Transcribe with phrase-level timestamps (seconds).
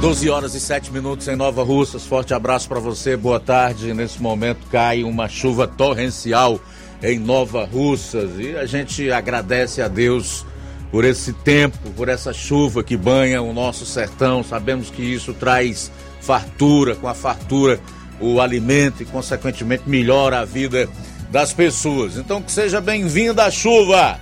[0.00, 2.06] 12 horas e 7 minutos em Nova Russas.
[2.06, 3.92] Forte abraço para você, boa tarde.
[3.92, 6.58] Nesse momento cai uma chuva torrencial
[7.02, 10.46] em Nova Russas e a gente agradece a Deus
[10.90, 14.42] por esse tempo, por essa chuva que banha o nosso sertão.
[14.42, 15.92] Sabemos que isso traz
[16.22, 17.78] fartura, com a fartura
[18.18, 20.88] o alimento e, consequentemente, melhora a vida
[21.30, 22.16] das pessoas.
[22.16, 24.18] Então, que seja bem-vinda a chuva.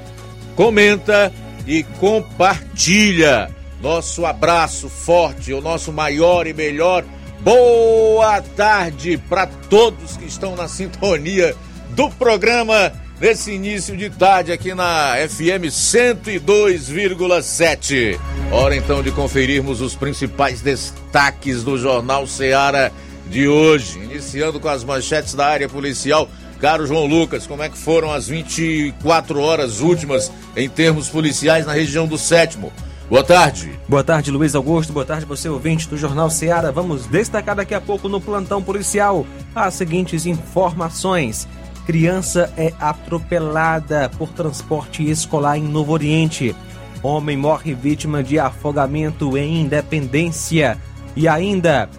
[0.56, 1.34] comenta
[1.68, 3.52] e compartilha
[3.84, 7.04] nosso abraço forte, o nosso maior e melhor
[7.42, 11.54] boa tarde para todos que estão na sintonia
[11.90, 18.18] do programa nesse início de tarde aqui na FM 102,7.
[18.54, 22.90] Hora então de conferirmos os principais destaques do Jornal Seara
[23.28, 26.30] de hoje, iniciando com as manchetes da área policial.
[26.58, 31.74] Caro João Lucas, como é que foram as 24 horas últimas em termos policiais na
[31.74, 32.72] região do Sétimo?
[33.10, 33.78] Boa tarde.
[33.88, 34.94] Boa tarde, Luiz Augusto.
[34.94, 36.72] Boa tarde, você ouvinte do Jornal Seara.
[36.72, 41.48] Vamos destacar daqui a pouco no plantão policial as seguintes informações.
[41.86, 46.56] Criança é atropelada por transporte escolar em Novo Oriente.
[47.04, 50.78] Homem morre vítima de afogamento em Independência.
[51.16, 51.90] E ainda,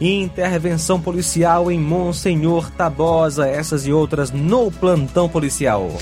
[0.00, 3.46] intervenção policial em Monsenhor Tabosa.
[3.46, 5.92] Essas e outras no plantão policial.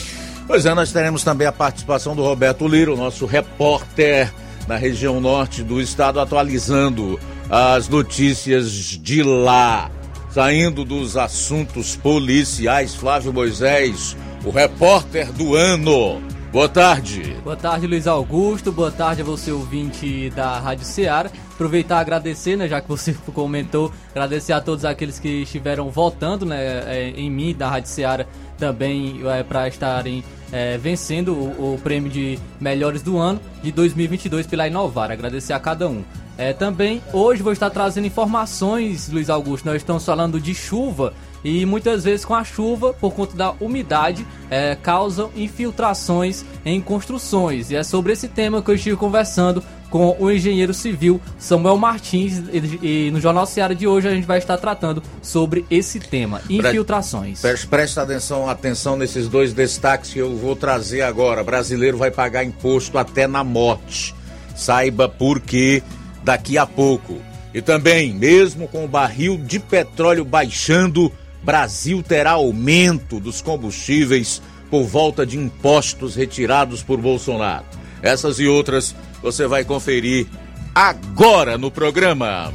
[0.47, 4.33] Pois é, nós teremos também a participação do Roberto Liro, nosso repórter
[4.67, 7.19] na região norte do estado, atualizando
[7.51, 9.91] as notícias de lá.
[10.31, 16.23] Saindo dos assuntos policiais, Flávio Moisés, o repórter do ano.
[16.53, 17.35] Boa tarde.
[17.43, 18.71] Boa tarde, Luiz Augusto.
[18.71, 21.31] Boa tarde a você, ouvinte da Rádio Ceará.
[21.55, 26.45] Aproveitar e agradecer, né, já que você comentou, agradecer a todos aqueles que estiveram votando
[26.45, 28.27] né, é, em mim, da Rádio Ceará,
[28.59, 34.47] também é, para estarem é, vencendo o, o, prêmio de melhores do ano de 2022
[34.47, 35.11] pela Inovar.
[35.11, 36.05] Agradecer a cada um.
[36.37, 39.65] É, também hoje vou estar trazendo informações, Luiz Augusto.
[39.65, 41.15] Nós estamos falando de chuva
[41.45, 47.71] e muitas vezes com a chuva, por conta da umidade, é, causam infiltrações em construções.
[47.71, 49.63] E é sobre esse tema que eu estive conversando
[49.93, 52.43] com o engenheiro civil Samuel Martins
[52.83, 57.43] e, no Jornal Seara de hoje a gente vai estar tratando sobre esse tema, infiltrações.
[57.43, 61.45] Preste, preste atenção, atenção nesses dois destaques que eu vou trazer agora.
[61.45, 64.15] Brasileiro vai pagar imposto até na morte.
[64.57, 65.83] Saiba por quê
[66.25, 67.21] daqui a pouco.
[67.53, 74.85] E também, mesmo com o barril de petróleo baixando, Brasil terá aumento dos combustíveis por
[74.85, 77.67] volta de impostos retirados por Bolsonaro.
[78.01, 80.27] Essas e outras você vai conferir
[80.75, 82.53] agora no programa.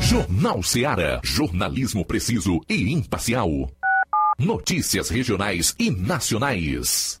[0.00, 1.20] Jornal Seara.
[1.22, 3.50] Jornalismo preciso e imparcial.
[4.38, 7.20] Notícias regionais e nacionais.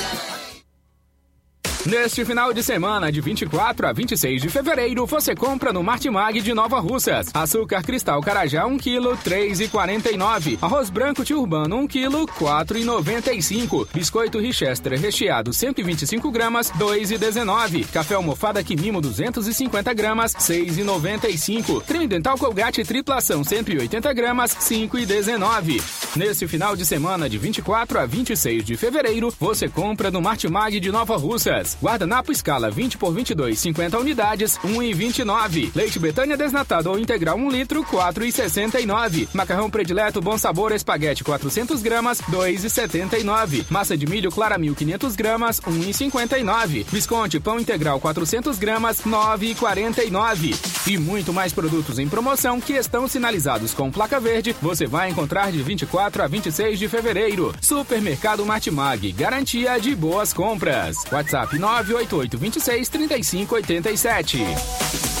[1.83, 6.53] Neste final de semana, de 24 a 26 de fevereiro, você compra no Martimag de
[6.53, 7.29] Nova Russas.
[7.33, 10.59] Açúcar cristal Carajá 1 kg, 3,49.
[10.61, 13.87] Arroz branco urbano 1 kg, 4,95.
[13.91, 17.87] Biscoito Richester recheado 125 gramas, 2,19.
[17.87, 21.83] Café almofada Quimimo 250 gramas, 6,95.
[21.83, 25.81] Creme dental Colgate triplação 180 gramas, 5,19.
[26.15, 30.91] Neste final de semana, de 24 a 26 de fevereiro, você compra no Martimag de
[30.91, 31.70] Nova Russas.
[31.81, 35.71] Guardanapo escala 20 por 22, 50 unidades, 1,29.
[35.75, 39.27] Leite Betânia desnatado ou integral 1 litro, 4,69.
[39.33, 43.65] Macarrão predileto Bom Sabor Espaguete 400 gramas, 2,79.
[43.69, 46.85] Massa de milho Claramil 500 gramas, 1,59.
[46.85, 50.55] Visconde Pão Integral 400 gramas, 9,49.
[50.87, 55.51] E muito mais produtos em promoção que estão sinalizados com placa verde, você vai encontrar
[55.51, 57.53] de 24 a 26 de fevereiro.
[57.61, 60.97] Supermercado Martimag, garantia de boas compras.
[61.11, 65.20] WhatsApp 988 26 35 87.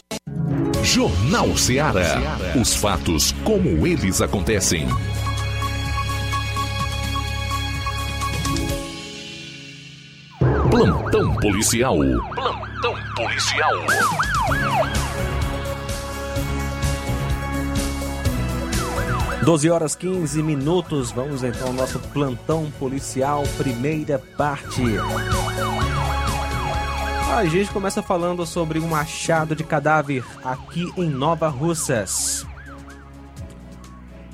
[0.83, 2.37] Jornal Ceará.
[2.59, 4.87] Os fatos como eles acontecem.
[10.69, 11.97] Plantão policial.
[12.33, 13.73] Plantão policial.
[19.43, 21.11] Doze horas 15 minutos.
[21.11, 24.81] Vamos então ao nosso plantão policial, primeira parte.
[27.31, 32.45] A gente começa falando sobre um achado de cadáver aqui em Nova Russas.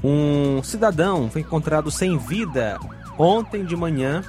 [0.03, 2.79] Um cidadão foi encontrado sem vida
[3.17, 4.23] ontem de manhã.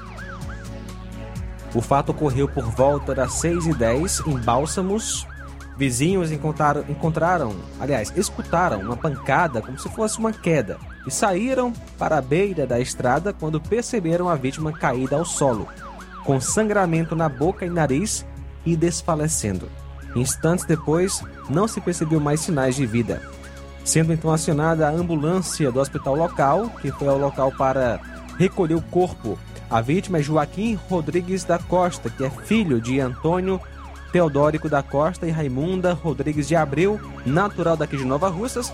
[1.75, 5.27] O fato ocorreu por volta das 6h10 em Bálsamos.
[5.77, 12.19] Vizinhos encontraram, encontraram, aliás, escutaram uma pancada como se fosse uma queda e saíram para
[12.19, 15.67] a beira da estrada quando perceberam a vítima caída ao solo,
[16.23, 18.27] com sangramento na boca e nariz
[18.73, 19.69] e desfalecendo.
[20.15, 23.23] Instantes depois, não se percebeu mais sinais de vida.
[23.85, 28.01] Sendo então acionada a ambulância do hospital local, que foi ao local para
[28.39, 29.39] recolher o corpo.
[29.71, 33.61] A vítima é Joaquim Rodrigues da Costa, que é filho de Antônio
[34.13, 38.73] Teodórico da Costa e Raimunda Rodrigues de Abreu, natural daqui de Nova Russas.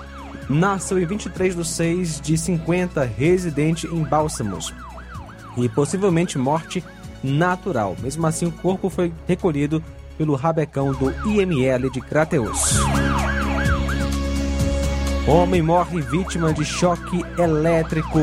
[0.48, 4.72] Nasceu em 23 de 6 de 50, residente em Bálsamos.
[5.56, 6.84] E possivelmente morte
[7.24, 7.96] natural.
[8.00, 9.82] Mesmo assim, o corpo foi recolhido
[10.16, 12.74] pelo rabecão do IML de Crateus.
[15.26, 18.18] Homem morre vítima de choque elétrico.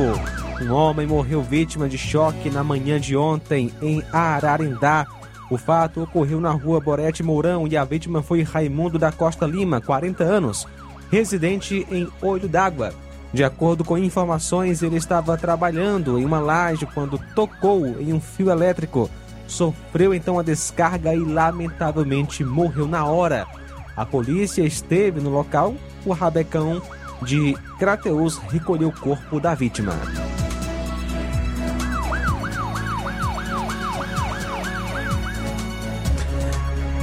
[0.62, 5.08] Um homem morreu vítima de choque na manhã de ontem em Ararindá,
[5.50, 9.82] O fato ocorreu na rua Borete Mourão e a vítima foi Raimundo da Costa Lima,
[9.82, 10.66] 40 anos,
[11.10, 12.94] residente em Olho d'Água.
[13.34, 18.50] De acordo com informações, ele estava trabalhando em uma laje quando tocou em um fio
[18.52, 19.10] elétrico.
[19.48, 23.48] Sofreu então a descarga e lamentavelmente morreu na hora.
[23.96, 26.82] A polícia esteve no local, o rabecão
[27.22, 29.94] de Crateus recolheu o corpo da vítima.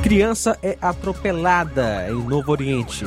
[0.02, 3.04] Criança é atropelada em Novo Oriente.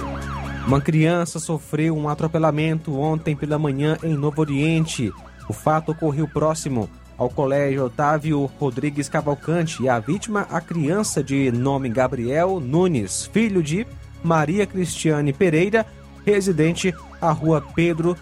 [0.66, 5.12] Uma criança sofreu um atropelamento ontem pela manhã em Novo Oriente.
[5.50, 11.52] O fato ocorreu próximo ao Colégio Otávio Rodrigues Cavalcante e a vítima, a criança de
[11.52, 13.86] nome Gabriel Nunes, filho de
[14.24, 15.86] Maria Cristiane Pereira,
[16.26, 18.16] residente à rua Pedro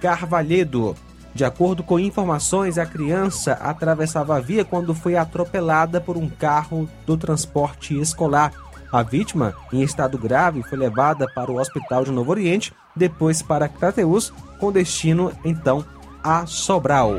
[0.00, 0.96] Carvalhedo.
[1.34, 6.88] De acordo com informações, a criança atravessava a via quando foi atropelada por um carro
[7.06, 8.52] do transporte escolar.
[8.92, 13.66] A vítima, em estado grave, foi levada para o Hospital de Novo Oriente, depois para
[13.66, 15.82] Crateus, com destino então
[16.22, 17.12] a Sobral.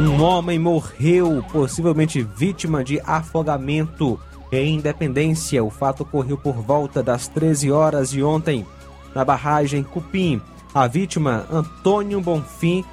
[0.00, 4.18] Um homem morreu, possivelmente vítima de afogamento
[4.50, 5.62] em Independência.
[5.62, 8.66] O fato ocorreu por volta das 13 horas de ontem,
[9.14, 10.40] na barragem Cupim.
[10.74, 12.84] A vítima, Antônio Bonfim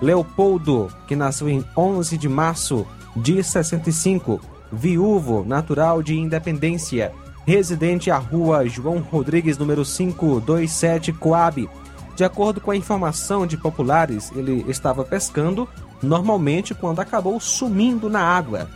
[0.00, 2.86] Leopoldo, que nasceu em 11 de março
[3.16, 4.40] de 65,
[4.72, 7.12] viúvo, natural de Independência,
[7.46, 11.68] residente à rua João Rodrigues, número 527, Coab.
[12.14, 15.68] De acordo com a informação de populares, ele estava pescando
[16.02, 18.68] normalmente quando acabou sumindo na água.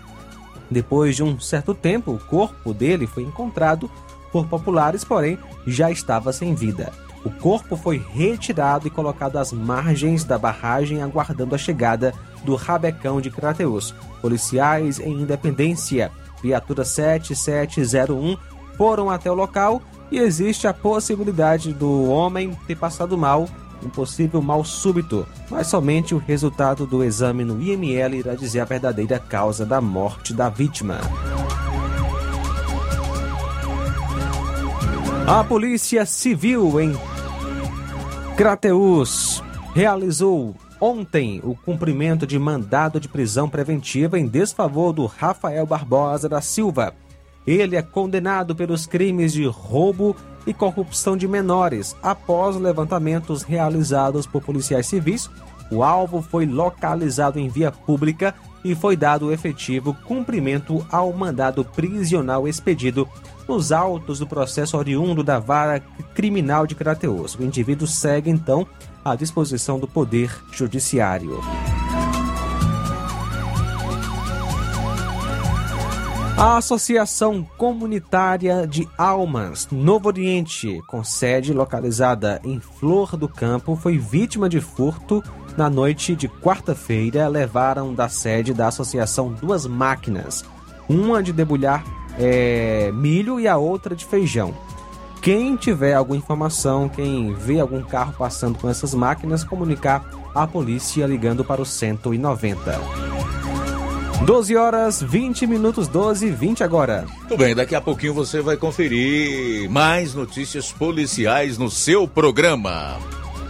[0.70, 3.90] Depois de um certo tempo, o corpo dele foi encontrado
[4.32, 6.92] por populares, porém já estava sem vida.
[7.24, 12.12] O corpo foi retirado e colocado às margens da barragem, aguardando a chegada
[12.44, 13.94] do Rabecão de Crateus.
[14.20, 16.12] Policiais em Independência,
[16.42, 18.36] viatura 7701,
[18.76, 23.48] foram até o local e existe a possibilidade do homem ter passado mal,
[23.82, 28.64] um possível mal súbito, mas somente o resultado do exame no IML irá dizer a
[28.64, 31.00] verdadeira causa da morte da vítima.
[35.26, 36.94] A Polícia Civil em
[38.36, 39.40] Crateus
[39.74, 46.40] realizou ontem o cumprimento de mandado de prisão preventiva em desfavor do Rafael Barbosa da
[46.40, 46.94] Silva.
[47.46, 51.94] Ele é condenado pelos crimes de roubo e corrupção de menores.
[52.02, 55.30] Após levantamentos realizados por policiais civis,
[55.70, 62.48] o alvo foi localizado em via pública e foi dado efetivo cumprimento ao mandado prisional
[62.48, 63.06] expedido
[63.46, 65.80] nos autos do processo oriundo da vara
[66.14, 67.34] criminal de Crateus.
[67.34, 68.66] O indivíduo segue, então,
[69.04, 71.40] à disposição do Poder Judiciário.
[76.36, 83.98] A Associação Comunitária de Almas Novo Oriente, com sede localizada em Flor do Campo, foi
[83.98, 85.22] vítima de furto
[85.56, 87.28] na noite de quarta-feira.
[87.28, 90.44] Levaram da sede da associação duas máquinas,
[90.88, 91.84] uma de debulhar
[92.18, 94.54] é, milho e a outra de feijão.
[95.20, 101.06] Quem tiver alguma informação, quem vê algum carro passando com essas máquinas, comunicar à polícia
[101.06, 102.80] ligando para o 190.
[104.26, 107.06] 12 horas 20 minutos, 12 e 20 agora.
[107.28, 112.98] Tudo bem, daqui a pouquinho você vai conferir mais notícias policiais no seu programa.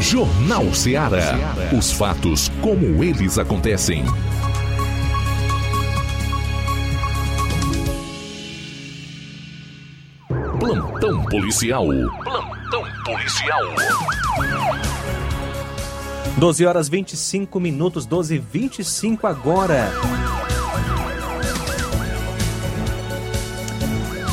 [0.00, 1.34] Jornal Ceará.
[1.76, 4.04] Os fatos como eles acontecem.
[10.60, 11.86] Plantão policial.
[12.22, 13.62] Plantão policial.
[16.36, 19.90] 12 horas 25 minutos, 12 e 25 agora.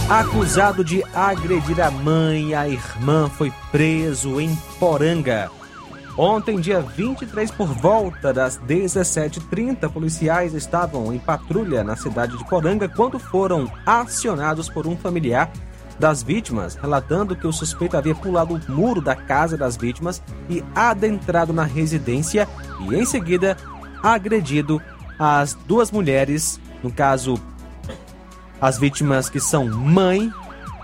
[0.09, 5.49] Acusado de agredir a mãe e a irmã foi preso em Poranga.
[6.15, 12.87] Ontem, dia 23, por volta das 17h30, policiais estavam em patrulha na cidade de Poranga
[12.87, 15.51] quando foram acionados por um familiar
[15.97, 20.63] das vítimas, relatando que o suspeito havia pulado o muro da casa das vítimas e
[20.75, 22.47] adentrado na residência
[22.79, 23.57] e, em seguida,
[24.03, 24.79] agredido
[25.17, 27.41] as duas mulheres, no caso,
[28.59, 30.31] as vítimas que são mãe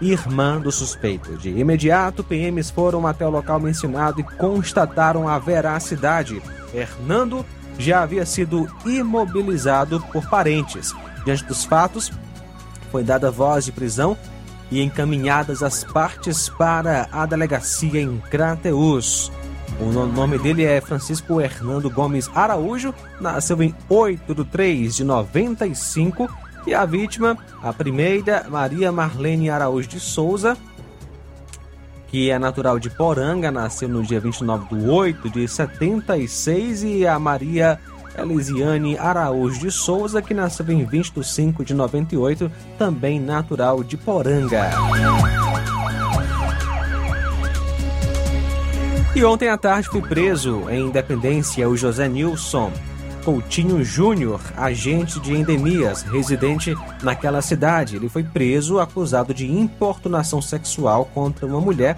[0.02, 1.38] irmã do suspeito.
[1.38, 6.42] De imediato, PMs foram até o local mencionado e constataram a veracidade.
[6.74, 7.46] Hernando
[7.78, 10.94] já havia sido imobilizado por parentes.
[11.24, 12.12] Diante dos fatos,
[12.92, 14.18] foi dada voz de prisão
[14.72, 19.32] e encaminhadas as partes para a delegacia em Crateus.
[19.80, 26.30] O nome dele é Francisco Hernando Gomes Araújo, nasceu em 8 de 3 de 95
[26.66, 30.58] e a vítima, a primeira, Maria Marlene Araújo de Souza,
[32.08, 37.18] que é natural de Poranga, nasceu no dia 29 de 8 de 76 e a
[37.18, 37.80] Maria
[38.18, 43.96] Elisiane Araújo de Souza, que nasceu em 20 de 5 de 98, também natural de
[43.98, 44.70] Poranga.
[49.16, 52.72] E ontem à tarde foi preso em Independência o José Nilson
[53.24, 57.96] Coutinho Júnior, agente de endemias, residente naquela cidade.
[57.96, 61.98] Ele foi preso acusado de importunação sexual contra uma mulher.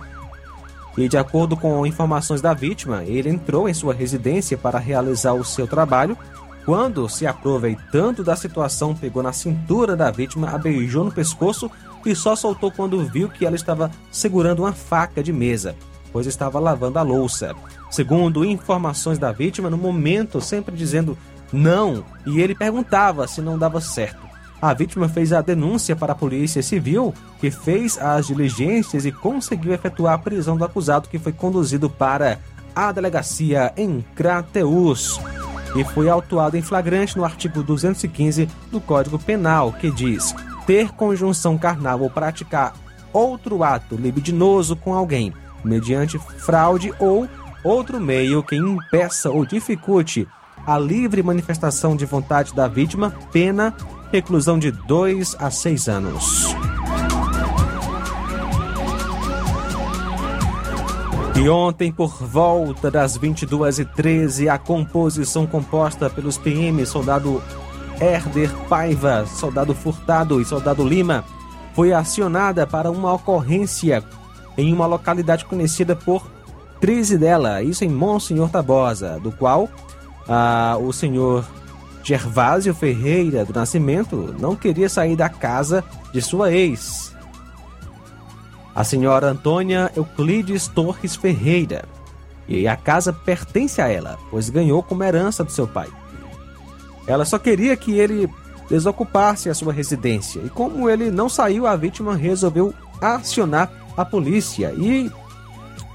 [0.97, 5.43] E, de acordo com informações da vítima, ele entrou em sua residência para realizar o
[5.43, 6.17] seu trabalho.
[6.65, 11.69] Quando, se aproveitando da situação, pegou na cintura da vítima, a beijou no pescoço
[12.05, 15.75] e só soltou quando viu que ela estava segurando uma faca de mesa
[16.13, 17.55] pois estava lavando a louça.
[17.93, 21.15] Segundo informações da vítima, no momento sempre dizendo
[21.51, 24.17] não, e ele perguntava se não dava certo.
[24.59, 29.75] A vítima fez a denúncia para a Polícia Civil, que fez as diligências e conseguiu
[29.75, 32.39] efetuar a prisão do acusado, que foi conduzido para
[32.75, 35.21] a delegacia em Crateus
[35.75, 40.33] e foi autuado em flagrante no artigo 215 do Código Penal, que diz:
[40.65, 42.73] ter conjunção carnal ou praticar
[43.13, 45.31] outro ato libidinoso com alguém
[45.63, 47.27] mediante fraude ou
[47.63, 50.27] outro meio que impeça ou dificulte
[50.65, 53.73] a livre manifestação de vontade da vítima, pena
[54.11, 56.55] reclusão de 2 a 6 anos.
[61.35, 67.41] E ontem, por volta das 22h13, a composição composta pelos PM Soldado
[67.99, 71.25] Herder Paiva, Soldado Furtado e Soldado Lima
[71.73, 74.03] foi acionada para uma ocorrência
[74.57, 76.32] em uma localidade conhecida por
[76.83, 79.69] Trizidela, isso em Monsenhor Tabosa, do qual
[80.27, 81.45] ah, o senhor
[82.03, 87.15] Gervásio Ferreira do Nascimento não queria sair da casa de sua ex,
[88.75, 91.85] a senhora Antônia Euclides Torres Ferreira.
[92.49, 95.87] E a casa pertence a ela, pois ganhou como herança do seu pai.
[97.07, 98.29] Ela só queria que ele
[98.69, 104.73] desocupasse a sua residência, e como ele não saiu, a vítima resolveu acionar a polícia
[104.75, 105.09] e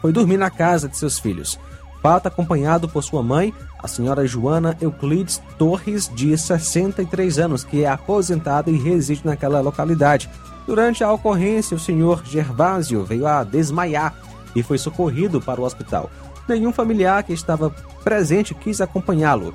[0.00, 1.58] foi dormir na casa de seus filhos.
[2.02, 7.88] Pata acompanhado por sua mãe, a senhora Joana Euclides Torres, de 63 anos, que é
[7.88, 10.30] aposentada e reside naquela localidade.
[10.66, 14.14] Durante a ocorrência, o senhor Gervásio veio a desmaiar
[14.54, 16.10] e foi socorrido para o hospital.
[16.48, 17.70] Nenhum familiar que estava
[18.04, 19.54] presente quis acompanhá-lo.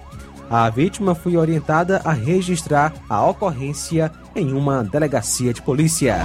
[0.50, 6.20] A vítima foi orientada a registrar a ocorrência em uma delegacia de polícia.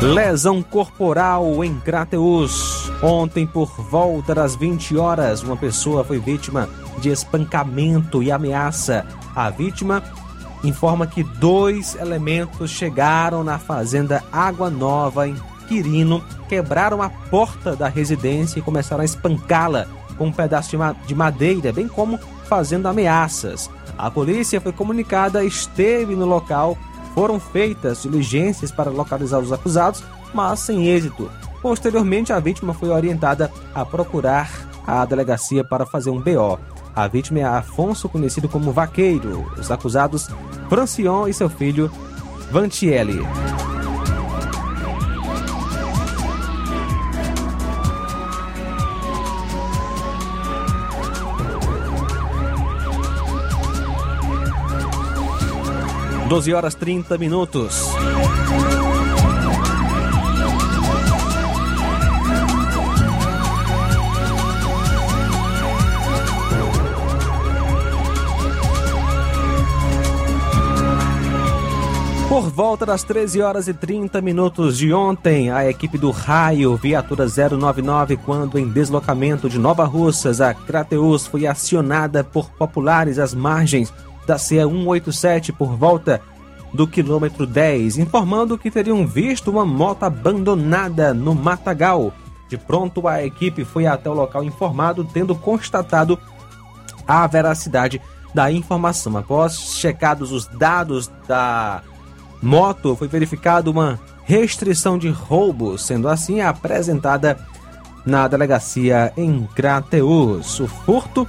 [0.00, 2.92] Lesão corporal em Crateus.
[3.02, 9.06] Ontem, por volta das 20 horas, uma pessoa foi vítima de espancamento e ameaça.
[9.34, 10.02] A vítima
[10.62, 17.88] informa que dois elementos chegaram na fazenda Água Nova, em Quirino, quebraram a porta da
[17.88, 19.86] residência e começaram a espancá-la
[20.18, 23.70] com um pedaço de madeira, bem como fazendo ameaças.
[23.96, 26.76] A polícia foi comunicada, esteve no local
[27.16, 31.30] foram feitas diligências para localizar os acusados, mas sem êxito.
[31.62, 34.50] Posteriormente, a vítima foi orientada a procurar
[34.86, 36.58] a delegacia para fazer um BO.
[36.94, 39.50] A vítima é Afonso, conhecido como Vaqueiro.
[39.58, 40.28] Os acusados,
[40.68, 41.90] Francion e seu filho,
[42.50, 43.20] Vantielli.
[56.28, 57.86] 12 horas 30 minutos.
[72.28, 77.24] Por volta das 13 horas e 30 minutos de ontem, a equipe do Raio, viatura
[77.24, 83.92] 099, quando em deslocamento de Nova Russas a Crateus, foi acionada por populares às margens
[84.26, 86.20] da CE 187 por volta
[86.72, 92.12] do quilômetro 10, informando que teriam visto uma moto abandonada no matagal.
[92.48, 96.18] De pronto, a equipe foi até o local informado, tendo constatado
[97.06, 98.00] a veracidade
[98.34, 99.16] da informação.
[99.16, 101.82] Após checados os dados da
[102.42, 107.38] moto foi verificada uma restrição de roubo, sendo assim apresentada
[108.04, 110.60] na delegacia em Crateus.
[110.60, 111.26] O furto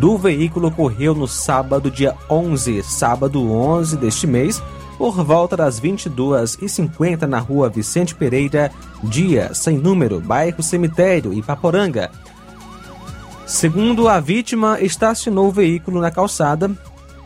[0.00, 4.62] do veículo ocorreu no sábado, dia 11, sábado 11 deste mês,
[4.96, 8.72] por volta das 22h50 na rua Vicente Pereira,
[9.04, 12.10] dia sem número, bairro Cemitério, Ipaporanga.
[13.44, 16.70] Segundo a vítima, estacionou o veículo na calçada,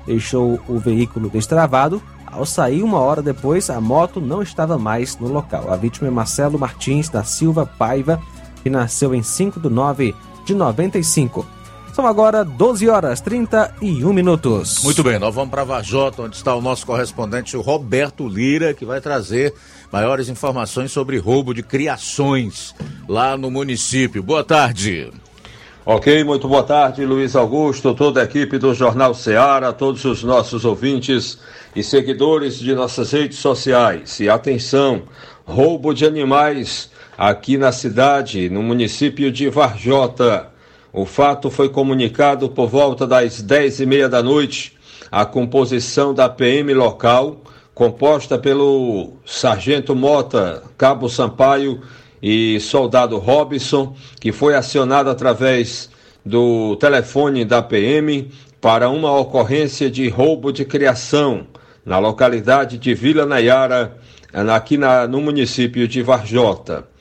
[0.05, 2.03] deixou o veículo destravado.
[2.27, 5.73] Ao sair uma hora depois, a moto não estava mais no local.
[5.73, 8.21] A vítima é Marcelo Martins da Silva Paiva,
[8.65, 10.13] que nasceu em 5 de 9
[10.45, 11.47] de 95.
[11.95, 14.83] São agora 12 horas 31 minutos.
[14.83, 18.85] Muito bem, nós vamos para Vajota, onde está o nosso correspondente o Roberto Lira, que
[18.85, 19.55] vai trazer
[19.93, 22.75] maiores informações sobre roubo de criações
[23.09, 24.25] lá no município.
[24.25, 25.09] Boa tarde.
[25.87, 30.65] Ok, muito boa tarde, Luiz Augusto, toda a equipe do Jornal Ceará, todos os nossos
[30.65, 31.39] ouvintes
[31.77, 34.19] e seguidores de nossas redes sociais.
[34.19, 35.03] E atenção,
[35.47, 40.54] roubo de animais aqui na cidade, no município de Varjota.
[40.97, 44.75] O fato foi comunicado por volta das dez e meia da noite.
[45.11, 47.39] A composição da PM local,
[47.75, 51.83] composta pelo Sargento Mota, Cabo Sampaio
[52.23, 55.91] e Soldado Robson, que foi acionado através
[56.25, 58.31] do telefone da PM
[58.61, 61.49] para uma ocorrência de roubo de criação
[61.85, 63.99] na localidade de Vila Nayara,
[64.33, 66.94] aqui na, no município de Varjota.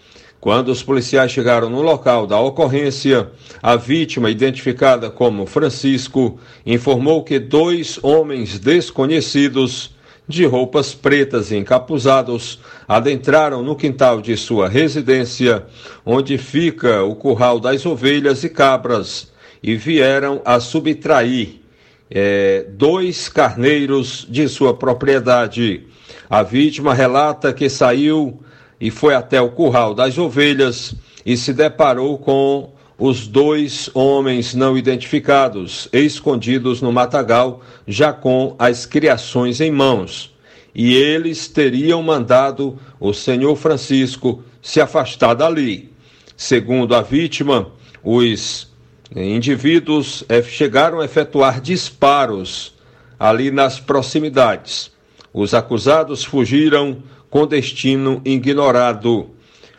[0.43, 7.39] Quando os policiais chegaram no local da ocorrência, a vítima, identificada como Francisco, informou que
[7.39, 9.95] dois homens desconhecidos,
[10.27, 15.65] de roupas pretas e encapuzados, adentraram no quintal de sua residência,
[16.06, 19.32] onde fica o curral das ovelhas e cabras,
[19.63, 21.62] e vieram a subtrair
[22.12, 25.88] é, dois carneiros de sua propriedade.
[26.29, 28.43] A vítima relata que saiu
[28.83, 30.93] e foi até o curral das ovelhas
[31.25, 38.85] e se deparou com os dois homens não identificados, escondidos no matagal, já com as
[38.85, 40.35] criações em mãos.
[40.75, 45.89] E eles teriam mandado o senhor Francisco se afastar dali.
[46.35, 47.71] Segundo a vítima,
[48.03, 48.69] os
[49.15, 52.73] indivíduos chegaram a efetuar disparos
[53.17, 54.91] ali nas proximidades.
[55.33, 57.01] Os acusados fugiram
[57.33, 59.31] com destino ignorado.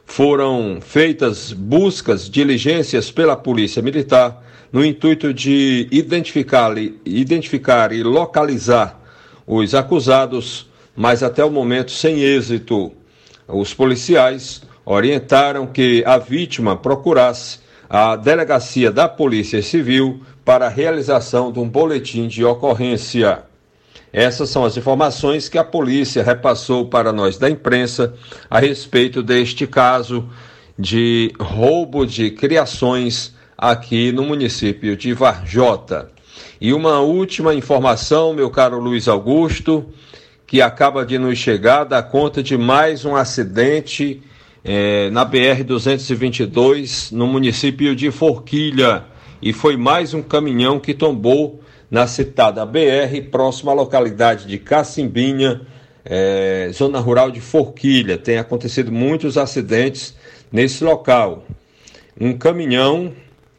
[0.05, 9.01] Foram feitas buscas, diligências pela Polícia Militar no intuito de identificar, identificar e localizar
[9.47, 12.91] os acusados, mas até o momento sem êxito.
[13.47, 21.53] Os policiais orientaram que a vítima procurasse a delegacia da Polícia Civil para a realização
[21.53, 23.45] de um boletim de ocorrência.
[24.15, 28.15] Essas são as informações que a polícia repassou para nós da imprensa
[28.49, 30.29] a respeito deste caso
[30.79, 36.13] de roubo de criações aqui no município de Varjota.
[36.61, 39.85] E uma última informação, meu caro Luiz Augusto,
[40.47, 44.23] que acaba de nos chegar da conta de mais um acidente
[44.65, 49.07] eh, na BR-222, no município de Forquilha.
[49.43, 51.64] E foi mais um caminhão que tombou
[51.95, 55.61] na citada BR, próxima à localidade de Cacimbinha,
[56.05, 58.19] é, zona rural de Forquilha.
[58.19, 60.13] Tem acontecido muitos acidentes
[60.51, 61.45] nesse local.
[62.21, 63.13] Um caminhão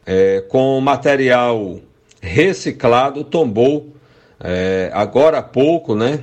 [0.04, 1.80] é, com material
[2.20, 3.94] reciclado tombou
[4.38, 6.20] é, agora há pouco, né?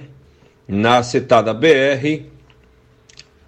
[0.68, 2.28] Na citada BR,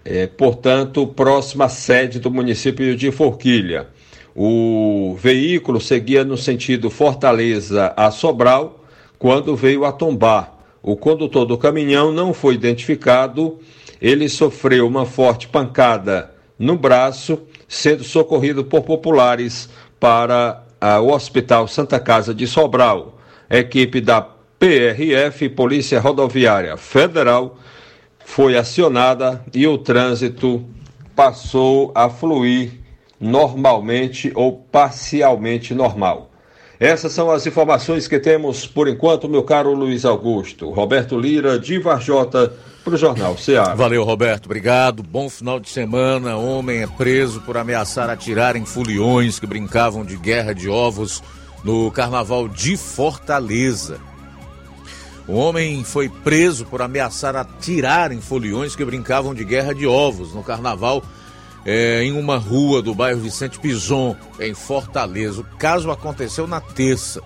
[0.04, 3.90] é, portanto, próxima sede do município de Forquilha.
[4.38, 8.84] O veículo seguia no sentido Fortaleza a Sobral
[9.18, 10.60] quando veio a tombar.
[10.84, 13.58] O condutor do caminhão não foi identificado.
[14.02, 19.70] Ele sofreu uma forte pancada no braço, sendo socorrido por populares
[20.02, 23.18] para ah, o Hospital Santa Casa de Sobral.
[23.50, 27.58] Equipe da PRF, Polícia Rodoviária Federal,
[28.26, 30.66] foi acionada e o trânsito
[31.16, 32.85] passou a fluir
[33.26, 36.32] normalmente ou parcialmente normal.
[36.80, 40.70] Essas são as informações que temos por enquanto, meu caro Luiz Augusto.
[40.72, 43.74] Roberto Lira, de Varjota, para o Jornal Ceará.
[43.74, 44.46] Valeu, Roberto.
[44.46, 45.02] Obrigado.
[45.02, 46.36] Bom final de semana.
[46.36, 51.24] Homem é preso por ameaçar atirar em foliões que brincavam de guerra de ovos
[51.64, 54.00] no Carnaval de Fortaleza.
[55.28, 60.36] O homem foi preso por ameaçar atirar em foliões que brincavam de guerra de ovos
[60.36, 61.04] no Carnaval
[61.66, 65.42] é, em uma rua do bairro Vicente Pison, em Fortaleza.
[65.42, 67.22] O caso aconteceu na terça.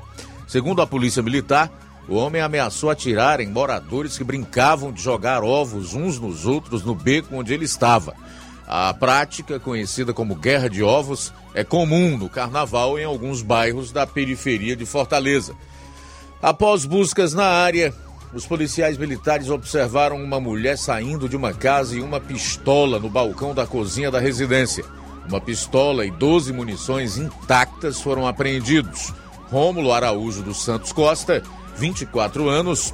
[0.48, 1.70] Segundo a Polícia Militar,
[2.08, 6.96] o homem ameaçou atirar em moradores que brincavam de jogar ovos uns nos outros no
[6.96, 8.16] beco onde ele estava.
[8.68, 14.08] A prática, conhecida como guerra de ovos, é comum no carnaval em alguns bairros da
[14.08, 15.54] periferia de Fortaleza.
[16.42, 17.94] Após buscas na área,
[18.34, 23.56] os policiais militares observaram uma mulher saindo de uma casa e uma pistola no balcão
[23.56, 24.86] da cozinha da residência.
[25.28, 29.14] Uma pistola e 12 munições intactas foram apreendidos.
[29.50, 31.42] Rômulo Araújo dos Santos Costa,
[31.78, 32.94] 24 anos,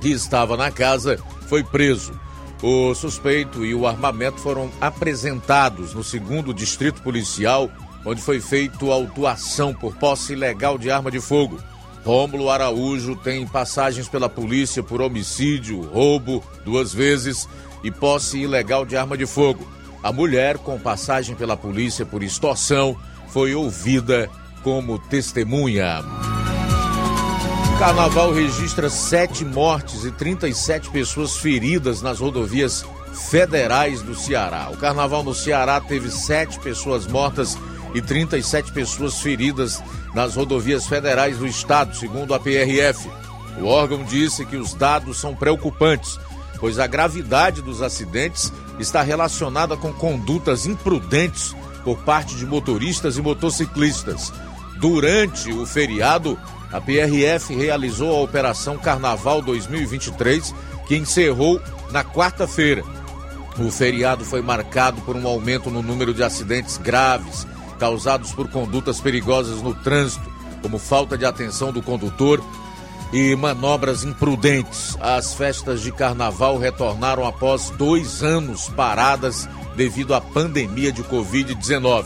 [0.00, 2.18] que estava na casa, foi preso.
[2.62, 7.70] O suspeito e o armamento foram apresentados no segundo distrito policial,
[8.04, 11.58] onde foi feita autuação por posse ilegal de arma de fogo.
[12.04, 17.48] Rômulo Araújo tem passagens pela polícia por homicídio, roubo duas vezes
[17.84, 19.66] e posse ilegal de arma de fogo.
[20.02, 22.96] A mulher, com passagem pela polícia por extorsão,
[23.28, 24.28] foi ouvida
[24.64, 26.02] como testemunha.
[27.78, 32.84] Carnaval registra sete mortes e 37 pessoas feridas nas rodovias
[33.30, 34.70] federais do Ceará.
[34.72, 37.56] O carnaval no Ceará teve sete pessoas mortas
[37.94, 39.82] e 37 pessoas feridas
[40.14, 43.08] nas rodovias federais do estado, segundo a PRF.
[43.60, 46.18] O órgão disse que os dados são preocupantes,
[46.58, 53.22] pois a gravidade dos acidentes está relacionada com condutas imprudentes por parte de motoristas e
[53.22, 54.32] motociclistas.
[54.78, 56.38] Durante o feriado,
[56.72, 60.54] a PRF realizou a Operação Carnaval 2023,
[60.86, 62.82] que encerrou na quarta-feira.
[63.58, 67.46] O feriado foi marcado por um aumento no número de acidentes graves
[67.82, 70.30] causados por condutas perigosas no trânsito,
[70.62, 72.40] como falta de atenção do condutor
[73.12, 74.96] e manobras imprudentes.
[75.00, 82.04] As festas de carnaval retornaram após dois anos paradas devido à pandemia de Covid-19.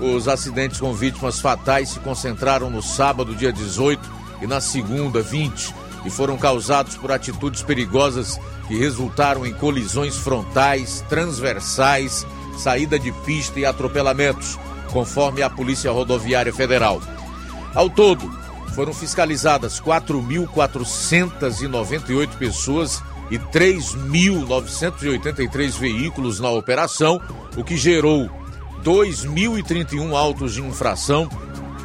[0.00, 4.02] Os acidentes com vítimas fatais se concentraram no sábado, dia 18,
[4.42, 5.72] e na segunda, 20,
[6.04, 12.26] e foram causados por atitudes perigosas que resultaram em colisões frontais, transversais,
[12.58, 14.58] saída de pista e atropelamentos
[14.94, 17.02] conforme a Polícia Rodoviária Federal.
[17.74, 18.32] Ao todo,
[18.76, 27.20] foram fiscalizadas 4.498 pessoas e 3.983 veículos na operação,
[27.56, 28.30] o que gerou
[28.84, 31.28] 2.031 autos de infração,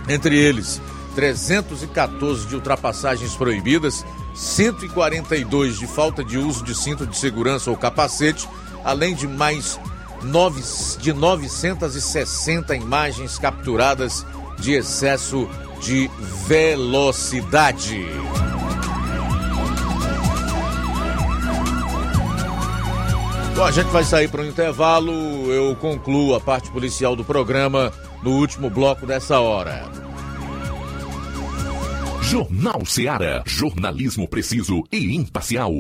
[0.08, 0.80] entre eles
[1.16, 8.48] 314 de ultrapassagens proibidas, 142 de falta de uso de cinto de segurança ou capacete,
[8.84, 9.80] além de mais
[11.00, 14.26] de 960 imagens capturadas
[14.60, 15.50] de excesso
[15.82, 16.10] de
[16.48, 18.06] velocidade.
[23.56, 25.12] Bom, a gente vai sair para um intervalo.
[25.52, 27.92] Eu concluo a parte policial do programa
[28.24, 29.84] no último bloco dessa hora.
[32.22, 33.44] Jornal Seara.
[33.46, 35.74] Jornalismo preciso e imparcial.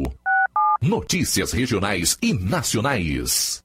[0.81, 3.63] Notícias regionais e nacionais.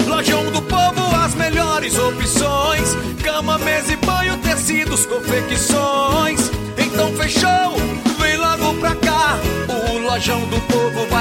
[0.00, 6.50] Lojão do Povo, as melhores opções: cama, mesa e banho, tecidos, confecções.
[6.78, 7.76] Então fechou,
[8.18, 9.38] vem logo pra cá.
[9.68, 11.06] O Lojão do Povo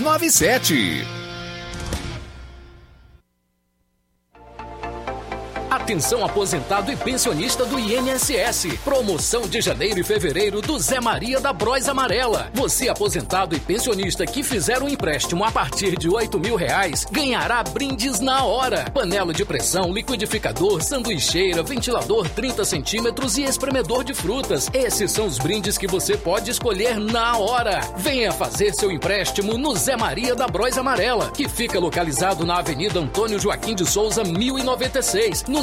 [0.00, 1.25] 6297.
[5.86, 8.76] Atenção aposentado e pensionista do INSS.
[8.82, 12.50] Promoção de janeiro e fevereiro do Zé Maria da Bros Amarela.
[12.52, 17.62] Você aposentado e pensionista que fizer um empréstimo a partir de oito mil reais ganhará
[17.62, 18.90] brindes na hora.
[18.92, 24.68] Panela de pressão, liquidificador, sanduicheira, ventilador 30 centímetros e espremedor de frutas.
[24.74, 27.78] Esses são os brindes que você pode escolher na hora.
[27.96, 32.98] Venha fazer seu empréstimo no Zé Maria da Bros Amarela, que fica localizado na Avenida
[32.98, 35.62] Antônio Joaquim de Souza, 1096, no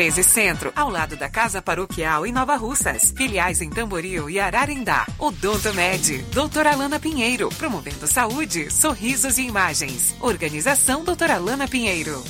[0.01, 3.13] 1213 Centro, ao lado da Casa Paroquial em Nova Russas.
[3.15, 5.05] Filiais em Tamboril e Ararindá.
[5.19, 10.15] Odonto Med, doutora Alana Pinheiro, promovendo saúde, sorrisos e imagens.
[10.19, 12.23] Organização doutora Alana Pinheiro.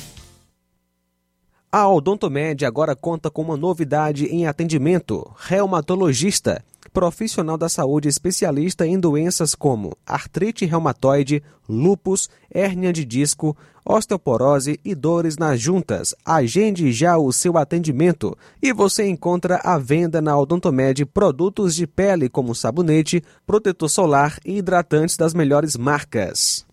[1.70, 6.62] A Odontomed agora conta com uma novidade em atendimento: reumatologista,
[6.92, 14.94] profissional da saúde especialista em doenças como artrite reumatoide, lúpus, hérnia de disco, osteoporose e
[14.94, 16.14] dores nas juntas.
[16.24, 22.28] Agende já o seu atendimento e você encontra à venda na Odontomed produtos de pele
[22.28, 26.64] como sabonete, protetor solar e hidratantes das melhores marcas.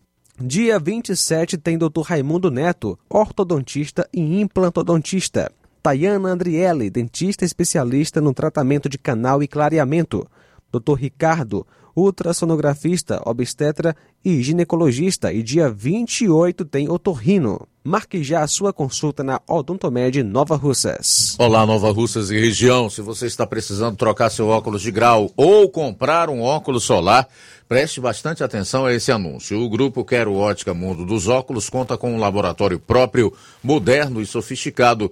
[0.41, 2.01] Dia 27 tem Dr.
[2.01, 5.51] Raimundo Neto, ortodontista e implantodontista.
[5.83, 10.25] Tayana Andriele, dentista especialista no tratamento de canal e clareamento.
[10.71, 10.93] Dr.
[10.93, 11.65] Ricardo,
[11.99, 15.33] ultrassonografista, obstetra e ginecologista.
[15.33, 17.67] E dia 28 tem otorrino.
[17.83, 21.35] Marque já a sua consulta na Odontomed Nova Russas.
[21.39, 22.89] Olá, Nova Russas e região.
[22.89, 27.27] Se você está precisando trocar seu óculos de grau ou comprar um óculos solar,
[27.67, 29.59] preste bastante atenção a esse anúncio.
[29.59, 33.33] O grupo Quero Ótica Mundo dos Óculos conta com um laboratório próprio,
[33.63, 35.11] moderno e sofisticado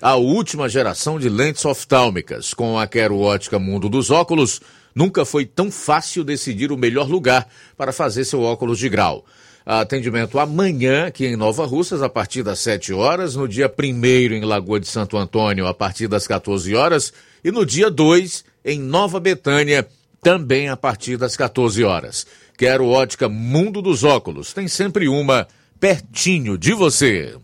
[0.00, 2.54] a última geração de lentes oftálmicas.
[2.54, 4.60] Com a Quero Ótica Mundo dos Óculos,
[4.94, 9.24] nunca foi tão fácil decidir o melhor lugar para fazer seu óculos de grau.
[9.66, 14.44] Atendimento amanhã aqui em Nova Russas a partir das 7 horas, no dia 1 em
[14.44, 17.12] Lagoa de Santo Antônio a partir das 14 horas
[17.44, 19.86] e no dia 2 em Nova Betânia
[20.22, 22.26] também a partir das 14 horas.
[22.56, 24.54] Quero ótica Mundo dos Óculos.
[24.54, 25.46] Tem sempre uma
[25.78, 27.36] pertinho de você.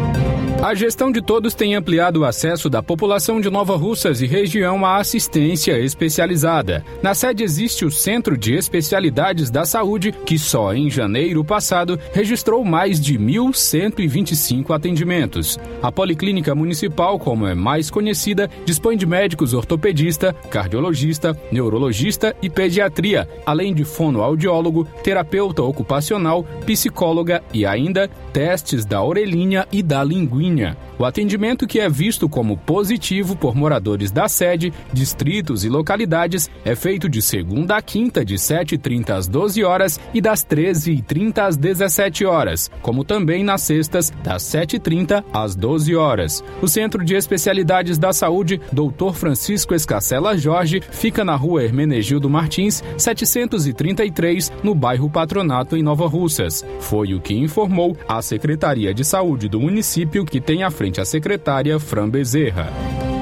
[0.61, 4.85] A gestão de todos tem ampliado o acesso da população de Nova Russas e região
[4.85, 6.85] à assistência especializada.
[7.01, 12.63] Na sede existe o Centro de Especialidades da Saúde, que só em janeiro passado registrou
[12.63, 15.59] mais de 1.125 atendimentos.
[15.81, 23.27] A Policlínica Municipal, como é mais conhecida, dispõe de médicos ortopedista, cardiologista, neurologista e pediatria,
[23.47, 30.50] além de fonoaudiólogo, terapeuta ocupacional, psicóloga e ainda testes da orelhinha e da linguinha.
[30.97, 36.75] O atendimento que é visto como positivo por moradores da sede, distritos e localidades é
[36.75, 42.25] feito de segunda a quinta, de 7h30 às 12 horas e das 13h30 às 17
[42.25, 46.43] horas, como também nas sextas, das 7h30 às 12 horas.
[46.61, 49.13] O Centro de Especialidades da Saúde, Dr.
[49.13, 56.65] Francisco Escacela Jorge, fica na rua Hermenegildo Martins, 733, no bairro Patronato, em Nova Russas.
[56.79, 61.05] Foi o que informou a Secretaria de Saúde do município que tem à frente a
[61.05, 62.67] secretária Fran Bezerra.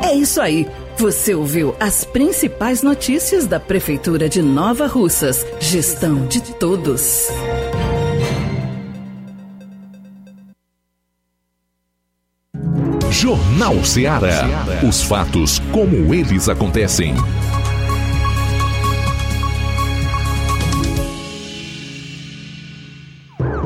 [0.04, 0.68] É isso aí.
[0.98, 5.46] Você ouviu as principais notícias da Prefeitura de Nova Russas.
[5.60, 7.28] Gestão de todos.
[13.12, 14.48] Jornal Ceará.
[14.88, 17.14] Os fatos como eles acontecem.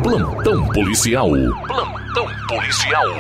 [0.04, 1.30] Plantão policial.
[1.30, 1.93] Plantão
[2.54, 3.18] policial.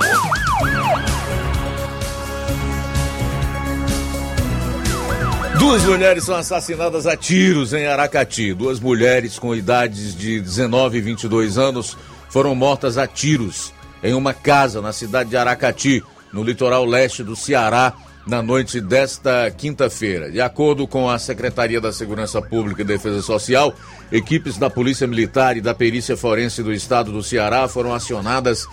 [5.57, 8.53] Duas mulheres são assassinadas a tiros em Aracati.
[8.53, 11.97] Duas mulheres com idades de 19 e 22 anos
[12.29, 13.73] foram mortas a tiros
[14.03, 17.93] em uma casa na cidade de Aracati, no litoral leste do Ceará,
[18.27, 20.29] na noite desta quinta-feira.
[20.29, 23.73] De acordo com a Secretaria da Segurança Pública e Defesa Social,
[24.11, 28.67] equipes da Polícia Militar e da Perícia Forense do Estado do Ceará foram acionadas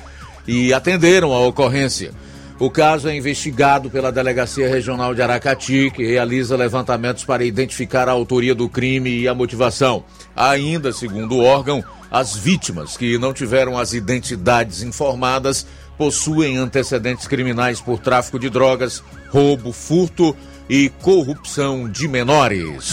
[0.51, 2.11] e atenderam a ocorrência.
[2.59, 8.13] O caso é investigado pela Delegacia Regional de Aracati, que realiza levantamentos para identificar a
[8.13, 10.03] autoria do crime e a motivação.
[10.35, 15.65] Ainda, segundo o órgão, as vítimas que não tiveram as identidades informadas
[15.97, 20.37] possuem antecedentes criminais por tráfico de drogas, roubo, furto
[20.69, 22.93] e corrupção de menores.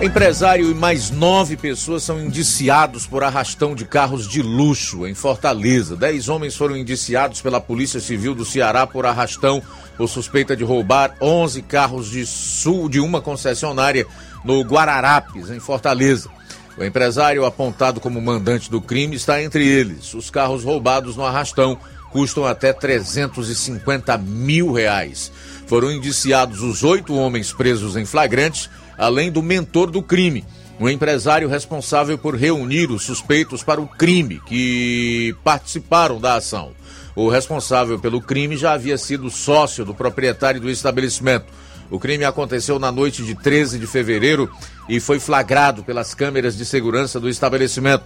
[0.00, 5.96] Empresário e mais nove pessoas são indiciados por arrastão de carros de luxo em Fortaleza.
[5.96, 9.60] Dez homens foram indiciados pela Polícia Civil do Ceará por arrastão
[9.96, 14.06] por suspeita de roubar 11 carros de sul de uma concessionária
[14.44, 16.30] no Guararapes, em Fortaleza.
[16.78, 20.14] O empresário apontado como mandante do crime está entre eles.
[20.14, 21.76] Os carros roubados no arrastão
[22.12, 25.32] custam até 350 mil reais.
[25.66, 30.44] Foram indiciados os oito homens presos em flagrantes além do mentor do crime,
[30.80, 36.72] um empresário responsável por reunir os suspeitos para o crime que participaram da ação.
[37.16, 41.46] O responsável pelo crime já havia sido sócio do proprietário do estabelecimento.
[41.90, 44.50] O crime aconteceu na noite de 13 de fevereiro
[44.88, 48.04] e foi flagrado pelas câmeras de segurança do estabelecimento.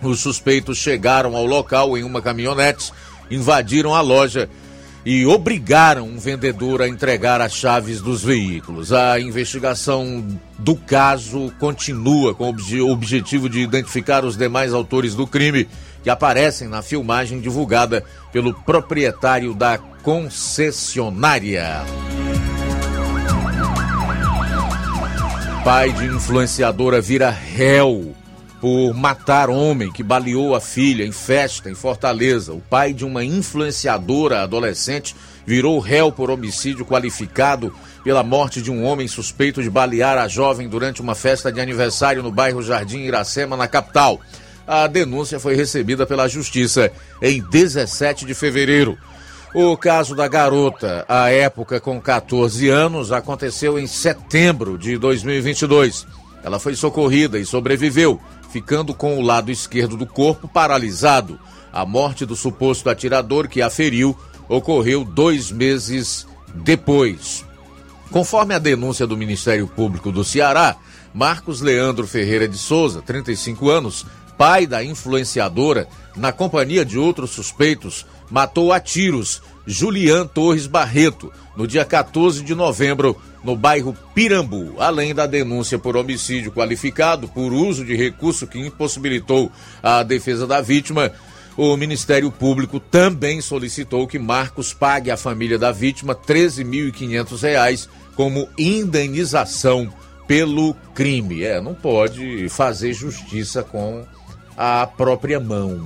[0.00, 2.92] Os suspeitos chegaram ao local em uma caminhonete,
[3.30, 4.48] invadiram a loja
[5.04, 8.92] e obrigaram um vendedor a entregar as chaves dos veículos.
[8.92, 10.24] A investigação
[10.58, 15.68] do caso continua com o objetivo de identificar os demais autores do crime
[16.02, 21.84] que aparecem na filmagem divulgada pelo proprietário da concessionária.
[25.64, 28.14] Pai de influenciadora vira réu
[28.60, 32.52] por matar homem que baleou a filha em festa em Fortaleza.
[32.52, 35.14] O pai de uma influenciadora adolescente
[35.46, 40.68] virou réu por homicídio qualificado pela morte de um homem suspeito de balear a jovem
[40.68, 44.20] durante uma festa de aniversário no bairro Jardim Iracema, na capital.
[44.66, 46.90] A denúncia foi recebida pela Justiça
[47.22, 48.98] em 17 de fevereiro.
[49.54, 56.06] O caso da garota, à época com 14 anos, aconteceu em setembro de 2022.
[56.42, 58.20] Ela foi socorrida e sobreviveu,
[58.50, 61.38] ficando com o lado esquerdo do corpo paralisado.
[61.72, 64.16] A morte do suposto atirador que a feriu
[64.48, 67.44] ocorreu dois meses depois.
[68.10, 70.76] Conforme a denúncia do Ministério Público do Ceará,
[71.12, 74.06] Marcos Leandro Ferreira de Souza, 35 anos,
[74.38, 75.86] pai da influenciadora,
[76.16, 82.54] na companhia de outros suspeitos, matou a tiros Julian Torres Barreto no dia 14 de
[82.54, 88.58] novembro no bairro Pirambu, além da denúncia por homicídio qualificado por uso de recurso que
[88.58, 89.50] impossibilitou
[89.82, 91.12] a defesa da vítima.
[91.56, 98.48] O Ministério Público também solicitou que Marcos pague à família da vítima R$ 13.500 como
[98.56, 99.92] indenização
[100.26, 101.42] pelo crime.
[101.42, 104.04] É, não pode fazer justiça com
[104.56, 105.82] a própria mão.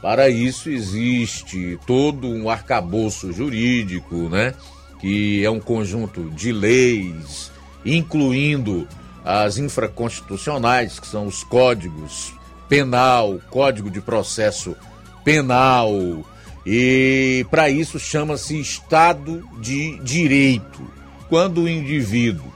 [0.00, 4.54] Para isso existe todo um arcabouço jurídico, né?
[5.00, 7.50] Que é um conjunto de leis,
[7.84, 8.88] incluindo
[9.24, 12.32] as infraconstitucionais, que são os códigos
[12.68, 14.76] penal, código de processo
[15.24, 16.24] penal,
[16.70, 20.86] e para isso chama-se Estado de Direito.
[21.28, 22.52] Quando o indivíduo,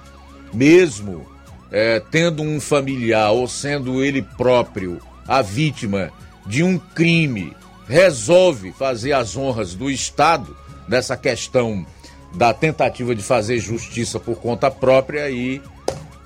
[0.53, 1.27] mesmo
[1.71, 6.11] é, tendo um familiar ou sendo ele próprio a vítima
[6.47, 7.57] de um crime,
[7.89, 10.55] resolve fazer as honras do Estado
[10.87, 11.87] nessa questão
[12.35, 15.61] da tentativa de fazer justiça por conta própria e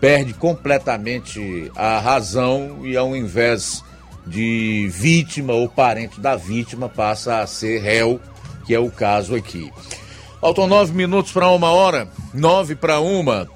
[0.01, 3.83] perde completamente a razão e ao invés
[4.27, 8.21] de vítima ou parente da vítima passa a ser réu,
[8.67, 9.73] que é o caso aqui.
[10.41, 13.49] Faltam nove minutos para uma hora, nove para uma.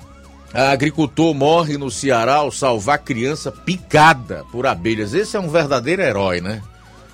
[0.52, 5.14] A agricultor morre no Ceará ao salvar criança picada por abelhas.
[5.14, 6.62] Esse é um verdadeiro herói, né?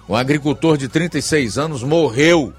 [0.08, 2.54] Um agricultor de 36 anos morreu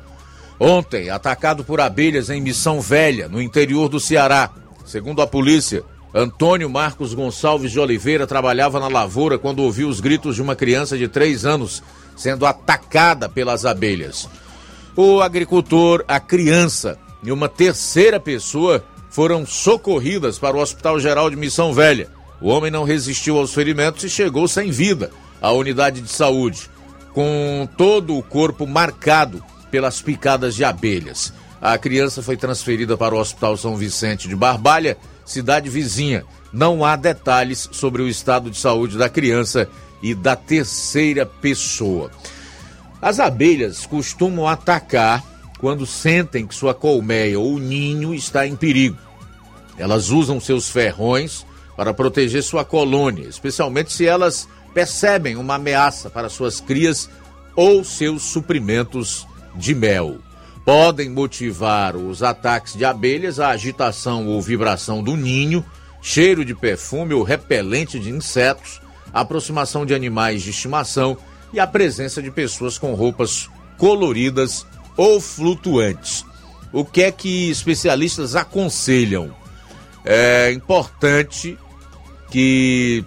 [0.59, 4.49] ontem, atacado por abelhas em Missão Velha, no interior do Ceará.
[4.85, 5.83] Segundo a polícia,
[6.13, 10.97] Antônio Marcos Gonçalves de Oliveira trabalhava na lavoura quando ouviu os gritos de uma criança
[10.97, 11.83] de 3 anos
[12.15, 14.27] sendo atacada pelas abelhas.
[14.95, 21.35] O agricultor, a criança e uma terceira pessoa foram socorridas para o Hospital Geral de
[21.35, 22.09] Missão Velha.
[22.41, 26.69] O homem não resistiu aos ferimentos e chegou sem vida à unidade de saúde,
[27.13, 31.33] com todo o corpo marcado pelas picadas de abelhas.
[31.61, 36.23] A criança foi transferida para o Hospital São Vicente de Barbalha, cidade vizinha.
[36.53, 39.67] Não há detalhes sobre o estado de saúde da criança
[40.01, 42.11] e da terceira pessoa.
[43.01, 45.23] As abelhas costumam atacar
[45.59, 48.97] quando sentem que sua colmeia ou ninho está em perigo.
[49.77, 51.45] Elas usam seus ferrões
[51.75, 57.09] para proteger sua colônia, especialmente se elas percebem uma ameaça para suas crias
[57.55, 59.26] ou seus suprimentos
[59.57, 60.17] de mel.
[60.63, 65.65] Podem motivar os ataques de abelhas a agitação ou vibração do ninho,
[66.01, 68.81] cheiro de perfume ou repelente de insetos,
[69.13, 71.17] aproximação de animais de estimação
[71.51, 76.25] e a presença de pessoas com roupas coloridas ou flutuantes.
[76.71, 79.33] O que é que especialistas aconselham?
[80.09, 81.59] é importante
[82.29, 83.03] que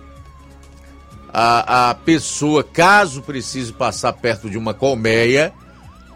[1.32, 5.50] a, a pessoa, caso precise passar perto de uma colmeia,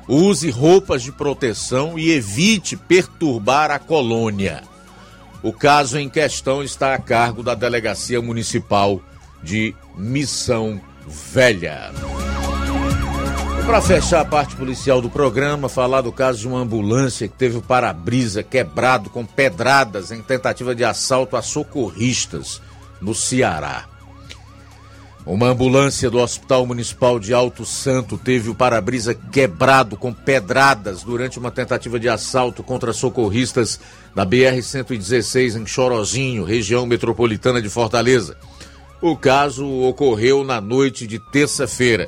[0.08, 4.62] use roupas de proteção e evite perturbar a colônia.
[5.42, 9.00] O caso em questão está a cargo da Delegacia Municipal
[9.42, 11.92] de Missão Velha.
[13.66, 17.56] Para fechar a parte policial do programa, falar do caso de uma ambulância que teve
[17.56, 22.60] o para-brisa quebrado com pedradas em tentativa de assalto a socorristas
[23.00, 23.86] no Ceará.
[25.26, 31.38] Uma ambulância do Hospital Municipal de Alto Santo teve o para-brisa quebrado com pedradas durante
[31.38, 33.80] uma tentativa de assalto contra socorristas
[34.14, 38.36] na BR-116 em Chorozinho, região metropolitana de Fortaleza.
[39.00, 42.06] O caso ocorreu na noite de terça-feira.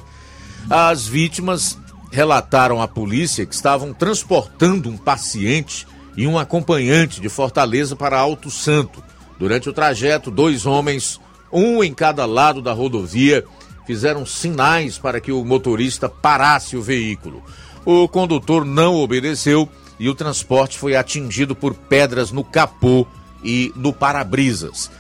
[0.69, 1.79] As vítimas
[2.13, 5.87] relataram à polícia que estavam transportando um paciente
[6.19, 9.03] e um acompanhante de Fortaleza para Alto Santo.
[9.39, 11.19] Durante o trajeto, dois homens,
[11.57, 13.45] um em cada lado da rodovia,
[13.87, 17.43] fizeram sinais para que o motorista parasse o veículo.
[17.85, 23.07] O condutor não obedeceu e o transporte foi atingido por pedras no capô
[23.43, 24.91] e no para-brisas.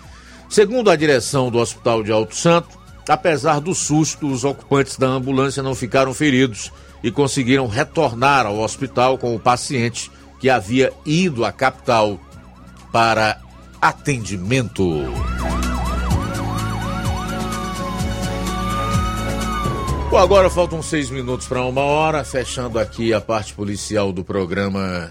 [0.48, 2.76] Segundo a direção do Hospital de Alto Santo,
[3.08, 9.16] Apesar do susto, os ocupantes da ambulância não ficaram feridos e conseguiram retornar ao hospital
[9.16, 12.18] com o paciente que havia ido à capital
[12.90, 13.38] para
[13.80, 15.04] atendimento.
[20.16, 25.10] Bom, agora faltam seis minutos para uma hora, fechando aqui a parte policial do programa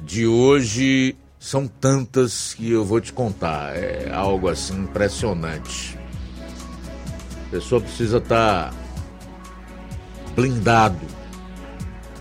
[0.00, 1.14] de hoje.
[1.38, 5.98] São tantas que eu vou te contar, é algo assim impressionante.
[7.46, 8.74] A pessoa precisa estar tá
[10.34, 11.06] blindado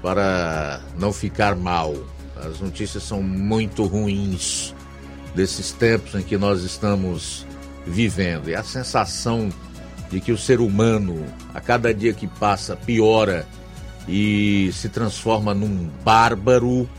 [0.01, 1.95] para não ficar mal.
[2.35, 4.75] As notícias são muito ruins
[5.33, 7.47] desses tempos em que nós estamos
[7.85, 8.49] vivendo.
[8.49, 9.47] E a sensação
[10.09, 13.45] de que o ser humano, a cada dia que passa, piora
[14.07, 16.89] e se transforma num bárbaro,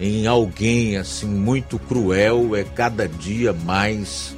[0.00, 4.34] em alguém assim muito cruel, é cada dia mais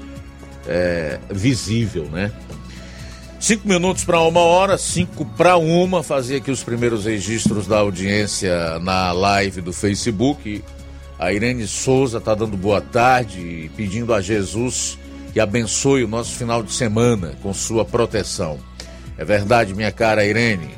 [0.67, 2.31] é, visível, né?
[3.39, 8.79] Cinco minutos para uma hora, cinco para uma, fazer aqui os primeiros registros da audiência
[8.81, 10.65] na live do Facebook.
[11.19, 14.99] A Irene Souza está dando boa tarde pedindo a Jesus
[15.37, 18.59] que abençoe o nosso final de semana com sua proteção.
[19.19, 20.71] É verdade, minha cara Irene.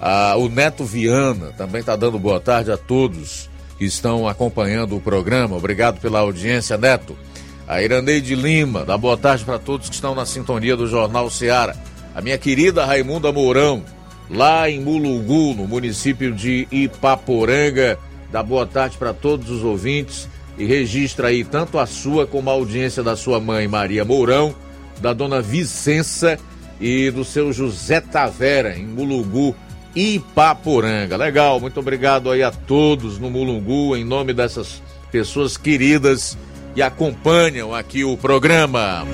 [0.00, 5.00] Ah, o Neto Viana também está dando boa tarde a todos que estão acompanhando o
[5.00, 5.54] programa.
[5.54, 7.16] Obrigado pela audiência, Neto.
[7.68, 11.76] A Iraneide Lima, dá boa tarde para todos que estão na sintonia do Jornal Seara.
[12.12, 13.84] A minha querida Raimunda Mourão,
[14.28, 17.96] lá em Mulungu, no município de Ipaporanga,
[18.32, 20.28] dá boa tarde para todos os ouvintes
[20.58, 24.54] e registra aí tanto a sua como a audiência da sua mãe Maria Mourão,
[25.00, 26.38] da dona Vicença
[26.80, 29.54] e do seu José Tavera, em Mulungu,
[29.94, 31.16] Ipaporanga.
[31.16, 36.36] Legal, muito obrigado aí a todos no Mulungu, em nome dessas pessoas queridas
[36.74, 39.06] que acompanham aqui o programa.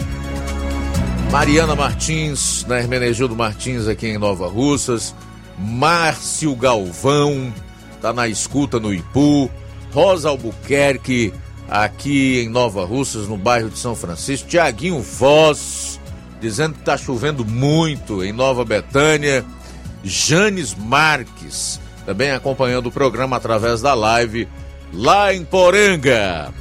[1.30, 5.14] Mariana Martins, na Hermenegildo Martins, aqui em Nova Russas.
[5.58, 7.54] Márcio Galvão,
[8.00, 9.48] tá na escuta no Ipu.
[9.92, 11.32] Rosa Albuquerque,
[11.68, 14.48] aqui em Nova Russas, no bairro de São Francisco.
[14.48, 16.00] Tiaguinho Voz,
[16.40, 19.44] dizendo que tá chovendo muito em Nova Betânia.
[20.02, 24.48] Janes Marques, também acompanhando o programa através da live
[24.92, 26.52] lá em Poranga.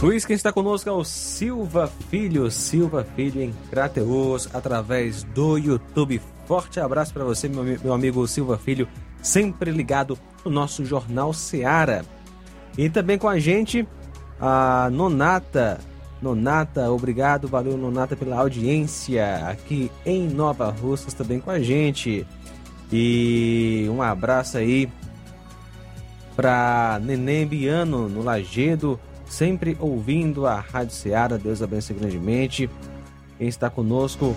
[0.00, 6.22] Luiz, quem está conosco é o Silva Filho, Silva Filho em Crateus, através do YouTube.
[6.46, 8.86] Forte abraço para você, meu, meu amigo Silva Filho,
[9.22, 12.04] sempre ligado no nosso Jornal Seara.
[12.76, 13.86] E também com a gente,
[14.40, 15.78] a Nonata.
[16.20, 22.26] Nonata, obrigado, valeu Nonata pela audiência aqui em Nova Russas também com a gente.
[22.92, 24.90] E um abraço aí
[26.34, 31.36] para Neném Biano no Lagedo, sempre ouvindo a Rádio Ceará.
[31.36, 32.70] Deus abençoe grandemente.
[33.36, 34.34] Quem está conosco,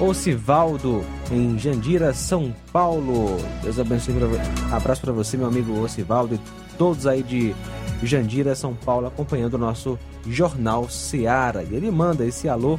[0.00, 3.36] Ocivaldo, em Jandira, São Paulo.
[3.62, 4.14] Deus abençoe.
[4.70, 6.40] Abraço para você, meu amigo Ocivaldo, e
[6.76, 7.54] todos aí de
[8.02, 11.64] Jandira, São Paulo, acompanhando o nosso Jornal Ceará.
[11.64, 12.78] E ele manda esse alô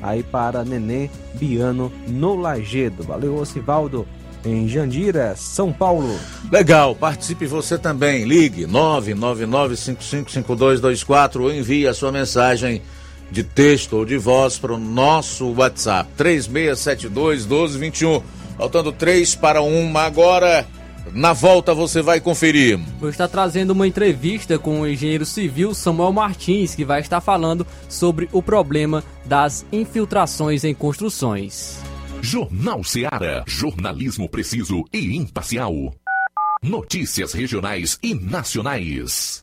[0.00, 3.02] aí para Nenê Biano no Lagedo.
[3.02, 4.06] Valeu, Ocivaldo
[4.44, 6.18] em Jandira, São Paulo.
[6.50, 8.24] Legal, participe você também.
[8.24, 12.82] Ligue 999555224 ou envie a sua mensagem
[13.32, 18.22] de texto ou de voz para o nosso WhatsApp 3672 1221.
[18.56, 20.66] Faltando três para uma agora.
[21.12, 22.78] Na volta você vai conferir.
[23.00, 27.66] Vou estar trazendo uma entrevista com o engenheiro civil Samuel Martins, que vai estar falando
[27.88, 31.80] sobre o problema das infiltrações em construções.
[32.20, 33.42] Jornal Seara.
[33.48, 35.92] Jornalismo preciso e imparcial.
[36.62, 39.42] Notícias regionais e nacionais.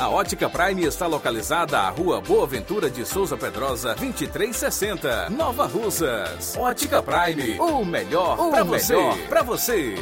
[0.00, 6.56] A Ótica Prime está localizada à Rua Boa Ventura de Souza Pedrosa, 2360, Nova Russas.
[6.56, 8.94] Ótica Prime, o melhor para você.
[9.28, 9.94] Pra você.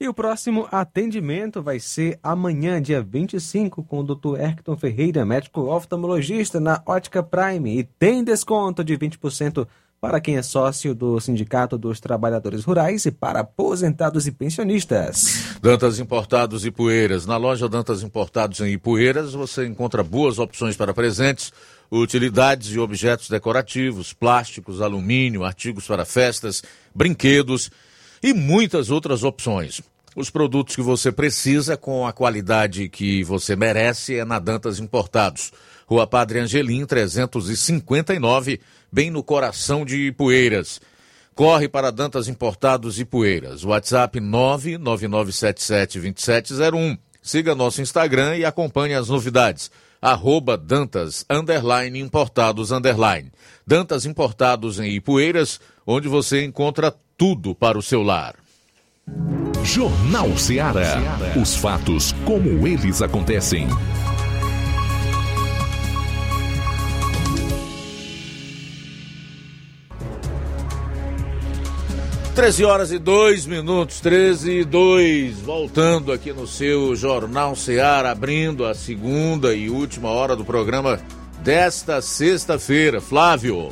[0.00, 4.40] E o próximo atendimento vai ser amanhã, dia 25, com o Dr.
[4.40, 7.78] Erkton Ferreira, médico oftalmologista na Ótica Prime.
[7.78, 9.66] E tem desconto de 20%
[10.04, 15.56] para quem é sócio do Sindicato dos Trabalhadores Rurais e para aposentados e pensionistas.
[15.62, 17.24] Dantas Importados e Poeiras.
[17.24, 21.54] Na loja Dantas Importados em Ipueiras você encontra boas opções para presentes,
[21.90, 26.62] utilidades e objetos decorativos, plásticos, alumínio, artigos para festas,
[26.94, 27.70] brinquedos
[28.22, 29.80] e muitas outras opções.
[30.14, 35.50] Os produtos que você precisa com a qualidade que você merece é na Dantas Importados.
[35.86, 38.60] Rua Padre Angelim, 359,
[38.94, 40.80] bem no coração de Ipueiras.
[41.34, 43.64] Corre para Dantas Importados e Poeiras.
[43.64, 46.96] WhatsApp 999772701.
[47.20, 49.68] Siga nosso Instagram e acompanhe as novidades.
[50.00, 53.32] Arroba Dantas underline Importados underline.
[53.66, 58.36] Dantas Importados em Ipueiras, onde você encontra tudo para o seu lar.
[59.64, 61.00] Jornal Ceará.
[61.40, 63.66] Os fatos como eles acontecem.
[72.34, 78.66] 13 horas e 2 minutos, 13 e 2, voltando aqui no seu Jornal Ceará, abrindo
[78.66, 80.98] a segunda e última hora do programa
[81.44, 83.00] desta sexta-feira.
[83.00, 83.68] Flávio.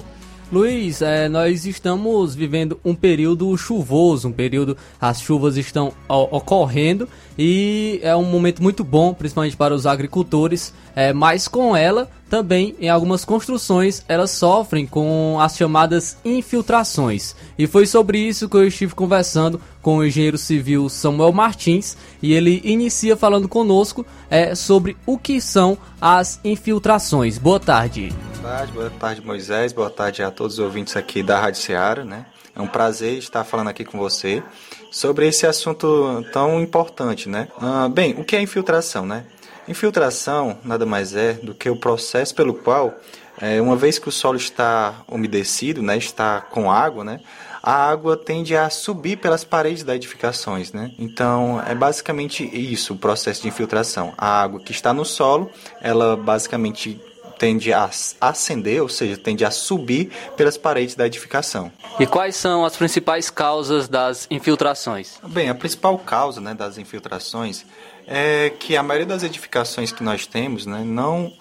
[0.52, 7.08] Luiz, é, nós estamos vivendo um período chuvoso, um período, as chuvas estão ó, ocorrendo
[7.36, 12.74] e é um momento muito bom, principalmente para os agricultores, é, mas com ela também
[12.80, 17.37] em algumas construções elas sofrem com as chamadas infiltrações.
[17.59, 22.33] E foi sobre isso que eu estive conversando com o engenheiro civil Samuel Martins e
[22.33, 27.37] ele inicia falando conosco é, sobre o que são as infiltrações.
[27.37, 28.11] Boa tarde.
[28.41, 32.03] Boa tarde, boa tarde Moisés, boa tarde a todos os ouvintes aqui da Rádio Ceará,
[32.03, 32.24] né?
[32.57, 34.43] É um prazer estar falando aqui com você
[34.91, 37.49] sobre esse assunto tão importante, né?
[37.61, 39.26] Ah, bem, o que é infiltração, né?
[39.68, 42.94] Infiltração nada mais é do que o processo pelo qual,
[43.40, 47.20] é, uma vez que o solo está umedecido, né, está com água, né,
[47.62, 50.90] a água tende a subir pelas paredes das edificações, né?
[50.98, 54.12] Então é basicamente isso o processo de infiltração.
[54.18, 55.48] A água que está no solo,
[55.80, 57.00] ela basicamente
[57.38, 57.88] tende a
[58.20, 61.72] ascender, ou seja, tende a subir pelas paredes da edificação.
[61.98, 65.18] E quais são as principais causas das infiltrações?
[65.26, 67.64] Bem, a principal causa né, das infiltrações
[68.12, 71.32] é que a maioria das edificações que nós temos né, não,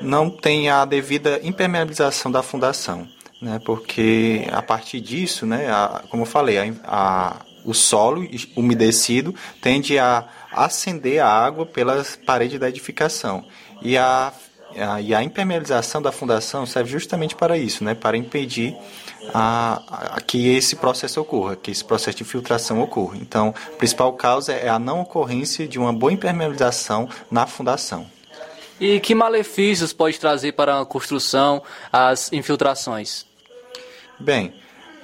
[0.00, 3.08] não tem a devida impermeabilização da fundação.
[3.40, 9.34] Né, porque a partir disso, né, a, como eu falei, a, a, o solo umedecido
[9.62, 13.44] tende a acender a água pelas paredes da edificação.
[13.80, 14.30] E a,
[15.02, 18.76] e a impermeabilização da fundação serve justamente para isso, né, para impedir
[19.34, 23.16] a, a, que esse processo ocorra, que esse processo de filtração ocorra.
[23.20, 28.06] Então, a principal causa é a não ocorrência de uma boa impermeabilização na fundação.
[28.80, 31.62] E que malefícios pode trazer para a construção
[31.92, 33.26] as infiltrações?
[34.18, 34.54] Bem,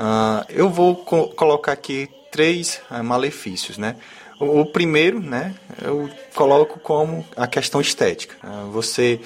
[0.01, 3.97] uh, eu vou co colocar aqui três uh, malefícios, né?
[4.41, 8.37] O, o, primeiro, né, eu coloco como a questão estética.
[8.47, 9.21] Uh, você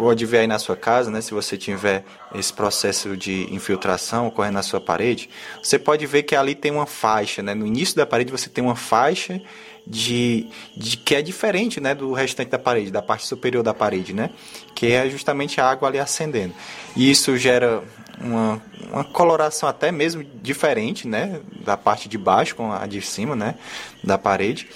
[0.00, 4.54] pode ver aí na sua casa, né, se você tiver esse processo de infiltração ocorrendo
[4.54, 5.28] na sua parede,
[5.62, 7.54] você pode ver que ali tem uma faixa, né?
[7.54, 9.42] No início da parede você tem uma faixa
[9.86, 14.14] de, de que é diferente, né, do restante da parede, da parte superior da parede,
[14.14, 14.30] né?
[14.74, 16.54] Que é justamente a água ali acendendo.
[16.96, 17.82] E isso gera
[18.18, 23.36] uma, uma coloração até mesmo diferente, né, da parte de baixo com a de cima,
[23.36, 23.54] né,
[24.02, 24.66] da parede.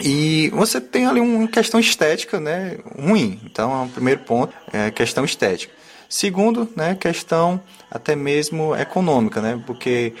[0.00, 3.40] E você tem ali uma questão estética, né, ruim.
[3.44, 5.72] Então, o primeiro ponto é questão estética.
[6.08, 10.14] Segundo, né, questão até mesmo econômica, né, porque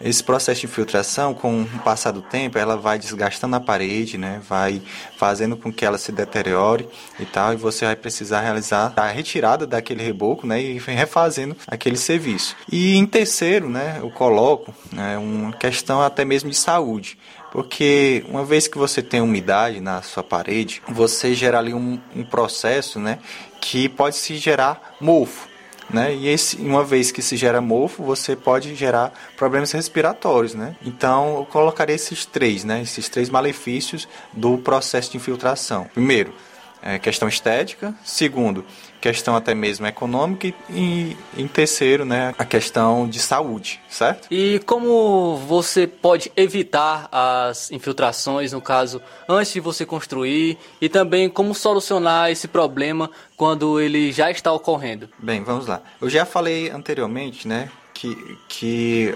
[0.00, 4.40] esse processo de infiltração, com o passar do tempo, ela vai desgastando a parede, né?
[4.48, 4.80] vai
[5.16, 9.66] fazendo com que ela se deteriore e tal, e você vai precisar realizar a retirada
[9.66, 10.62] daquele reboco né?
[10.62, 12.54] e refazendo aquele serviço.
[12.70, 17.18] E em terceiro, né, eu coloco né, uma questão até mesmo de saúde.
[17.50, 22.24] Porque uma vez que você tem umidade na sua parede, você gera ali um, um
[22.24, 23.18] processo né,
[23.60, 25.48] que pode se gerar mofo.
[25.90, 26.14] Né?
[26.14, 30.76] E esse, uma vez que se gera mofo, você pode gerar problemas respiratórios, né?
[30.84, 32.82] Então, eu colocaria esses três, né?
[32.82, 35.88] Esses três malefícios do processo de infiltração.
[35.94, 36.34] Primeiro,
[36.82, 37.94] é, questão estética.
[38.04, 38.66] Segundo,
[39.00, 44.28] questão até mesmo econômica e em terceiro, né, a questão de saúde, certo?
[44.30, 51.28] E como você pode evitar as infiltrações, no caso, antes de você construir e também
[51.28, 55.08] como solucionar esse problema quando ele já está ocorrendo?
[55.18, 55.80] Bem, vamos lá.
[56.00, 59.14] Eu já falei anteriormente, né, que, que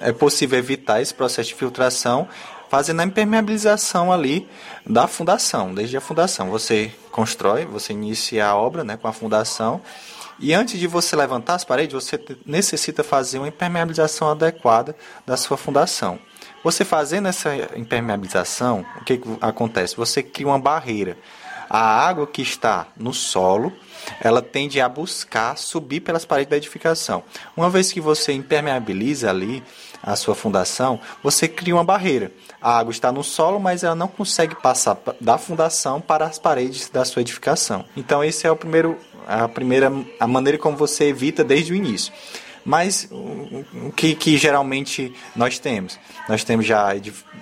[0.00, 2.28] é possível evitar esse processo de filtração
[2.72, 4.48] fazendo a impermeabilização ali
[4.86, 6.48] da fundação, desde a fundação.
[6.48, 9.82] Você constrói, você inicia a obra né, com a fundação
[10.40, 14.96] e antes de você levantar as paredes, você necessita fazer uma impermeabilização adequada
[15.26, 16.18] da sua fundação.
[16.64, 19.94] Você fazendo essa impermeabilização, o que, que acontece?
[19.94, 21.18] Você cria uma barreira.
[21.68, 23.70] A água que está no solo,
[24.18, 27.22] ela tende a buscar subir pelas paredes da edificação.
[27.54, 29.62] Uma vez que você impermeabiliza ali
[30.02, 32.32] a sua fundação, você cria uma barreira.
[32.60, 36.88] A água está no solo, mas ela não consegue passar da fundação para as paredes
[36.88, 37.84] da sua edificação.
[37.96, 42.12] Então esse é o primeiro a primeira a maneira como você evita desde o início.
[42.64, 45.98] Mas o que, que geralmente nós temos?
[46.28, 46.92] Nós temos já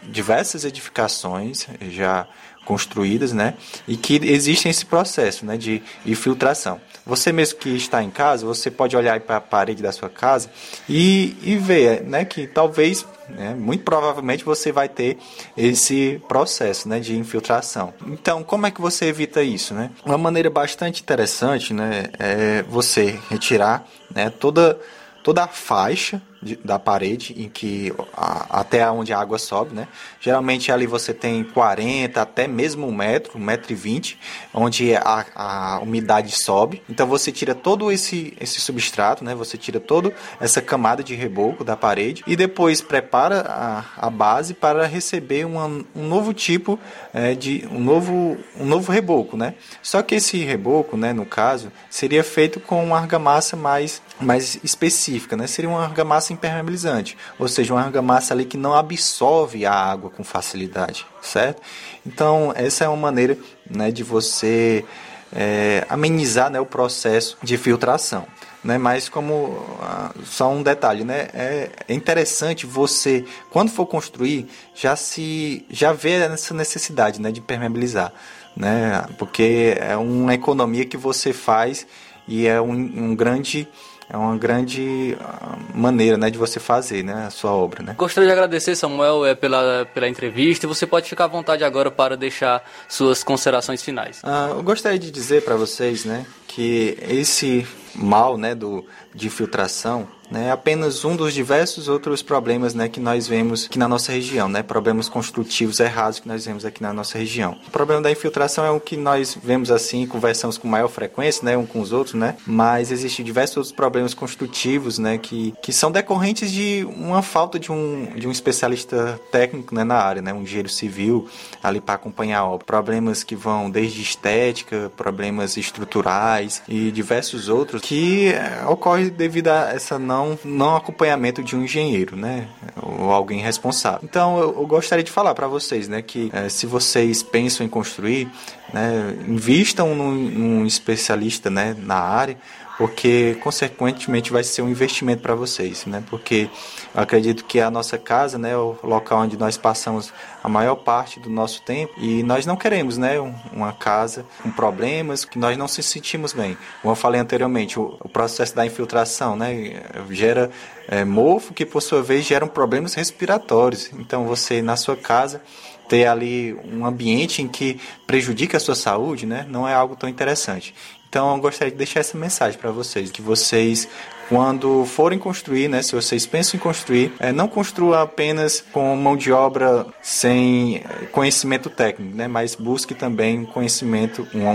[0.05, 2.27] diversas edificações já
[2.65, 3.55] construídas, né?
[3.87, 6.81] E que existe esse processo, né, de infiltração.
[7.11, 10.49] Você mesmo que está em casa, você pode olhar para a parede da sua casa
[10.89, 15.19] e, e ver, né, que talvez, né, muito provavelmente você vai ter
[15.57, 17.93] esse processo, né, de infiltração.
[18.07, 19.91] Então, como é que você evita isso, né?
[20.07, 23.85] Uma maneira bastante interessante, né, é você retirar,
[24.15, 24.79] né, toda
[25.25, 26.23] toda a faixa
[26.65, 29.87] da parede em que a, até onde a água sobe, né?
[30.21, 34.19] Geralmente ali você tem 40 até mesmo um metro, um metro e vinte,
[34.55, 36.83] onde a, a umidade sobe.
[36.89, 39.35] Então você tira todo esse esse substrato, né?
[39.35, 44.55] Você tira toda essa camada de reboco da parede e depois prepara a, a base
[44.55, 46.79] para receber uma, um novo tipo
[47.13, 49.55] é, de um novo um novo reboco, né?
[49.83, 51.13] Só que esse reboco, né?
[51.13, 55.47] No caso seria feito com uma argamassa mais mais específica, né?
[55.47, 60.25] Seria uma argamassa impermeabilizante, ou seja, uma argamassa ali que não absorve a água com
[60.25, 61.63] facilidade, certo?
[62.07, 63.37] Então, essa é uma maneira
[63.69, 64.85] né, de você
[65.33, 68.27] é, amenizar né, o processo de filtração.
[68.63, 68.77] Né?
[68.77, 71.29] Mas como ah, só um detalhe, né?
[71.33, 77.41] É, é interessante você, quando for construir, já se já ver essa necessidade, né, de
[77.41, 78.13] permeabilizar,
[78.55, 79.07] né?
[79.19, 81.87] Porque é uma economia que você faz
[82.29, 83.67] e é um, um grande
[84.13, 87.83] é uma grande ah, maneira né, de você fazer né, a sua obra.
[87.83, 87.95] Né?
[87.97, 90.67] Gostaria de agradecer, Samuel, é, pela, pela entrevista.
[90.67, 94.21] Você pode ficar à vontade agora para deixar suas considerações finais.
[94.25, 98.85] Ah, eu gostaria de dizer para vocês né, que esse mal né, do,
[99.15, 103.79] de filtração né, é apenas um dos diversos outros problemas né, que nós vemos aqui
[103.79, 107.59] na nossa região, né, problemas construtivos errados que nós vemos aqui na nossa região.
[107.67, 111.57] O problema da infiltração é o que nós vemos assim, conversamos com maior frequência, né,
[111.57, 115.91] um com os outros, né, mas existem diversos outros problemas construtivos né, que, que são
[115.91, 120.43] decorrentes de uma falta de um, de um especialista técnico né, na área, né, um
[120.43, 121.29] engenheiro civil
[121.63, 122.65] ali para acompanhar obra.
[122.65, 129.73] Problemas que vão desde estética, problemas estruturais e diversos outros que é, ocorrem devido a
[129.73, 132.47] essa não não, não acompanhamento de um engenheiro, né?
[132.81, 134.01] Ou alguém responsável.
[134.03, 137.69] Então eu, eu gostaria de falar para vocês, né, que é, se vocês pensam em
[137.69, 138.29] construir,
[138.73, 142.37] né, invistam num, num especialista, né, na área,
[142.81, 146.03] porque consequentemente vai ser um investimento para vocês, né?
[146.09, 146.49] Porque
[146.95, 150.11] eu acredito que a nossa casa, né, é o local onde nós passamos
[150.43, 153.21] a maior parte do nosso tempo e nós não queremos, né,
[153.53, 156.57] uma casa com problemas que nós não se sentimos bem.
[156.81, 160.51] Como eu falei anteriormente, o, o processo da infiltração, né, gera
[160.89, 163.91] é, mofo que por sua vez geram problemas respiratórios.
[163.93, 165.43] Então você na sua casa
[165.87, 170.09] ter ali um ambiente em que prejudica a sua saúde, né, não é algo tão
[170.09, 170.75] interessante.
[171.11, 173.89] Então eu gostaria de deixar essa mensagem para vocês, que vocês
[174.29, 179.17] quando forem construir, né, se vocês pensam em construir, é, não construa apenas com mão
[179.17, 184.53] de obra sem é, conhecimento técnico, né, mas busque também conhecimento, uma,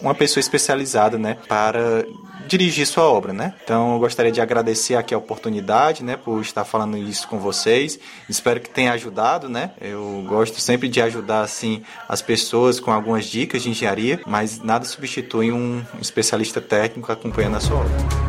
[0.00, 2.06] uma pessoa especializada, né, para
[2.46, 3.54] dirigir sua obra, né?
[3.62, 7.98] Então eu gostaria de agradecer aqui a oportunidade, né, por estar falando isso com vocês.
[8.28, 9.72] Espero que tenha ajudado, né?
[9.80, 14.84] Eu gosto sempre de ajudar assim as pessoas com algumas dicas de engenharia, mas nada
[14.84, 18.26] substitui um especialista técnico acompanhando a sua obra.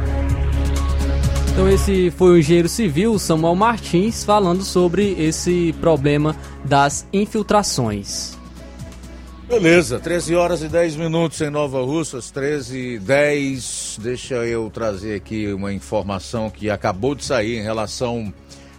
[1.52, 8.37] Então esse foi o engenheiro civil Samuel Martins falando sobre esse problema das infiltrações.
[9.48, 14.00] Beleza, 13 horas e 10 minutos em Nova Russas, 13 e 10.
[14.02, 18.34] Deixa eu trazer aqui uma informação que acabou de sair em relação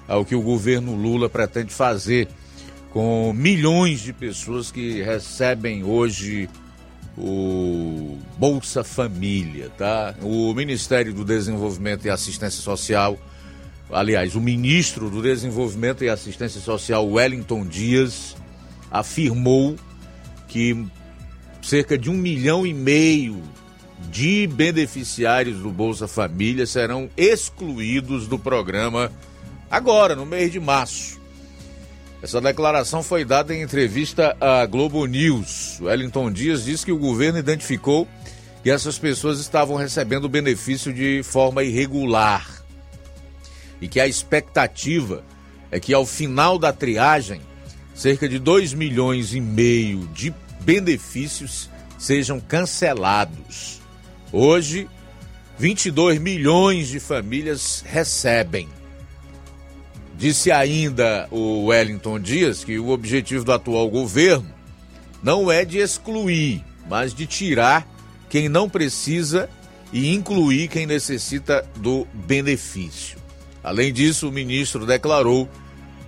[0.06, 2.28] ao que o governo Lula pretende fazer
[2.90, 6.50] com milhões de pessoas que recebem hoje
[7.16, 10.14] o Bolsa Família, tá?
[10.20, 13.18] O Ministério do Desenvolvimento e Assistência Social,
[13.90, 18.36] aliás, o ministro do Desenvolvimento e Assistência Social, Wellington Dias,
[18.90, 19.74] afirmou
[20.48, 20.86] que
[21.62, 23.42] cerca de um milhão e meio
[24.10, 29.12] de beneficiários do Bolsa Família serão excluídos do programa
[29.70, 31.18] agora, no mês de março.
[32.22, 35.78] Essa declaração foi dada em entrevista à Globo News.
[35.80, 38.08] Wellington Dias disse que o governo identificou
[38.62, 42.64] que essas pessoas estavam recebendo o benefício de forma irregular
[43.80, 45.22] e que a expectativa
[45.70, 47.40] é que ao final da triagem,
[47.98, 51.68] cerca de 2 milhões e meio de benefícios
[51.98, 53.80] sejam cancelados.
[54.32, 54.88] Hoje,
[55.58, 58.68] 22 milhões de famílias recebem.
[60.16, 64.48] Disse ainda o Wellington Dias que o objetivo do atual governo
[65.20, 67.84] não é de excluir, mas de tirar
[68.30, 69.50] quem não precisa
[69.92, 73.18] e incluir quem necessita do benefício.
[73.60, 75.48] Além disso, o ministro declarou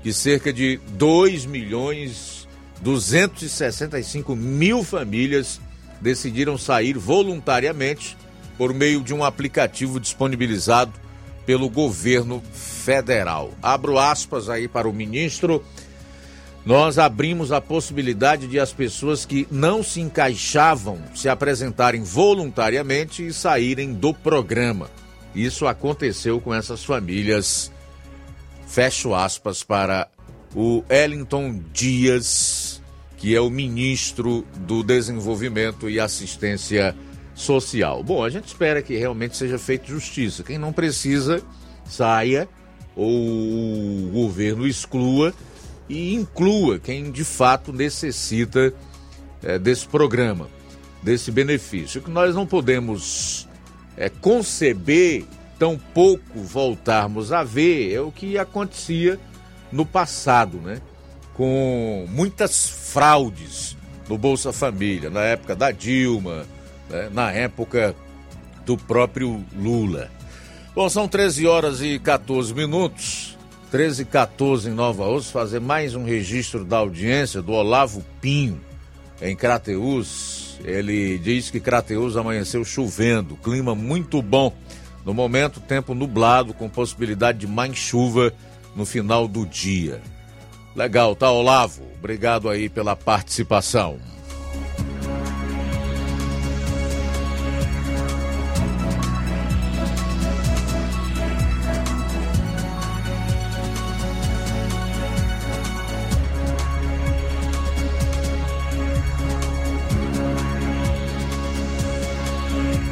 [0.03, 2.41] que cerca de 2 milhões
[2.81, 5.61] 265 mil famílias
[6.01, 8.17] decidiram sair voluntariamente
[8.57, 10.93] por meio de um aplicativo disponibilizado
[11.45, 13.53] pelo governo federal.
[13.63, 15.65] Abro aspas aí para o ministro.
[16.65, 23.33] Nós abrimos a possibilidade de as pessoas que não se encaixavam se apresentarem voluntariamente e
[23.33, 24.91] saírem do programa.
[25.35, 27.73] Isso aconteceu com essas famílias.
[28.71, 30.09] Fecho aspas para
[30.55, 32.81] o Ellington Dias,
[33.17, 36.95] que é o ministro do Desenvolvimento e Assistência
[37.35, 38.05] social.
[38.05, 40.45] Bom, a gente espera que realmente seja feita justiça.
[40.45, 41.43] Quem não precisa,
[41.85, 42.49] saia
[42.95, 45.35] ou o governo exclua
[45.89, 48.73] e inclua quem de fato necessita
[49.43, 50.49] é, desse programa,
[51.03, 52.01] desse benefício.
[52.01, 53.49] O que nós não podemos
[53.97, 55.25] é, conceber,
[55.61, 59.21] tampouco voltarmos a ver, é o que acontecia
[59.71, 60.81] no passado, né?
[61.35, 63.77] Com muitas fraudes
[64.09, 66.47] no Bolsa Família, na época da Dilma,
[66.89, 67.95] né, na época
[68.65, 70.11] do próprio Lula.
[70.75, 73.37] Bom, são 13 horas e 14 minutos.
[73.71, 78.61] 13 e 14 em Nova Osso, fazer mais um registro da audiência do Olavo Pinho,
[79.21, 80.59] em Crateus.
[80.65, 84.53] Ele diz que Crateus amanheceu chovendo, clima muito bom.
[85.05, 88.33] No momento, tempo nublado, com possibilidade de mais chuva
[88.77, 90.01] no final do dia.
[90.75, 91.83] Legal, tá, Olavo?
[91.99, 93.99] Obrigado aí pela participação.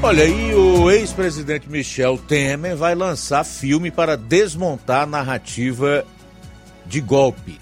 [0.08, 6.02] Olha, e o ex-presidente Michel Temer vai lançar filme para desmontar a narrativa
[6.86, 7.60] de golpe.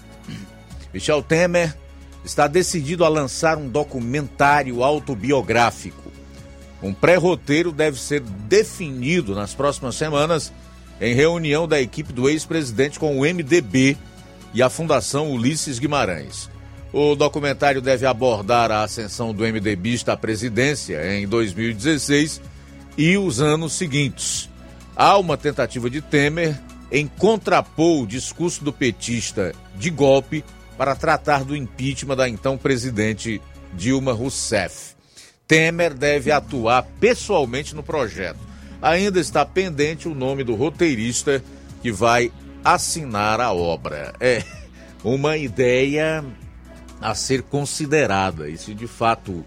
[0.93, 1.75] Michel Temer
[2.23, 6.09] está decidido a lançar um documentário autobiográfico.
[6.81, 10.53] Um pré-roteiro deve ser definido nas próximas semanas
[11.01, 13.97] em reunião da equipe do ex-presidente com o MDB
[14.53, 16.49] e a Fundação Ulisses Guimarães.
[16.93, 22.41] O documentário deve abordar a ascensão do MDBista à presidência em 2016
[22.97, 24.49] e os anos seguintes.
[24.95, 26.59] Há uma tentativa de Temer
[26.91, 30.43] em contrapor o discurso do petista de golpe
[30.77, 33.41] para tratar do impeachment da então presidente
[33.73, 34.95] Dilma Rousseff.
[35.45, 38.39] Temer deve atuar pessoalmente no projeto.
[38.81, 41.43] Ainda está pendente o nome do roteirista
[41.81, 42.31] que vai
[42.63, 44.13] assinar a obra.
[44.19, 44.43] É
[45.03, 46.23] uma ideia
[47.01, 48.49] a ser considerada.
[48.49, 49.45] E se de fato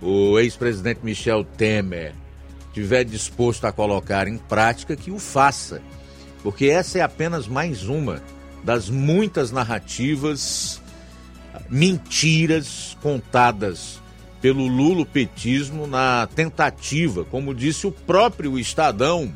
[0.00, 2.14] o ex-presidente Michel Temer
[2.68, 5.82] estiver disposto a colocar em prática, que o faça.
[6.42, 8.22] Porque essa é apenas mais uma
[8.64, 10.80] das muitas narrativas,
[11.68, 14.00] mentiras contadas
[14.40, 19.32] pelo lulopetismo na tentativa, como disse o próprio Estadão,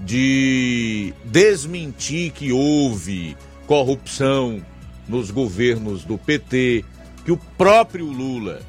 [0.00, 4.60] de desmentir que houve corrupção
[5.06, 6.84] nos governos do PT,
[7.24, 8.60] que o próprio Lula,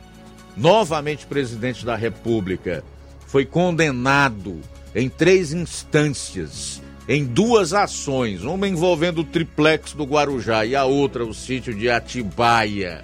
[0.55, 2.83] novamente presidente da República,
[3.27, 4.59] foi condenado
[4.93, 11.25] em três instâncias, em duas ações, uma envolvendo o triplex do Guarujá e a outra
[11.25, 13.03] o sítio de Atibaia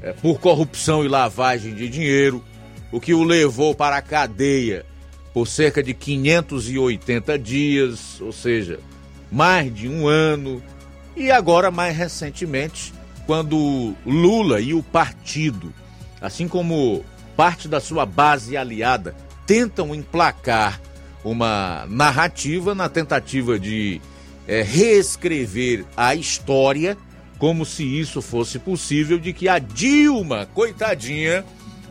[0.00, 2.42] é, por corrupção e lavagem de dinheiro,
[2.92, 4.86] o que o levou para a cadeia
[5.34, 8.80] por cerca de 580 dias, ou seja,
[9.30, 10.62] mais de um ano,
[11.16, 12.92] e agora mais recentemente,
[13.28, 15.70] quando Lula e o partido,
[16.18, 17.04] assim como
[17.36, 19.14] parte da sua base aliada,
[19.46, 20.80] tentam emplacar
[21.22, 24.00] uma narrativa na tentativa de
[24.46, 26.96] é, reescrever a história
[27.38, 31.44] como se isso fosse possível, de que a Dilma, coitadinha,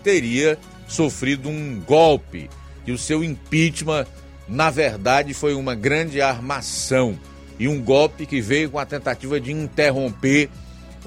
[0.03, 0.57] teria
[0.87, 2.49] sofrido um golpe
[2.83, 4.07] e o seu impeachment,
[4.49, 7.15] na verdade, foi uma grande armação
[7.59, 10.49] e um golpe que veio com a tentativa de interromper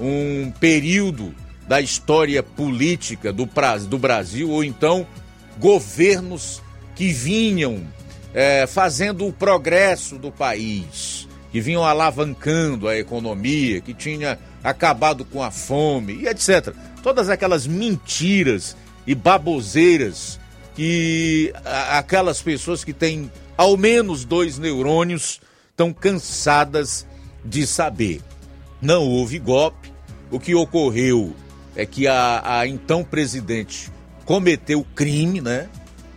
[0.01, 1.33] um período
[1.67, 3.47] da história política do,
[3.87, 5.05] do Brasil, ou então
[5.59, 6.61] governos
[6.95, 7.85] que vinham
[8.33, 15.43] é, fazendo o progresso do país que vinham alavancando a economia, que tinha acabado com
[15.43, 16.73] a fome e etc.
[17.03, 18.75] Todas aquelas mentiras
[19.05, 20.39] e baboseiras
[20.75, 21.53] que
[21.89, 27.05] aquelas pessoas que têm ao menos dois neurônios estão cansadas
[27.43, 28.21] de saber.
[28.81, 29.90] Não houve golpe.
[30.31, 31.35] O que ocorreu
[31.75, 33.91] é que a, a então presidente
[34.25, 35.67] cometeu crime, né?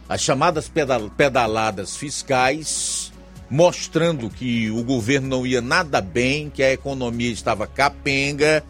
[0.08, 0.70] As chamadas
[1.16, 3.12] pedaladas fiscais
[3.50, 8.64] mostrando que o governo não ia nada bem, que a economia estava capenga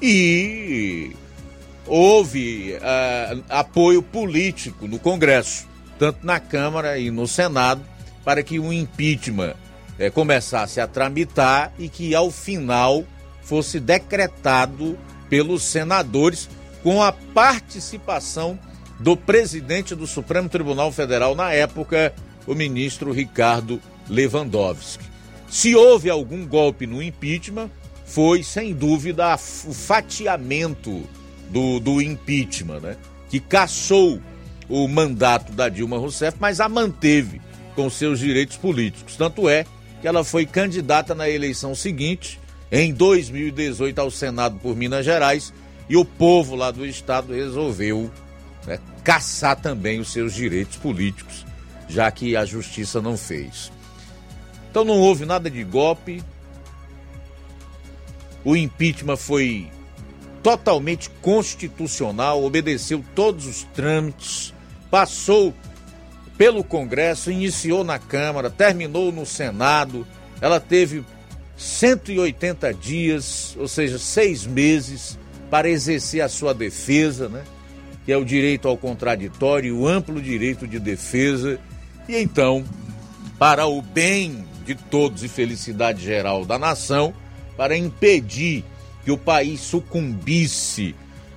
[0.00, 1.14] e
[1.86, 5.66] houve uh, apoio político no Congresso,
[5.98, 7.82] tanto na Câmara e no Senado,
[8.24, 9.54] para que o impeachment
[9.98, 13.04] uh, começasse a tramitar e que ao final
[13.42, 14.98] fosse decretado
[15.28, 16.48] pelos senadores
[16.82, 18.58] com a participação
[18.98, 22.12] do presidente do Supremo Tribunal Federal na época,
[22.46, 25.04] o ministro Ricardo Lewandowski.
[25.48, 27.70] Se houve algum golpe no impeachment,
[28.04, 31.02] foi sem dúvida o fatiamento
[31.48, 32.96] do, do impeachment, né?
[33.28, 34.20] que caçou
[34.68, 37.40] o mandato da Dilma Rousseff, mas a manteve
[37.74, 39.16] com seus direitos políticos.
[39.16, 39.64] Tanto é
[40.00, 42.39] que ela foi candidata na eleição seguinte,
[42.70, 45.52] em 2018, ao Senado por Minas Gerais,
[45.88, 48.10] e o povo lá do estado resolveu
[48.66, 51.44] né, caçar também os seus direitos políticos,
[51.88, 53.72] já que a justiça não fez.
[54.70, 56.22] Então não houve nada de golpe.
[58.44, 59.68] O impeachment foi
[60.42, 64.54] totalmente constitucional, obedeceu todos os trâmites,
[64.90, 65.52] passou
[66.38, 70.06] pelo Congresso, iniciou na Câmara, terminou no Senado.
[70.40, 71.04] Ela teve
[71.60, 75.18] 180 dias, ou seja, seis meses,
[75.50, 77.42] para exercer a sua defesa, né?
[78.06, 81.60] que é o direito ao contraditório, o amplo direito de defesa.
[82.08, 82.64] E então,
[83.38, 87.12] para o bem de todos e felicidade geral da nação,
[87.58, 88.64] para impedir
[89.04, 90.94] que o país sucumbisse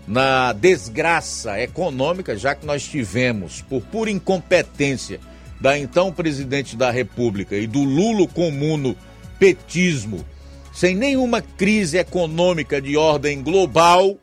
[0.07, 5.19] na desgraça econômica, já que nós tivemos, por pura incompetência
[5.59, 8.95] da então presidente da República e do Lulo comuno
[9.39, 10.25] petismo,
[10.71, 14.17] sem nenhuma crise econômica de ordem global,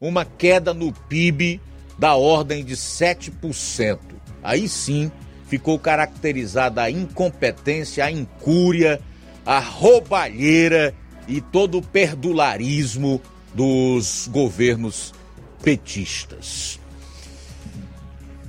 [0.00, 1.60] uma queda no PIB
[1.98, 3.98] da ordem de 7%.
[4.42, 5.10] Aí sim,
[5.48, 9.00] ficou caracterizada a incompetência, a incúria,
[9.44, 10.94] a roubalheira
[11.26, 13.20] e todo o perdularismo
[13.54, 15.14] dos governos
[15.62, 16.78] petistas.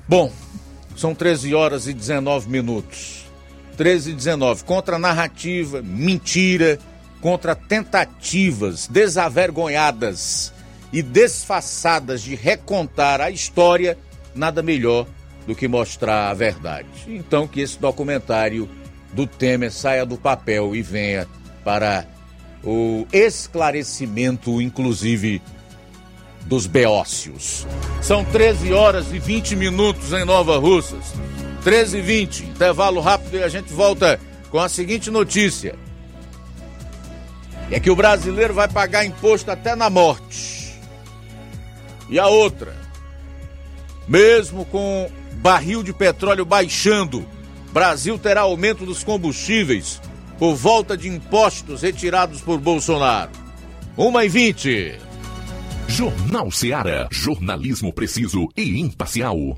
[0.08, 0.32] Bom,
[0.96, 3.17] são 13 horas e 19 minutos.
[3.78, 4.64] 13 e 19.
[4.64, 6.80] Contra narrativa, mentira,
[7.22, 10.52] contra tentativas desavergonhadas
[10.92, 13.98] e desfaçadas de recontar a história,
[14.36, 15.06] nada melhor
[15.46, 16.88] do que mostrar a verdade.
[17.08, 18.68] Então que esse documentário
[19.14, 21.28] do Temer saia do papel e venha
[21.64, 22.06] para
[22.64, 25.42] o esclarecimento, inclusive,
[26.46, 27.68] dos beócios.
[28.02, 31.14] São 13 horas e 20 minutos em Nova Russas.
[31.68, 34.18] 13 e 20, intervalo rápido e a gente volta
[34.50, 35.76] com a seguinte notícia.
[37.70, 40.74] É que o brasileiro vai pagar imposto até na morte.
[42.10, 42.74] E a outra,
[44.08, 45.12] mesmo com
[45.42, 47.28] barril de petróleo baixando,
[47.74, 50.02] Brasil terá aumento dos combustíveis
[50.40, 53.32] por volta de impostos retirados por Bolsonaro.
[53.98, 55.00] 1 e 20.
[55.90, 57.10] Jornal Seara.
[57.12, 59.58] Jornalismo preciso e imparcial.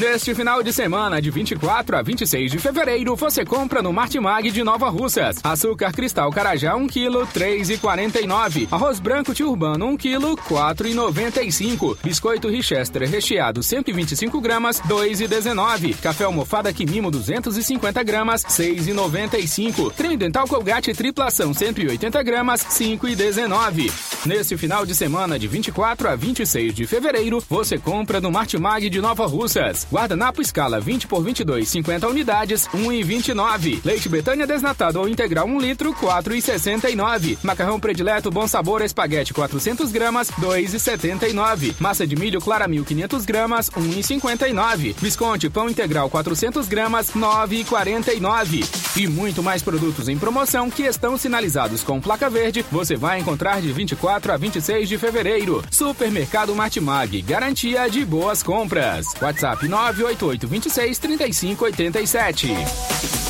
[0.00, 4.64] Neste final de semana, de 24 a 26 de fevereiro, você compra no Martimag de
[4.64, 5.36] Nova Russas.
[5.44, 8.66] Açúcar cristal carajá 1 kg, 3,49.
[8.70, 11.98] Arroz branco tio urbano 1 kg, 4,95.
[12.02, 16.00] Biscoito Richester recheado 125 gramas, 2,19.
[16.00, 19.92] Café almofada Quimimo 250 gramas, 6,95.
[19.92, 23.92] Creme dental Colgate triplação 180 gramas, 5,19.
[24.24, 29.00] Neste final de semana, de 24 a 26 de fevereiro, você compra no Martimag de
[29.02, 29.89] Nova Russas.
[29.90, 33.80] Guardanapo escala 20 por 22, 50 unidades, 1,29.
[33.84, 37.38] Leite Betânia desnatado ou integral 1 litro, 4,69.
[37.42, 41.74] Macarrão predileto Bom Sabor Espaguete 400 gramas, 2,79.
[41.80, 44.94] Massa de milho Clara 1.500 gramas, 1,59.
[44.96, 48.64] Visconde Pão Integral 400 gramas, 9,49.
[48.96, 53.60] E muito mais produtos em promoção que estão sinalizados com placa verde, você vai encontrar
[53.60, 55.64] de 24 a 26 de fevereiro.
[55.70, 59.06] Supermercado Martimag, garantia de boas compras.
[59.20, 63.29] WhatsApp 988 26 35 87.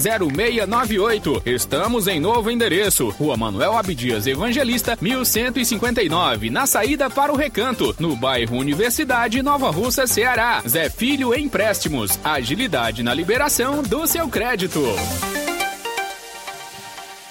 [0.00, 1.42] 0698.
[1.44, 3.10] Estamos em novo endereço.
[3.10, 10.06] Rua Manuel Abdias Evangelista, 1159, na saída para o Recanto, no bairro Universidade, Nova Russa,
[10.06, 10.62] Ceará.
[10.66, 12.18] Zé Filho Empréstimos.
[12.24, 14.80] Agilidade na liberação do seu crédito.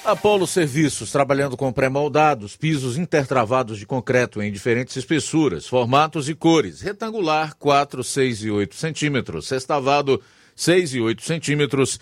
[0.06, 6.82] Apolo Serviços, trabalhando com pré-moldados, pisos intertravados de concreto em diferentes espessuras, formatos e cores.
[6.82, 9.48] Retangular, 4, 6 e 8 centímetros.
[9.48, 10.22] Sextavado,
[10.56, 12.00] 6 e 8 centímetros.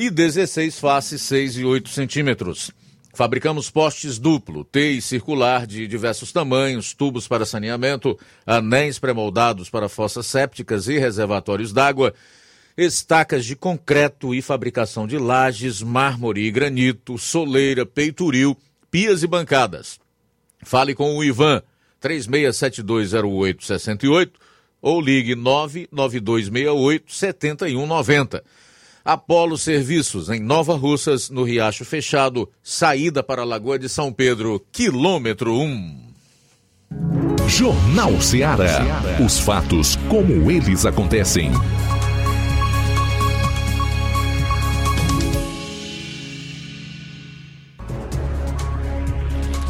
[0.00, 2.70] E 16 faces, 6 e 8 centímetros.
[3.12, 9.90] Fabricamos postes duplo, T e circular de diversos tamanhos, tubos para saneamento, anéis pré-moldados para
[9.90, 12.14] fossas sépticas e reservatórios d'água,
[12.78, 18.56] estacas de concreto e fabricação de lajes, mármore e granito, soleira, peitoril,
[18.90, 20.00] pias e bancadas.
[20.62, 21.62] Fale com o Ivan,
[22.02, 24.30] 36720868
[24.80, 28.42] ou ligue 99268 7190.
[29.04, 34.64] Apolo Serviços, em Nova Russas, no Riacho Fechado, saída para a Lagoa de São Pedro,
[34.70, 36.10] quilômetro 1.
[37.48, 38.80] Jornal Ceará.
[39.24, 41.50] Os fatos como eles acontecem.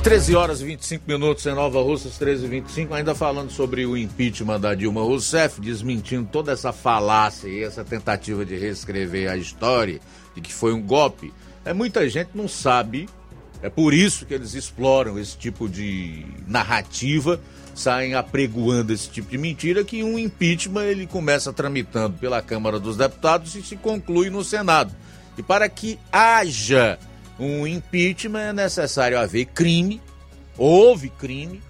[0.03, 3.95] 13 horas e 25 minutos em Nova Russas, 13 e 25 ainda falando sobre o
[3.95, 10.01] impeachment da Dilma Rousseff, desmentindo toda essa falácia e essa tentativa de reescrever a história
[10.35, 11.35] de que foi um golpe.
[11.67, 13.11] É, muita gente não sabe,
[13.61, 17.39] é por isso que eles exploram esse tipo de narrativa,
[17.75, 22.97] saem apregoando esse tipo de mentira, que um impeachment ele começa tramitando pela Câmara dos
[22.97, 24.95] Deputados e se conclui no Senado.
[25.37, 26.99] E para que haja
[27.41, 30.01] um impeachment é necessário haver crime,
[30.59, 31.63] houve crime,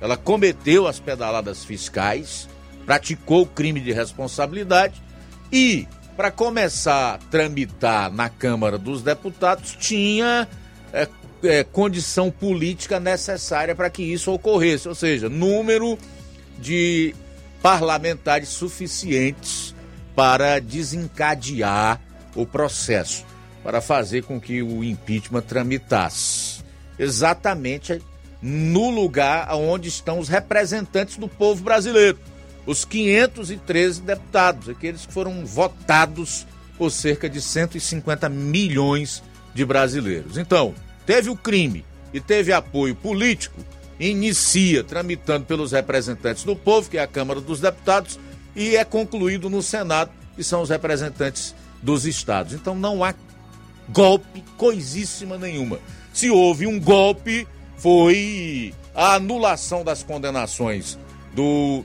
[0.00, 2.46] ela cometeu as pedaladas fiscais,
[2.84, 5.02] praticou crime de responsabilidade
[5.50, 10.46] e, para começar a tramitar na Câmara dos Deputados, tinha
[10.92, 11.08] é,
[11.42, 15.98] é, condição política necessária para que isso ocorresse, ou seja, número
[16.58, 17.14] de
[17.62, 19.74] parlamentares suficientes
[20.14, 22.00] para desencadear
[22.36, 23.24] o processo
[23.62, 26.62] para fazer com que o impeachment tramitasse.
[26.98, 28.00] Exatamente
[28.40, 32.18] no lugar onde estão os representantes do povo brasileiro,
[32.66, 39.22] os 513 deputados, aqueles que foram votados por cerca de 150 milhões
[39.54, 40.38] de brasileiros.
[40.38, 40.74] Então,
[41.04, 43.60] teve o crime e teve apoio político,
[43.98, 48.18] inicia tramitando pelos representantes do povo, que é a Câmara dos Deputados,
[48.54, 52.52] e é concluído no Senado, que são os representantes dos estados.
[52.52, 53.12] Então não há
[53.88, 55.78] golpe coisíssima nenhuma.
[56.12, 57.46] Se houve um golpe,
[57.76, 60.98] foi a anulação das condenações
[61.34, 61.84] do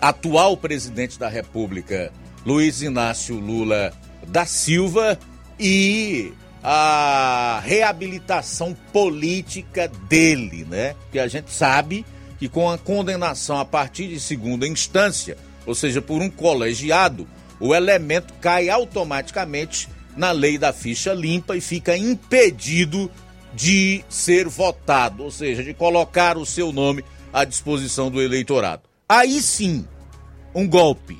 [0.00, 2.12] atual presidente da República,
[2.44, 3.92] Luiz Inácio Lula
[4.26, 5.18] da Silva,
[5.58, 10.94] e a reabilitação política dele, né?
[11.12, 12.04] Que a gente sabe
[12.38, 15.36] que com a condenação a partir de segunda instância,
[15.66, 19.88] ou seja, por um colegiado, o elemento cai automaticamente
[20.20, 23.10] na lei da ficha limpa e fica impedido
[23.54, 27.02] de ser votado, ou seja, de colocar o seu nome
[27.32, 28.82] à disposição do eleitorado.
[29.08, 29.82] Aí sim,
[30.54, 31.16] um golpe.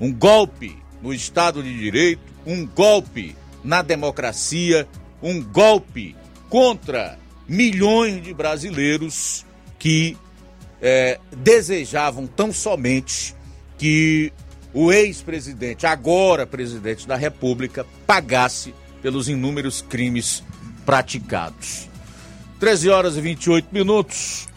[0.00, 4.88] Um golpe no Estado de Direito, um golpe na democracia,
[5.22, 6.16] um golpe
[6.48, 9.44] contra milhões de brasileiros
[9.78, 10.16] que
[10.80, 13.36] é, desejavam tão somente
[13.76, 14.32] que
[14.74, 20.42] o ex-presidente, agora presidente da República, pagasse pelos inúmeros crimes
[20.86, 21.88] praticados.
[22.58, 24.48] 13 horas e 28 minutos.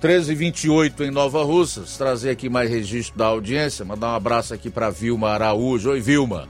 [0.00, 1.96] 13 e 28 em Nova Russas.
[1.96, 3.84] Trazer aqui mais registro da audiência.
[3.84, 5.90] Mandar um abraço aqui para Vilma Araújo.
[5.90, 6.48] Oi, Vilma.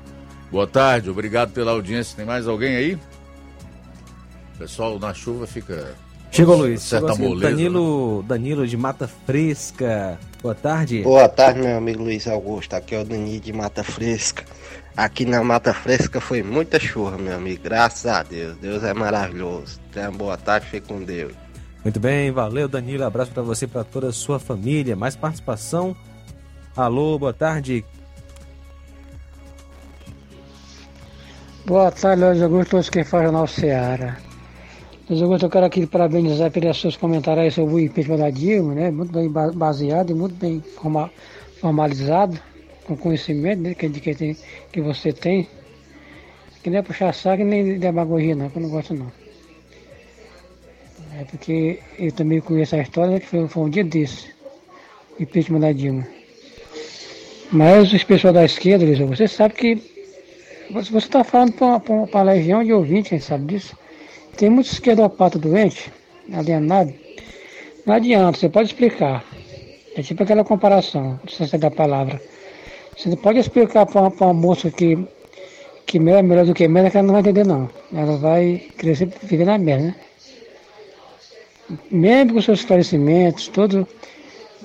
[0.51, 2.17] Boa tarde, obrigado pela audiência.
[2.17, 2.95] Tem mais alguém aí?
[4.55, 5.95] O pessoal na chuva fica.
[6.35, 6.83] Chegou, Luiz.
[6.83, 10.19] Certa Chegou assim, moleza, Danilo, Danilo de Mata Fresca.
[10.43, 11.03] Boa tarde.
[11.03, 12.75] Boa tarde, meu amigo Luiz Augusto.
[12.75, 14.43] Aqui é o Danilo de Mata Fresca.
[14.97, 17.63] Aqui na Mata Fresca foi muita chuva, meu amigo.
[17.63, 18.57] Graças a Deus.
[18.57, 19.79] Deus é maravilhoso.
[19.93, 21.33] Tenha uma boa tarde, fique com Deus.
[21.85, 23.05] Muito bem, valeu, Danilo.
[23.05, 24.97] Abraço para você e para toda a sua família.
[24.97, 25.95] Mais participação.
[26.77, 27.85] Alô, boa tarde.
[31.65, 34.34] Boa tarde, Luiz Augusto, todos que fazem o Jornal Seara.
[35.11, 38.91] Augusto, eu quero aqui parabenizar pelos seus comentários sobre o impeachment da Dilma, né?
[38.91, 41.11] Muito bem ba- baseado e muito bem forma-
[41.61, 42.41] formalizado,
[42.85, 43.75] com conhecimento né?
[43.75, 44.37] que, que, tem,
[44.73, 45.47] que você tem.
[46.63, 49.13] Que não é puxar saco nem demagogia não, que eu não gosto não.
[51.21, 54.31] É porque eu também conheço a história, né, que foi, foi um dia desse,
[55.19, 56.07] o impeachment da Dilma.
[57.53, 59.83] Mas os pessoal da esquerda, você sabe que
[60.71, 63.77] você está falando para uma, legião de ouvintes, sabe disso.
[64.37, 65.91] Tem muitos esquerdopatas doentes,
[66.33, 66.95] alienados.
[67.87, 69.25] Não adianta, você pode explicar.
[69.97, 72.21] É tipo aquela comparação, se você da palavra.
[72.97, 74.99] Você não pode explicar para uma, uma moça que,
[75.87, 77.71] que mel é melhor do que merda, que ela não vai entender não.
[77.93, 79.95] Ela vai crescer viver na merda, né?
[81.91, 83.87] Mesmo com seus esclarecimentos, tudo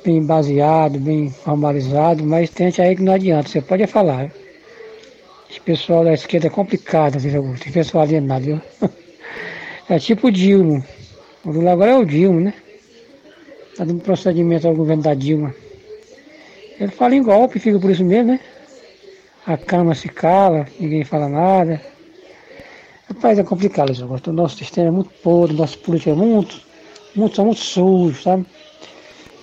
[0.03, 4.31] bem baseado, bem formalizado, mas tem gente aí que não adianta, você pode falar.
[5.49, 7.19] Esse pessoal da esquerda é complicado?
[7.21, 8.61] Tem pessoal alienado, viu?
[9.89, 10.85] É tipo Dilma.
[11.43, 12.53] O Lula agora é o Dilma, né?
[13.75, 15.53] Tá dando procedimento ao governo da Dilma.
[16.79, 18.39] Ele fala em golpe, fica por isso mesmo, né?
[19.45, 21.81] a Câmara se cala, ninguém fala nada.
[23.07, 24.29] Rapaz, é complicado, Augusto.
[24.29, 26.61] O nosso sistema é muito podre, nosso político é muito,
[27.15, 28.45] muito, muito sujos, sabe?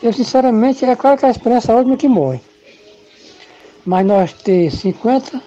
[0.00, 2.40] Eu, sinceramente, é claro que a esperança é a que morre.
[3.84, 5.42] Mas nós ter 50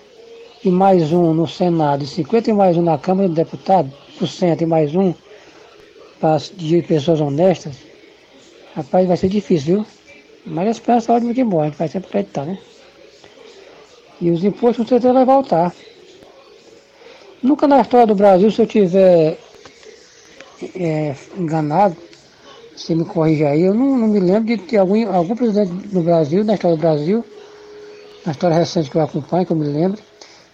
[0.65, 4.27] e mais um no Senado, e 50 e mais um na Câmara dos Deputados, por
[4.27, 5.13] cento e mais um
[6.55, 7.73] de pessoas honestas,
[8.75, 9.85] rapaz, vai ser difícil, viu?
[10.45, 12.57] Mas a esperança é a última que morre, a gente vai sempre acreditar, né?
[14.19, 15.73] E os impostos com certeza vai voltar.
[17.41, 19.37] Nunca na história do Brasil, se eu tiver
[20.75, 21.95] é, enganado,
[22.75, 26.01] você me corrige aí, eu não, não, me lembro de ter algum, algum presidente do
[26.01, 27.23] Brasil, na história do Brasil,
[28.25, 30.01] na história recente que eu acompanho, que eu me lembro,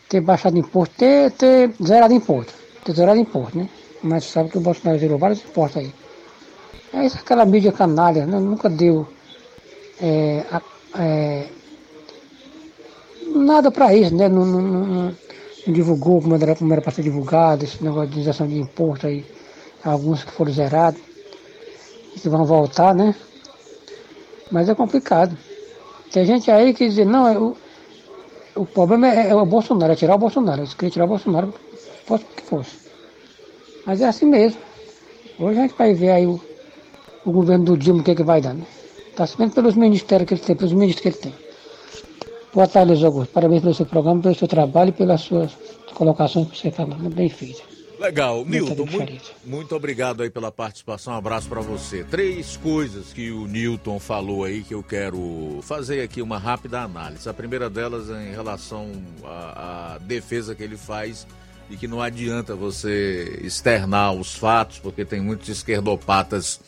[0.07, 2.53] ter baixado imposto, ter, ter zerado imposto,
[2.85, 3.67] ter zerado imposto, né?
[4.03, 5.93] Mas sabe que o Bolsonaro zerou vários impostos aí.
[6.93, 8.39] É isso, aquela mídia canalha, né?
[8.39, 9.07] nunca deu
[9.99, 10.45] é,
[10.97, 11.47] é,
[13.35, 14.29] nada para isso, né?
[14.29, 15.15] Não, não, não, não,
[15.67, 19.25] divulgou como era, como era para ser divulgado, esse negócio de isenção de imposto aí,
[19.83, 21.01] alguns que foram zerados,
[22.21, 23.15] que vão voltar, né?
[24.51, 25.35] Mas é complicado.
[26.11, 27.57] Tem gente aí que diz, não, é o,
[28.55, 30.61] o problema é, é, o Bolsonaro, é tirar o Bolsonaro.
[30.61, 31.53] Eles queriam tirar o Bolsonaro,
[32.05, 32.75] fosse o que fosse.
[33.85, 34.59] Mas é assim mesmo.
[35.39, 36.39] Hoje a gente vai ver aí o,
[37.25, 38.65] o governo do Dilma o que, é que vai dar, né?
[39.09, 41.45] Está se vendo pelos ministérios que ele tem, pelos ministros que ele tem.
[42.53, 43.31] Boa tarde, Luiz Augusto.
[43.33, 45.51] Parabéns pelo seu programa, pelo seu trabalho e pelas suas
[45.93, 47.61] colocações que você está muito bem feita.
[47.99, 52.03] Legal, Nilton, muito, muito, obrigado aí pela participação, um abraço para você.
[52.03, 57.27] Três coisas que o Nilton falou aí que eu quero fazer aqui uma rápida análise.
[57.27, 58.91] A primeira delas é em relação
[59.23, 61.25] à, à defesa que ele faz
[61.69, 66.59] e que não adianta você externar os fatos, porque tem muitos esquerdopatas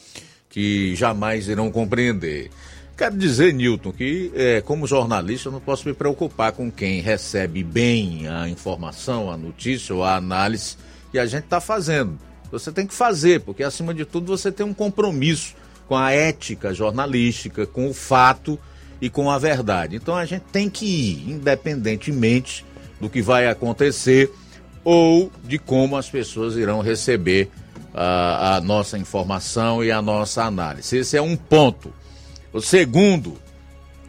[0.50, 2.50] que jamais irão compreender.
[2.98, 7.64] Quero dizer, Newton, que é, como jornalista eu não posso me preocupar com quem recebe
[7.64, 10.78] bem a informação, a notícia ou a análise
[11.12, 12.18] que a gente está fazendo.
[12.52, 15.54] Você tem que fazer, porque acima de tudo você tem um compromisso
[15.88, 18.58] com a ética jornalística, com o fato
[19.00, 19.96] e com a verdade.
[19.96, 22.66] Então a gente tem que ir, independentemente
[23.00, 24.32] do que vai acontecer
[24.90, 27.50] ou de como as pessoas irão receber
[27.94, 30.96] a, a nossa informação e a nossa análise.
[30.96, 31.94] Esse é um ponto.
[32.54, 33.38] O segundo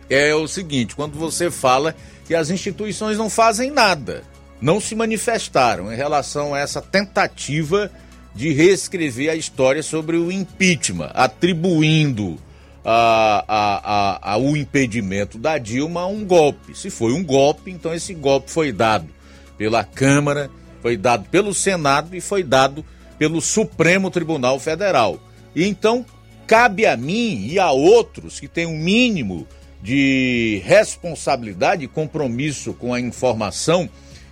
[0.08, 4.22] é o seguinte: quando você fala que as instituições não fazem nada,
[4.60, 7.90] não se manifestaram em relação a essa tentativa
[8.32, 12.38] de reescrever a história sobre o impeachment, atribuindo
[12.84, 16.78] a, a, a, o impedimento da Dilma a um golpe.
[16.78, 19.08] Se foi um golpe, então esse golpe foi dado
[19.56, 20.48] pela Câmara,
[20.80, 22.84] foi dado pelo Senado e foi dado
[23.18, 25.20] pelo Supremo Tribunal Federal.
[25.54, 26.04] E então
[26.46, 29.46] cabe a mim e a outros que têm um mínimo
[29.82, 33.88] de responsabilidade e compromisso com a informação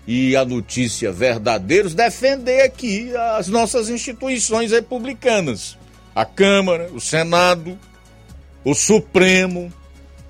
[0.06, 5.76] e a notícia verdadeiros defender aqui as nossas instituições republicanas.
[6.14, 7.78] A Câmara, o Senado,
[8.64, 9.72] o Supremo.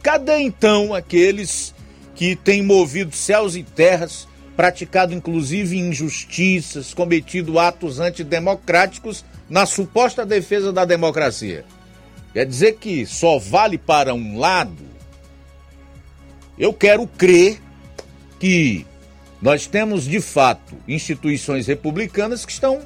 [0.03, 1.75] Cadê então aqueles
[2.15, 4.27] que têm movido céus e terras,
[4.57, 11.65] praticado inclusive injustiças, cometido atos antidemocráticos na suposta defesa da democracia?
[12.33, 14.85] Quer dizer que só vale para um lado?
[16.59, 17.61] Eu quero crer
[18.41, 18.87] que
[19.41, 22.81] nós temos de fato instituições republicanas que estão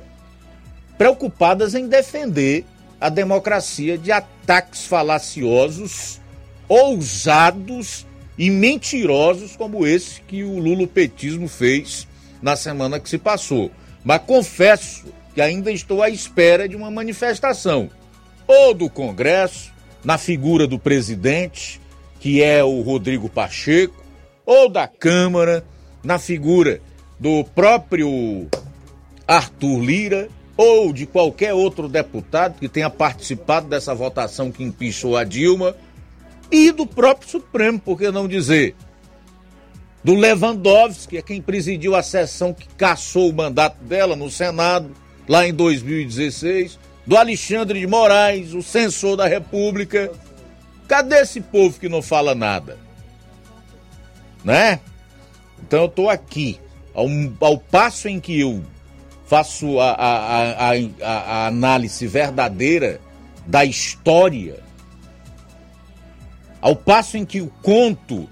[0.99, 2.65] preocupadas em defender
[3.01, 6.21] a democracia de ataques falaciosos,
[6.69, 8.07] ousados
[8.41, 12.09] e mentirosos como esse que o lulopetismo fez
[12.41, 13.71] na semana que se passou.
[14.03, 15.05] Mas confesso
[15.35, 17.91] que ainda estou à espera de uma manifestação
[18.47, 19.71] ou do Congresso,
[20.03, 21.79] na figura do presidente,
[22.19, 24.03] que é o Rodrigo Pacheco,
[24.47, 25.63] ou da Câmara,
[26.03, 26.81] na figura
[27.19, 28.49] do próprio
[29.29, 35.25] Arthur Lira, ou de qualquer outro deputado que tenha participado dessa votação que empichou a
[35.25, 35.77] Dilma,
[36.51, 38.75] e do próprio Supremo, por que não dizer?
[40.03, 44.91] Do Lewandowski, que é quem presidiu a sessão que caçou o mandato dela no Senado,
[45.29, 50.13] lá em 2016 do Alexandre de Moraes, o censor da República.
[50.87, 52.79] Cadê esse povo que não fala nada?
[54.45, 54.81] Né?
[55.63, 56.59] Então eu estou aqui,
[56.95, 57.07] ao,
[57.41, 58.65] ao, passo em que eu
[59.27, 63.01] faço a, a, a, a análise verdadeira
[63.47, 64.61] da história,
[66.61, 68.29] ao passo em que eu conto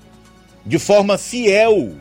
[0.65, 1.95] de forma fiel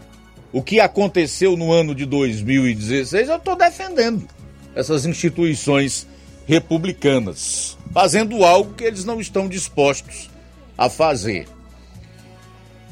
[0.52, 4.28] o que aconteceu no ano de 2016, eu estou defendendo
[4.76, 6.08] essas instituições
[6.46, 10.30] republicanas, fazendo algo que eles não estão dispostos
[10.78, 11.48] a fazer.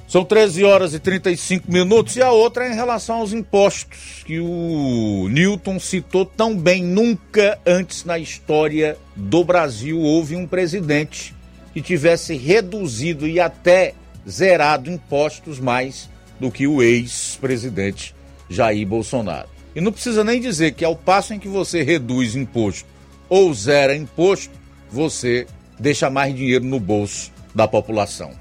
[0.07, 4.39] São 13 horas e 35 minutos e a outra é em relação aos impostos que
[4.39, 6.83] o Newton citou tão bem.
[6.83, 11.33] Nunca antes na história do Brasil houve um presidente
[11.75, 13.93] que tivesse reduzido e até
[14.27, 18.15] zerado impostos mais do que o ex-presidente
[18.49, 19.49] Jair Bolsonaro.
[19.75, 22.87] E não precisa nem dizer que ao passo em que você reduz imposto
[23.27, 24.53] ou zera imposto,
[24.89, 25.45] você
[25.77, 28.31] deixa mais dinheiro no bolso da população.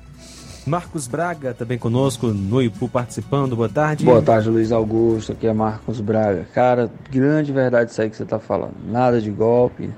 [0.64, 3.56] Marcos Braga também conosco no Ipu participando.
[3.56, 4.04] Boa tarde.
[4.04, 5.32] Boa tarde, Luiz Augusto.
[5.32, 6.46] Aqui é Marcos Braga.
[6.54, 8.76] Cara, grande verdade isso aí que você está falando.
[8.86, 9.90] Nada de golpe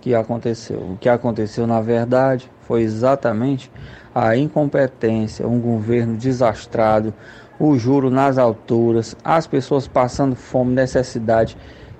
[0.00, 0.78] que aconteceu.
[0.78, 3.70] O que aconteceu, na verdade, foi exatamente
[4.14, 7.12] a incompetência, um governo desastrado,
[7.58, 11.56] o juro nas alturas, as pessoas passando fome, necessidade.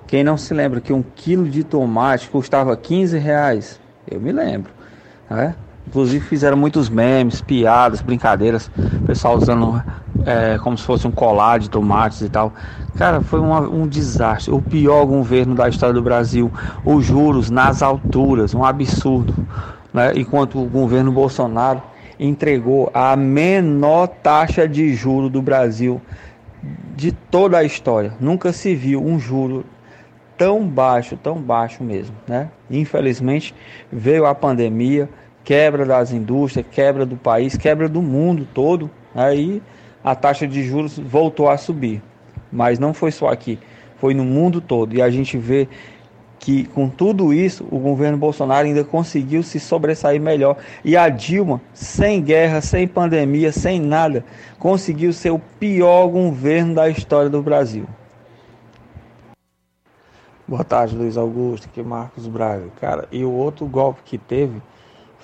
[0.07, 3.79] Quem não se lembra que um quilo de tomate custava 15 reais?
[4.09, 4.73] Eu me lembro.
[5.29, 5.55] Né?
[5.87, 9.83] Inclusive fizeram muitos memes, piadas, brincadeiras, o pessoal usando
[10.25, 12.53] é, como se fosse um colar de tomates e tal.
[12.97, 14.53] Cara, foi uma, um desastre.
[14.53, 16.51] O pior governo da história do Brasil.
[16.85, 19.33] Os juros nas alturas, um absurdo.
[19.93, 20.13] Né?
[20.15, 21.81] Enquanto o governo Bolsonaro
[22.19, 25.99] entregou a menor taxa de juro do Brasil
[26.95, 28.13] de toda a história.
[28.19, 29.65] Nunca se viu um juro
[30.37, 32.49] tão baixo, tão baixo mesmo, né?
[32.69, 33.55] Infelizmente
[33.91, 35.09] veio a pandemia,
[35.43, 38.89] quebra das indústrias, quebra do país, quebra do mundo todo.
[39.13, 39.61] Aí
[40.03, 42.01] a taxa de juros voltou a subir.
[42.51, 43.57] Mas não foi só aqui,
[43.97, 44.93] foi no mundo todo.
[44.93, 45.67] E a gente vê
[46.41, 50.57] que com tudo isso o governo Bolsonaro ainda conseguiu se sobressair melhor.
[50.83, 54.25] E a Dilma, sem guerra, sem pandemia, sem nada,
[54.57, 57.85] conseguiu ser o pior governo da história do Brasil.
[60.47, 62.65] Boa tarde, Luiz Augusto, aqui é Marcos Braga.
[62.81, 64.61] Cara, e o outro golpe que teve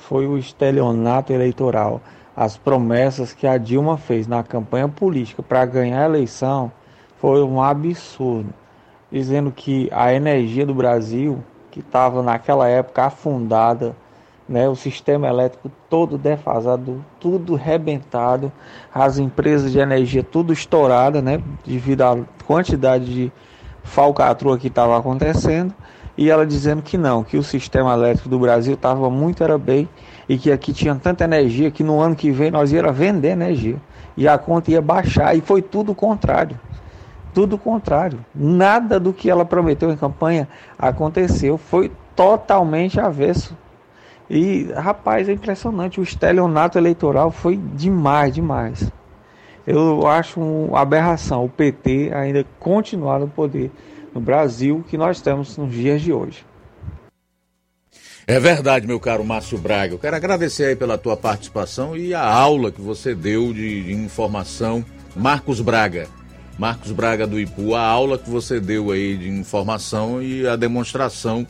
[0.07, 2.01] foi o estelionato eleitoral.
[2.33, 6.71] As promessas que a Dilma fez na campanha política para ganhar a eleição
[7.17, 8.53] foi um absurdo,
[9.11, 13.95] dizendo que a energia do Brasil, que estava naquela época afundada,
[14.47, 18.49] né, o sistema elétrico todo defasado, tudo rebentado,
[18.93, 23.31] as empresas de energia tudo estourada, né, devido à quantidade de
[23.83, 25.73] falcatrua que estava acontecendo
[26.17, 29.87] e ela dizendo que não, que o sistema elétrico do Brasil estava muito era bem
[30.27, 33.77] e que aqui tinha tanta energia que no ano que vem nós ia vender energia
[34.15, 36.59] e a conta ia baixar e foi tudo o contrário.
[37.33, 38.25] Tudo o contrário.
[38.33, 43.55] Nada do que ela prometeu em campanha aconteceu, foi totalmente avesso.
[44.27, 48.91] E rapaz, é impressionante, o estelionato eleitoral foi demais, demais.
[49.65, 53.71] Eu acho uma aberração o PT ainda continuar no poder
[54.17, 56.43] no Brasil que nós temos nos dias de hoje.
[58.25, 59.93] É verdade, meu caro Márcio Braga.
[59.93, 63.93] Eu quero agradecer aí pela tua participação e a aula que você deu de, de
[63.93, 64.83] informação.
[65.15, 66.07] Marcos Braga.
[66.57, 71.45] Marcos Braga do Ipu, a aula que você deu aí de informação e a demonstração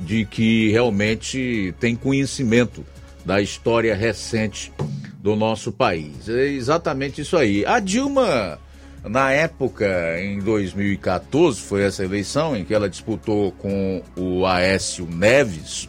[0.00, 2.84] de que realmente tem conhecimento
[3.24, 4.72] da história recente
[5.18, 6.28] do nosso país.
[6.28, 7.64] É exatamente isso aí.
[7.64, 8.58] A Dilma
[9.04, 15.88] na época, em 2014, foi essa eleição em que ela disputou com o Aécio Neves,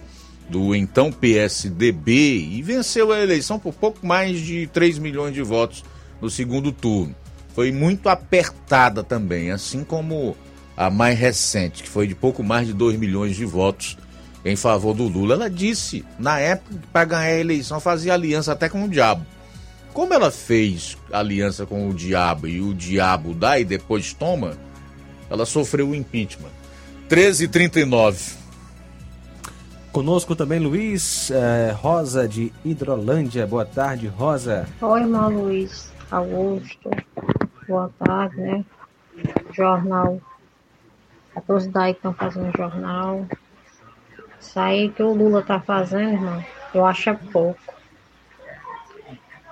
[0.50, 2.12] do então PSDB,
[2.52, 5.84] e venceu a eleição por pouco mais de 3 milhões de votos
[6.22, 7.16] no segundo turno.
[7.54, 10.36] Foi muito apertada também, assim como
[10.76, 13.98] a mais recente, que foi de pouco mais de 2 milhões de votos
[14.44, 15.36] em favor do Lula.
[15.36, 19.26] Ela disse, na época, que para ganhar a eleição fazia aliança até com o diabo.
[19.94, 24.58] Como ela fez aliança com o diabo e o diabo dá e depois toma,
[25.30, 26.52] ela sofreu o impeachment.
[27.10, 28.38] 13h39.
[29.92, 33.46] Conosco também Luiz eh, Rosa de Hidrolândia.
[33.46, 34.66] Boa tarde, Rosa.
[34.82, 36.90] Oi, irmão Luiz Augusto.
[37.68, 38.66] Boa tarde, né?
[39.52, 40.22] Jornal.
[41.36, 43.28] A todos daí que estão fazendo jornal.
[44.40, 47.60] Isso aí que o Lula tá fazendo, irmão, eu acho é pouco.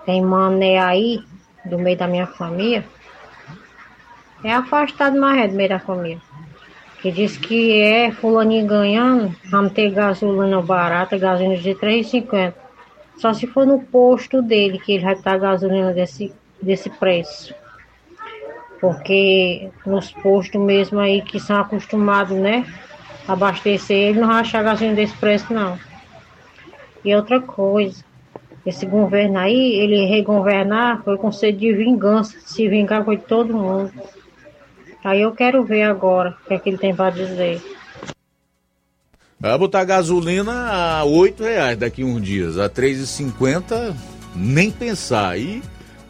[0.09, 1.23] Tem mané aí,
[1.63, 2.83] do meio da minha família,
[4.43, 6.19] é afastado mais é do meio da família.
[6.99, 12.55] Que diz que é fulaninho ganhando, vamos ter gasolina barata, gasolina de 3,50.
[13.17, 17.53] Só se for no posto dele que ele vai estar gasolina desse, desse preço.
[18.81, 22.65] Porque nos postos mesmo aí que são acostumados, né?
[23.27, 25.77] Abastecer, ele não vai achar gasolina desse preço não.
[27.05, 28.08] E outra coisa,
[28.65, 33.91] esse governo aí, ele regovernar foi sede de vingança, se vingar com todo mundo.
[35.03, 37.61] Aí eu quero ver agora o que, é que ele tem para dizer.
[39.39, 43.95] Vai botar gasolina a oito reais daqui uns dias, a três e cinquenta
[44.35, 45.39] nem pensar.
[45.39, 45.61] E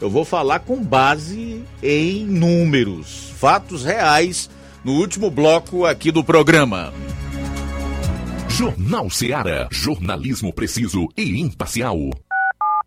[0.01, 4.49] Eu vou falar com base em números, fatos reais,
[4.83, 6.93] no último bloco aqui do programa.
[8.47, 9.67] Jornal Seara.
[9.71, 11.97] Jornalismo preciso e imparcial.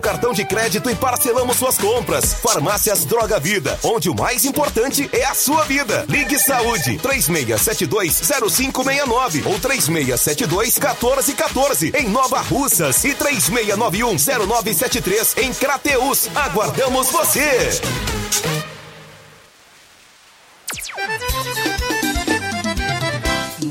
[0.00, 2.34] cartão de crédito e parcelamos suas compras.
[2.34, 6.04] Farmácias Droga Vida, onde o mais importante é a sua vida.
[6.08, 16.28] Ligue Saúde 36720569 ou 36721414 em Nova Russas e 36910973 em Crateus.
[16.34, 17.80] Aguardamos você.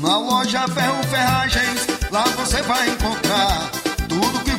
[0.02, 3.70] Na loja Ferro Ferragens, lá você vai encontrar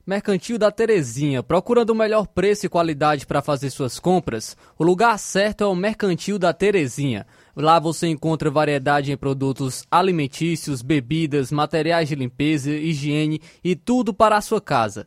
[0.06, 1.42] Mercantil da Terezinha.
[1.42, 4.56] Procurando o melhor preço e qualidade para fazer suas compras?
[4.78, 7.26] O lugar certo é o Mercantil da Terezinha.
[7.54, 14.38] Lá você encontra variedade em produtos alimentícios, bebidas, materiais de limpeza, higiene e tudo para
[14.38, 15.06] a sua casa.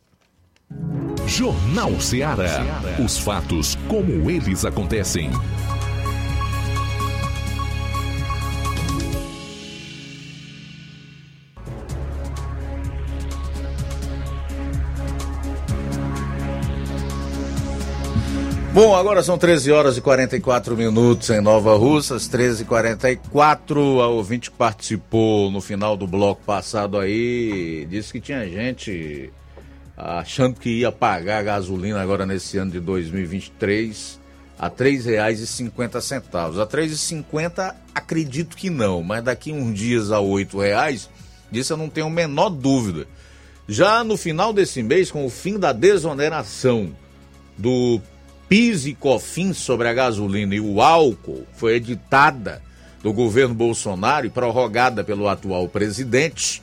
[1.27, 2.65] Jornal Seara.
[3.03, 5.31] Os fatos como eles acontecem.
[18.73, 24.07] Bom, agora são 13 horas e 44 minutos em Nova Russas, 13 e 44 A
[24.07, 29.29] ouvinte que participou no final do bloco passado aí disse que tinha gente
[30.01, 34.19] achando que ia pagar a gasolina agora nesse ano de 2023
[34.57, 36.59] a R$ 3,50.
[36.59, 41.07] A R$ 3,50 acredito que não, mas daqui uns dias a R$ 8,00,
[41.51, 43.07] disso eu não tenho a menor dúvida.
[43.67, 46.91] Já no final desse mês, com o fim da desoneração
[47.57, 48.01] do
[48.49, 52.61] PIS e COFINS sobre a gasolina e o álcool, foi editada
[53.03, 56.61] do governo Bolsonaro e prorrogada pelo atual presidente,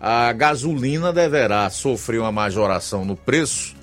[0.00, 3.74] a gasolina deverá sofrer uma majoração no preço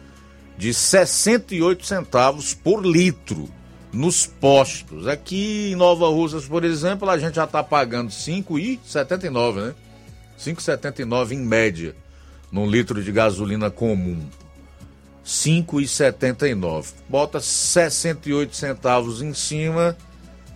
[0.57, 3.49] de 68 centavos por litro
[3.91, 5.07] nos postos.
[5.07, 9.75] Aqui em Nova Russas, por exemplo, a gente já está pagando 5,79, né?
[10.39, 11.95] 5,79 em média
[12.51, 14.21] num litro de gasolina comum.
[15.25, 16.93] 5,79.
[17.09, 19.97] Bota 68 centavos em cima,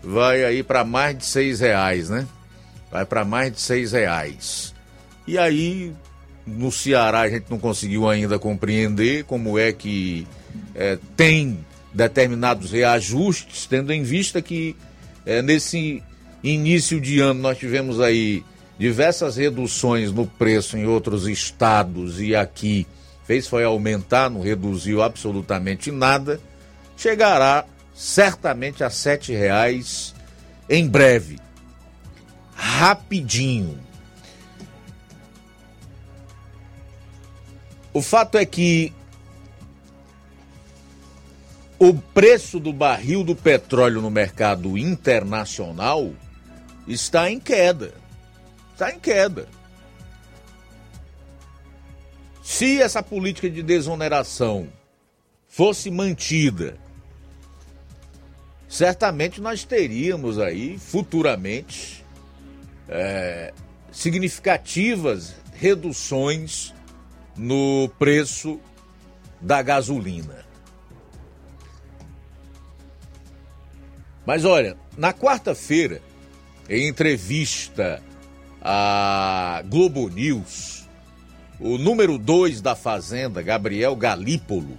[0.04, 2.28] vai aí para mais de seis reais, né?
[2.92, 4.74] Vai para mais de seis reais.
[5.30, 5.94] E aí,
[6.44, 10.28] no Ceará, a gente não conseguiu ainda compreender como é que
[10.74, 14.76] é, tem determinados reajustes, tendo em vista que
[15.28, 16.02] é, nesse
[16.44, 18.44] início de ano nós tivemos aí
[18.80, 22.88] diversas reduções no preço em outros estados e aqui
[23.28, 26.40] fez foi aumentar, não reduziu absolutamente nada,
[26.98, 30.16] chegará certamente a sete reais
[30.68, 31.38] em breve,
[32.56, 33.89] rapidinho.
[38.00, 38.94] O fato é que
[41.78, 46.14] o preço do barril do petróleo no mercado internacional
[46.88, 47.94] está em queda.
[48.72, 49.50] Está em queda.
[52.42, 54.70] Se essa política de desoneração
[55.50, 56.78] fosse mantida,
[58.70, 62.06] certamente nós teríamos aí futuramente
[62.88, 63.54] é,
[63.92, 66.74] significativas reduções
[67.40, 68.60] no preço
[69.40, 70.46] da gasolina.
[74.26, 76.02] Mas olha, na quarta-feira,
[76.70, 78.04] em entrevista
[78.62, 80.86] à Globo News,
[81.62, 84.78] o número 2 da Fazenda, Gabriel Galípolo,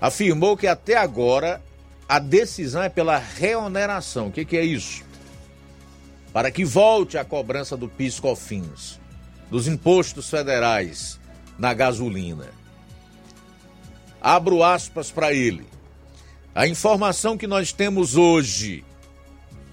[0.00, 1.60] afirmou que até agora
[2.08, 4.28] a decisão é pela reoneração.
[4.28, 5.02] O que, que é isso?
[6.32, 9.00] Para que volte a cobrança do PIS/COFINS,
[9.50, 11.18] dos impostos federais
[11.58, 12.48] na gasolina.
[14.20, 15.66] Abro aspas para ele.
[16.54, 18.84] A informação que nós temos hoje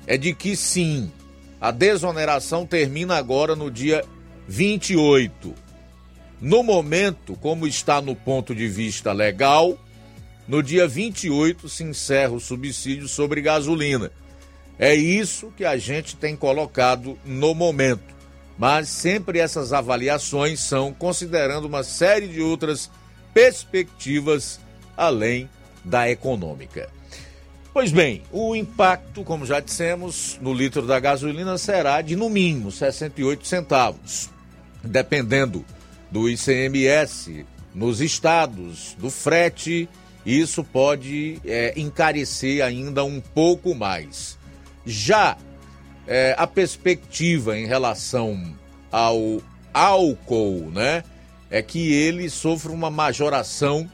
[0.08, 1.12] é de que sim,
[1.60, 4.04] a desoneração termina agora no dia
[4.48, 5.54] 28.
[6.42, 9.78] No momento, como está no ponto de vista legal,
[10.48, 14.12] no dia 28 se encerra o subsídio sobre gasolina.
[14.78, 18.21] É isso que a gente tem colocado no momento.
[18.62, 22.92] Mas sempre essas avaliações são considerando uma série de outras
[23.34, 24.60] perspectivas
[24.96, 25.50] além
[25.84, 26.88] da econômica.
[27.74, 32.72] Pois bem, o impacto, como já dissemos, no litro da gasolina será de no mínimo
[32.72, 34.30] 68 centavos,
[34.84, 35.66] dependendo
[36.12, 37.44] do ICMS
[37.74, 39.90] nos estados, do frete,
[40.24, 44.38] isso pode é, encarecer ainda um pouco mais.
[44.86, 45.36] Já
[46.14, 48.54] é, a perspectiva em relação
[48.92, 49.42] ao
[49.74, 51.06] álcool, né,
[51.50, 53.90] é que ele sofra uma majoração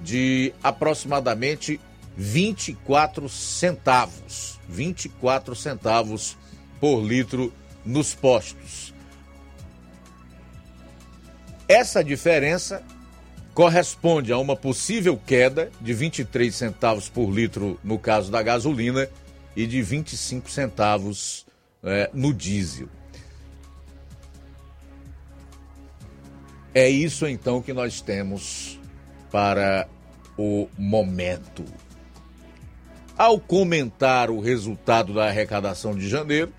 [0.00, 1.80] de aproximadamente
[2.16, 4.60] 24 centavos.
[4.68, 6.36] 24 centavos
[6.78, 7.52] por litro
[7.84, 8.94] nos postos.
[11.66, 12.80] Essa diferença
[13.54, 19.08] corresponde a uma possível queda de 23 centavos por litro no caso da gasolina
[19.56, 21.45] e de 25 centavos
[21.86, 22.88] é, no diesel.
[26.74, 28.78] É isso então que nós temos
[29.30, 29.88] para
[30.36, 31.64] o momento.
[33.16, 36.52] Ao comentar o resultado da arrecadação de janeiro,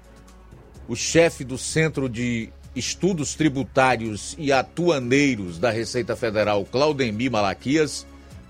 [0.88, 8.08] o chefe do Centro de Estudos Tributários e Atuaneiros da Receita Federal, Claudemir Malaquias,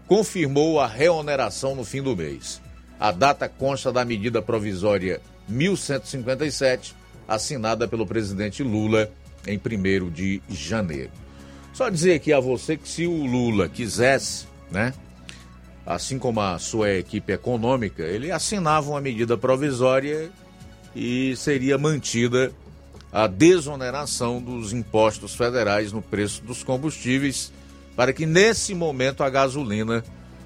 [0.07, 2.61] confirmou a reoneração no fim do mês.
[2.97, 6.95] A data consta da medida provisória 1157,
[7.28, 9.11] assinada pelo presidente Lula
[9.45, 11.11] em 1 de janeiro.
[11.74, 14.94] Só dizer aqui a você que se o Lula quisesse, né,
[15.86, 20.30] assim como a sua equipe econômica, ele assinava uma medida provisória
[20.95, 22.52] e seria mantida
[23.11, 27.53] a desoneração dos impostos federais no preço dos combustíveis,
[27.95, 30.03] para que nesse momento a gasolina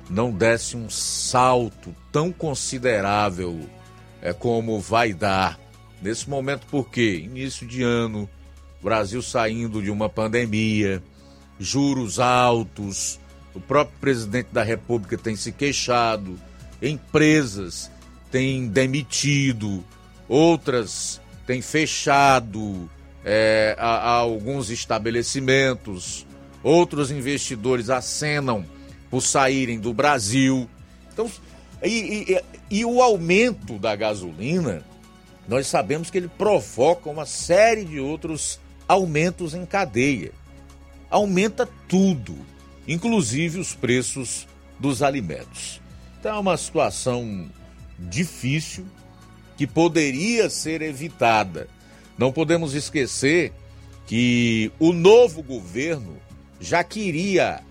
[0.09, 3.59] não desse um salto tão considerável
[4.21, 5.59] é, como vai dar
[6.01, 8.29] nesse momento, porque início de ano,
[8.81, 11.01] Brasil saindo de uma pandemia,
[11.59, 13.19] juros altos,
[13.53, 16.39] o próprio presidente da República tem se queixado,
[16.81, 17.91] empresas
[18.31, 19.83] têm demitido,
[20.27, 22.89] outras têm fechado
[23.23, 26.25] é, a, a alguns estabelecimentos,
[26.63, 28.65] outros investidores acenam
[29.09, 30.69] por saírem do Brasil.
[31.11, 31.29] Então,
[31.83, 34.83] e, e, e o aumento da gasolina
[35.47, 40.31] nós sabemos que ele provoca uma série de outros aumentos em cadeia.
[41.09, 42.37] Aumenta tudo,
[42.87, 44.47] inclusive os preços
[44.79, 45.81] dos alimentos.
[46.19, 47.49] Então é uma situação
[47.97, 48.85] difícil
[49.57, 51.67] que poderia ser evitada.
[52.17, 53.51] Não podemos esquecer
[54.07, 56.17] que o novo governo
[56.59, 57.61] já queria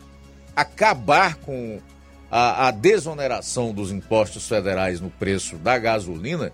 [0.54, 1.80] acabar com
[2.30, 6.52] a, a desoneração dos impostos federais no preço da gasolina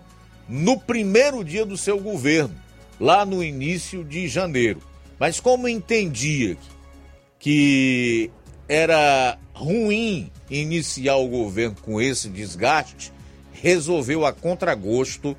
[0.49, 2.55] no primeiro dia do seu governo,
[2.99, 4.81] lá no início de janeiro.
[5.19, 6.57] Mas como entendia
[7.37, 8.31] que
[8.67, 13.11] era ruim iniciar o governo com esse desgaste,
[13.51, 15.35] resolveu a contragosto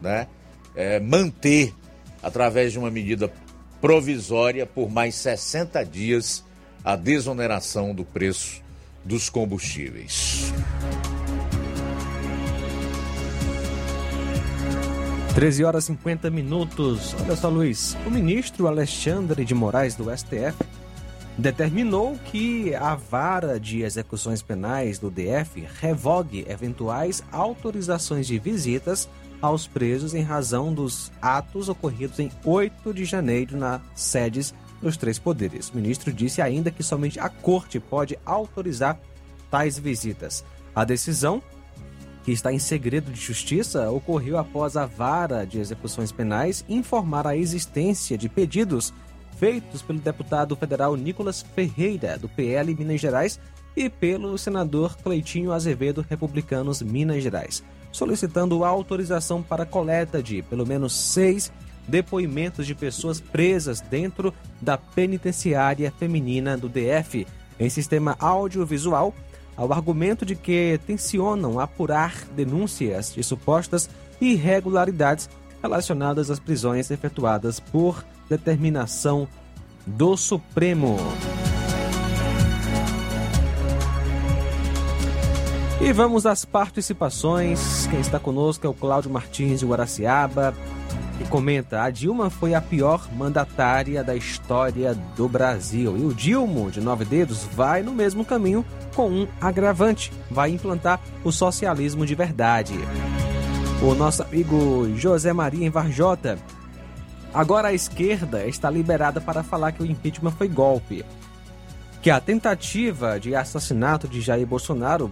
[0.00, 0.26] né,
[0.74, 1.74] é, manter,
[2.22, 3.32] através de uma medida
[3.80, 6.44] provisória, por mais 60 dias,
[6.84, 8.62] a desoneração do preço
[9.04, 10.52] dos combustíveis.
[15.34, 17.16] 13 horas e 50 minutos.
[17.20, 17.96] Olha só, Luiz.
[18.06, 20.56] O ministro Alexandre de Moraes do STF
[21.38, 29.08] determinou que a vara de execuções penais do DF revogue eventuais autorizações de visitas
[29.40, 35.18] aos presos em razão dos atos ocorridos em 8 de janeiro nas sedes dos três
[35.18, 35.70] poderes.
[35.70, 38.98] O ministro disse ainda que somente a corte pode autorizar
[39.50, 40.44] tais visitas.
[40.74, 41.42] A decisão
[42.24, 47.36] que está em segredo de justiça, ocorreu após a vara de execuções penais informar a
[47.36, 48.92] existência de pedidos
[49.38, 53.40] feitos pelo deputado federal Nicolas Ferreira, do PL Minas Gerais,
[53.76, 60.92] e pelo senador Cleitinho Azevedo, Republicanos Minas Gerais, solicitando autorização para coleta de pelo menos
[60.92, 61.50] seis
[61.86, 67.26] depoimentos de pessoas presas dentro da penitenciária feminina do DF
[67.58, 69.14] em sistema audiovisual
[69.56, 73.88] ao argumento de que tensionam apurar denúncias de supostas
[74.20, 75.28] irregularidades
[75.62, 79.28] relacionadas às prisões efetuadas por determinação
[79.86, 80.96] do Supremo.
[85.80, 87.88] E vamos às participações.
[87.88, 90.54] Quem está conosco é o Cláudio Martins de Guaraciaba
[91.22, 95.96] e comenta: a Dilma foi a pior mandatária da história do Brasil.
[95.96, 101.00] E o Dilmo, de nove dedos, vai no mesmo caminho com um agravante: vai implantar
[101.24, 102.74] o socialismo de verdade.
[103.80, 106.38] O nosso amigo José Maria em Varjota.
[107.32, 111.04] Agora a esquerda está liberada para falar que o impeachment foi golpe.
[112.02, 115.10] Que a tentativa de assassinato de Jair Bolsonaro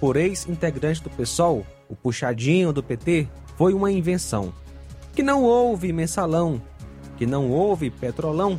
[0.00, 4.52] por ex-integrante do PSOL, o puxadinho do PT, foi uma invenção
[5.18, 6.62] que não houve mensalão,
[7.16, 8.56] que não houve petrolão.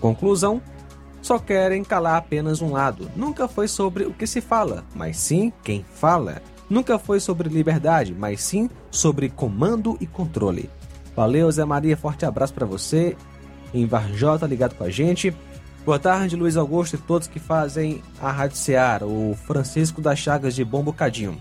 [0.00, 0.62] Conclusão:
[1.20, 3.10] só querem calar apenas um lado.
[3.16, 6.40] Nunca foi sobre o que se fala, mas sim quem fala.
[6.70, 10.70] Nunca foi sobre liberdade, mas sim sobre comando e controle.
[11.16, 13.16] Valeu, Zé Maria, forte abraço para você.
[13.74, 15.34] Em Varjota, ligado com a gente.
[15.84, 20.54] Boa tarde, Luiz Augusto e todos que fazem a Rádio Seara, o Francisco das Chagas
[20.54, 21.36] de Bom Bocadinho.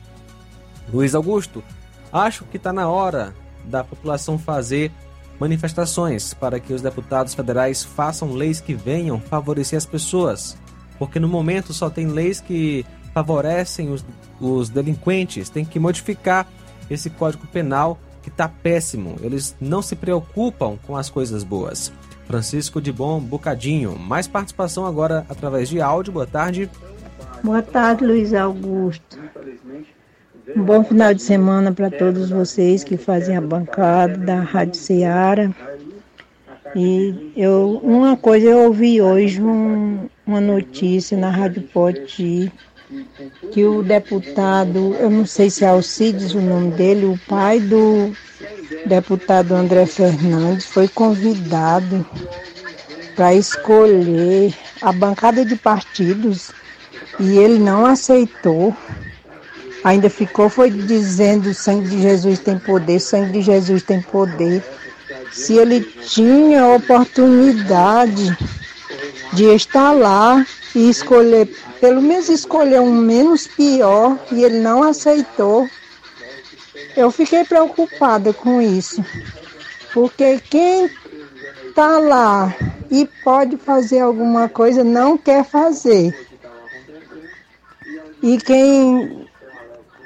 [0.91, 1.63] Luiz Augusto,
[2.11, 3.35] acho que está na hora
[3.67, 4.91] da população fazer
[5.39, 10.57] manifestações para que os deputados federais façam leis que venham favorecer as pessoas.
[10.97, 14.05] Porque no momento só tem leis que favorecem os,
[14.39, 16.47] os delinquentes, tem que modificar
[16.89, 19.15] esse código penal que está péssimo.
[19.21, 21.91] Eles não se preocupam com as coisas boas.
[22.25, 23.97] Francisco de Bom Bocadinho.
[23.97, 26.11] Mais participação agora através de áudio.
[26.11, 26.69] Boa tarde.
[27.43, 29.17] Boa tarde, Luiz Augusto.
[30.55, 35.51] Um bom final de semana para todos vocês que fazem a bancada da Rádio Ceará.
[36.73, 42.51] E eu, uma coisa eu ouvi hoje um, uma notícia na Rádio Poti
[43.51, 48.13] que o deputado, eu não sei se é Alcides o nome dele, o pai do
[48.85, 52.05] deputado André Fernandes foi convidado
[53.17, 56.51] para escolher a bancada de partidos
[57.19, 58.73] e ele não aceitou
[59.83, 64.63] ainda ficou foi dizendo sangue de Jesus tem poder, sangue de Jesus tem poder.
[65.31, 68.37] Se ele tinha oportunidade
[69.33, 70.45] de estar lá
[70.75, 71.47] e escolher,
[71.79, 75.67] pelo menos escolher um menos pior, e ele não aceitou,
[76.95, 79.03] eu fiquei preocupada com isso.
[79.93, 80.89] Porque quem
[81.69, 82.55] está lá
[82.89, 86.27] e pode fazer alguma coisa não quer fazer.
[88.21, 89.26] E quem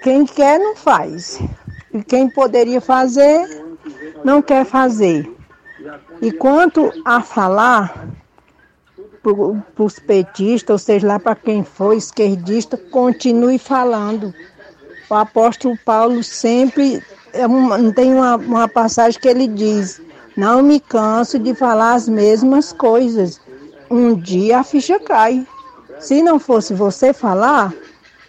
[0.01, 1.39] quem quer não faz.
[1.93, 3.45] E quem poderia fazer,
[4.23, 5.29] não quer fazer.
[6.21, 8.07] E quanto a falar,
[9.21, 14.33] para os petistas, ou seja, lá para quem for esquerdista, continue falando.
[15.09, 17.03] O apóstolo Paulo sempre
[17.33, 17.45] é
[17.93, 20.01] tem uma, uma passagem que ele diz:
[20.35, 23.39] Não me canso de falar as mesmas coisas.
[23.89, 25.45] Um dia a ficha cai.
[25.99, 27.73] Se não fosse você falar,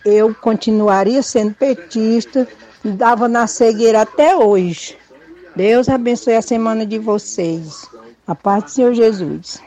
[0.04, 2.46] eu continuaria sendo petista,
[2.84, 4.96] dava na cegueira até hoje.
[5.54, 7.86] Deus abençoe a semana de vocês.
[8.26, 9.60] A paz do Senhor Jesus.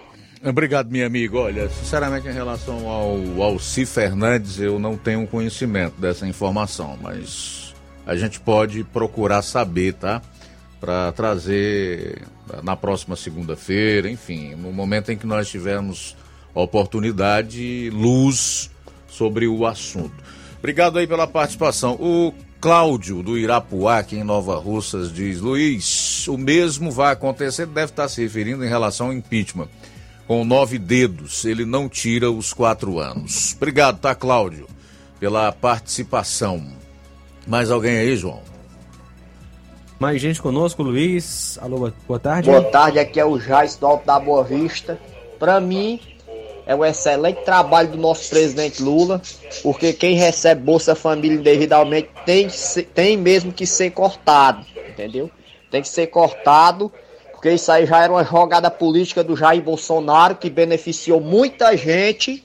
[0.43, 1.37] Obrigado, minha amiga.
[1.37, 7.73] Olha, sinceramente, em relação ao Alci Fernandes, eu não tenho conhecimento dessa informação, mas
[8.05, 10.21] a gente pode procurar saber, tá?
[10.79, 12.21] Para trazer
[12.63, 16.15] na próxima segunda-feira, enfim, no momento em que nós tivermos
[16.53, 18.69] oportunidade, luz
[19.15, 20.15] sobre o assunto.
[20.59, 21.93] Obrigado aí pela participação.
[21.93, 27.91] O Cláudio do Irapuá, aqui em Nova Russas, diz: Luiz, o mesmo vai acontecer, deve
[27.91, 29.67] estar se referindo em relação ao impeachment
[30.27, 33.53] com nove dedos, ele não tira os quatro anos.
[33.55, 34.67] Obrigado, tá, Cláudio,
[35.19, 36.65] pela participação.
[37.45, 38.41] Mais alguém aí, João?
[39.99, 41.57] Mais gente conosco, Luiz.
[41.61, 42.49] Alô, boa tarde.
[42.49, 44.99] Boa tarde, aqui é o Jais do Alto da Boa Vista.
[45.39, 45.99] Para mim,
[46.65, 49.21] é um excelente trabalho do nosso presidente Lula,
[49.61, 52.47] porque quem recebe Bolsa Família indevidamente tem,
[52.93, 55.29] tem mesmo que ser cortado, entendeu?
[55.69, 56.91] Tem que ser cortado
[57.45, 62.43] porque isso aí já era uma jogada política do Jair Bolsonaro que beneficiou muita gente,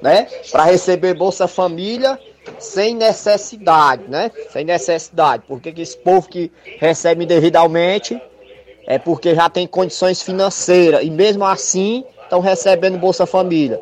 [0.00, 2.16] né, para receber Bolsa Família
[2.60, 4.30] sem necessidade, né?
[4.52, 8.22] Sem necessidade, porque esse povo que recebe indevidamente
[8.86, 13.80] é porque já tem condições financeiras e mesmo assim estão recebendo Bolsa Família.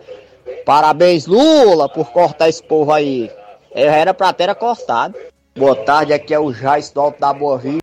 [0.65, 3.31] Parabéns Lula por cortar esse povo aí.
[3.75, 5.17] Era para ter cortado.
[5.57, 7.83] Boa tarde, aqui é o Jais do Alto da Boa Vista.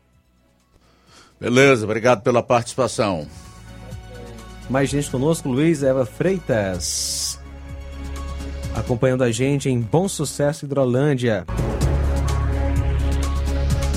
[1.39, 3.27] Beleza, obrigado pela participação.
[4.69, 7.39] Mais gente conosco, Luiz Eva Freitas.
[8.75, 11.45] Acompanhando a gente em Bom Sucesso Hidrolândia.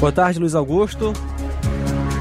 [0.00, 1.12] Boa tarde, Luiz Augusto.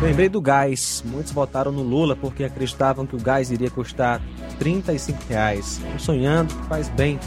[0.04, 1.02] Lembrei do gás.
[1.06, 4.22] Muitos votaram no Lula porque acreditavam que o gás iria custar
[4.60, 5.80] 35 reais.
[5.98, 7.18] Sonhando faz bem.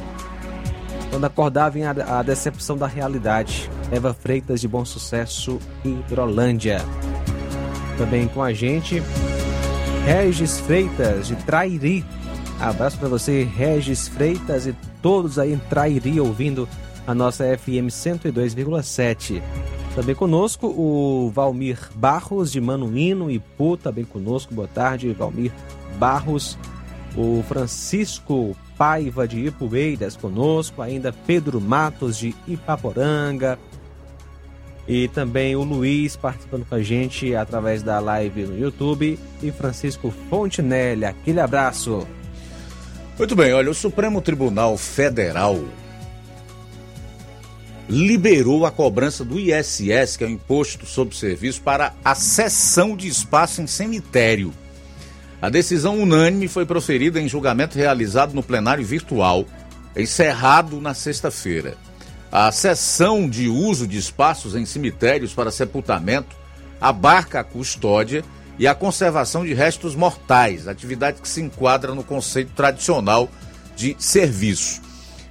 [1.08, 3.70] Quando acordar vem a, decepção da realidade.
[3.90, 6.82] Eva Freitas de Bom Sucesso Hidrolândia.
[7.96, 9.02] Também com a gente,
[10.04, 12.04] Regis Freitas, de Trairi.
[12.60, 16.68] Abraço para você, Regis Freitas, e todos aí em Trairi ouvindo
[17.06, 19.42] a nossa FM 102,7.
[19.96, 24.54] Também conosco o Valmir Barros, de Manuíno e Pu, também conosco.
[24.54, 25.50] Boa tarde, Valmir
[25.98, 26.58] Barros.
[27.16, 30.82] O Francisco Paiva, de Ipueiras, conosco.
[30.82, 33.58] Ainda Pedro Matos, de Ipaporanga.
[34.86, 39.18] E também o Luiz participando com a gente através da live no YouTube.
[39.42, 42.06] E Francisco Fontinelli, aquele abraço.
[43.16, 45.58] Muito bem, olha, o Supremo Tribunal Federal
[47.88, 53.06] liberou a cobrança do ISS, que é o Imposto sobre Serviço, para a cessão de
[53.06, 54.52] espaço em cemitério.
[55.40, 59.44] A decisão unânime foi proferida em julgamento realizado no plenário virtual,
[59.96, 61.76] encerrado na sexta-feira.
[62.32, 66.34] A cessão de uso de espaços em cemitérios para sepultamento
[66.80, 68.24] abarca a custódia
[68.58, 73.28] e a conservação de restos mortais, atividade que se enquadra no conceito tradicional
[73.76, 74.85] de serviço.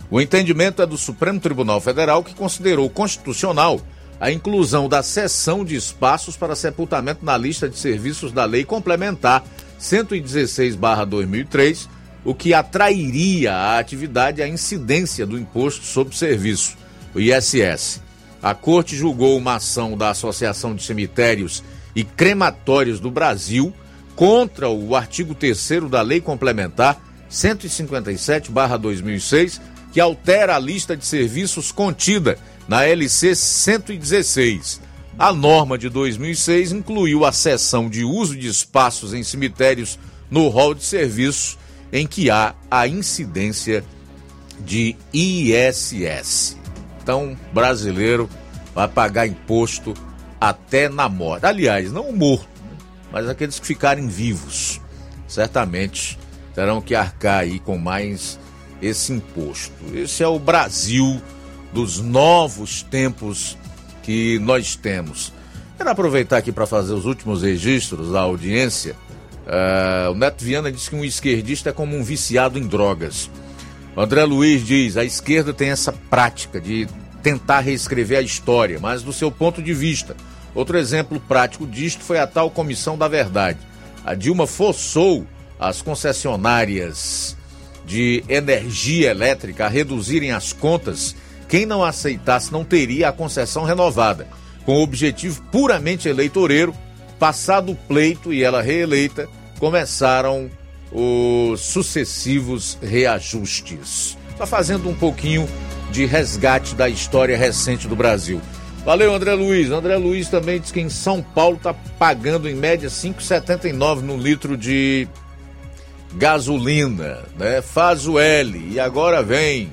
[0.09, 3.81] O entendimento é do Supremo Tribunal Federal, que considerou constitucional
[4.19, 9.43] a inclusão da cessão de espaços para sepultamento na lista de serviços da Lei Complementar
[9.79, 11.87] 116-2003,
[12.23, 16.77] o que atrairia à atividade a incidência do imposto sobre serviço
[17.13, 18.01] o ISS.
[18.41, 21.61] A corte julgou uma ação da Associação de Cemitérios
[21.95, 23.73] e Crematórios do Brasil
[24.15, 29.59] contra o artigo 3 da Lei Complementar 157/2006,
[29.95, 34.81] que altera a lista de serviços contida na LC 116.
[35.17, 39.97] A norma de 2006 incluiu a seção de uso de espaços em cemitérios
[40.29, 41.57] no rol de serviços
[41.93, 43.85] em que há a incidência
[44.59, 46.57] de ISS.
[47.01, 48.29] Então, brasileiro
[48.73, 49.93] vai pagar imposto
[50.41, 51.45] até na morte.
[51.45, 52.77] Aliás, não morto, né?
[53.13, 54.81] mas aqueles que ficarem vivos.
[55.25, 56.19] Certamente
[56.53, 58.37] terão que arcar aí com mais
[58.81, 59.73] esse imposto.
[59.93, 61.21] Esse é o Brasil
[61.73, 63.57] dos novos tempos
[64.03, 65.33] que nós temos.
[65.77, 68.95] Quero aproveitar aqui para fazer os últimos registros da audiência.
[69.45, 73.29] Uh, o Neto Viana disse que um esquerdista é como um viciado em drogas.
[73.95, 76.87] André Luiz diz: a esquerda tem essa prática de
[77.21, 80.15] tentar reescrever a história, mas do seu ponto de vista.
[80.53, 83.59] Outro exemplo prático disto foi a tal Comissão da Verdade.
[84.05, 85.25] A Dilma forçou
[85.59, 87.35] as concessionárias
[87.85, 91.15] de energia elétrica a reduzirem as contas.
[91.47, 94.27] Quem não aceitasse não teria a concessão renovada.
[94.65, 96.73] com objetivo puramente eleitoreiro,
[97.19, 99.29] passado o pleito e ela reeleita,
[99.59, 100.49] começaram
[100.91, 104.17] os sucessivos reajustes.
[104.31, 105.47] Está fazendo um pouquinho
[105.91, 108.41] de resgate da história recente do Brasil.
[108.83, 109.71] Valeu, André Luiz.
[109.71, 114.55] André Luiz também diz que em São Paulo está pagando em média 5,79 no litro
[114.55, 115.07] de
[116.15, 117.61] gasolina, né?
[117.61, 119.69] Faz o L e agora vem,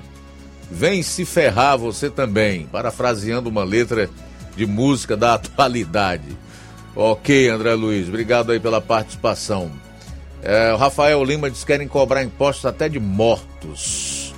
[0.70, 4.10] vem se ferrar você também, parafraseando uma letra
[4.56, 6.36] de música da atualidade.
[6.94, 9.70] Ok, André Luiz, obrigado aí pela participação.
[10.42, 14.34] É, o Rafael Lima diz que querem cobrar impostos até de mortos.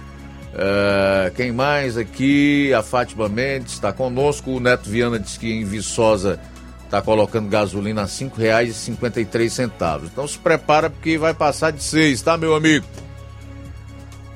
[0.55, 2.72] É, quem mais aqui?
[2.74, 4.51] A Fátima Mendes está conosco.
[4.51, 6.39] O Neto Viana diz que em Viçosa
[6.85, 10.01] está colocando gasolina a R$ 5,53.
[10.05, 12.86] Então se prepara porque vai passar de seis, tá, meu amigo?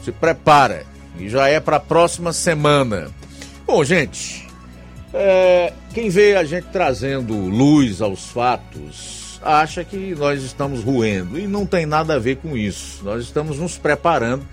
[0.03, 0.85] Se prepara.
[1.19, 3.11] E já é para a próxima semana.
[3.67, 4.47] Bom, gente,
[5.13, 11.47] é, quem vê a gente trazendo luz aos fatos acha que nós estamos ruendo e
[11.47, 13.05] não tem nada a ver com isso.
[13.05, 14.47] Nós estamos nos preparando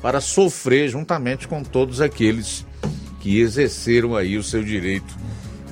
[0.00, 2.64] para sofrer juntamente com todos aqueles
[3.20, 5.16] que exerceram aí o seu direito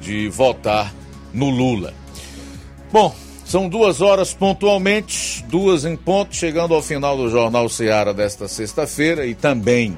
[0.00, 0.92] de votar
[1.36, 1.92] no Lula.
[2.90, 3.14] Bom,
[3.44, 9.26] são duas horas pontualmente, duas em ponto, chegando ao final do Jornal Seara desta sexta-feira
[9.26, 9.96] e também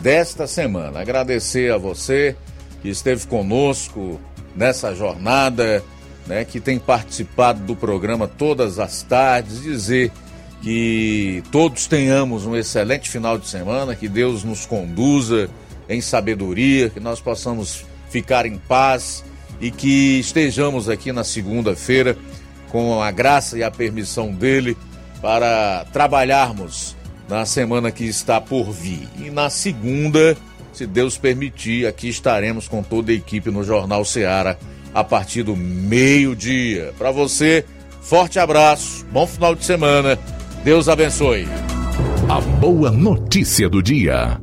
[0.00, 1.00] desta semana.
[1.00, 2.36] Agradecer a você
[2.82, 4.20] que esteve conosco
[4.54, 5.82] nessa jornada,
[6.26, 10.10] né, que tem participado do programa todas as tardes, dizer
[10.60, 15.48] que todos tenhamos um excelente final de semana, que Deus nos conduza
[15.88, 19.24] em sabedoria, que nós possamos ficar em paz
[19.60, 22.16] e que estejamos aqui na segunda-feira
[22.70, 24.76] com a graça e a permissão dele
[25.20, 26.96] para trabalharmos
[27.28, 29.06] na semana que está por vir.
[29.18, 30.36] E na segunda,
[30.72, 34.58] se Deus permitir, aqui estaremos com toda a equipe no Jornal Seara
[34.94, 36.92] a partir do meio-dia.
[36.98, 37.64] Para você,
[38.00, 40.18] forte abraço, bom final de semana,
[40.64, 41.46] Deus abençoe.
[42.28, 44.40] A boa notícia do dia.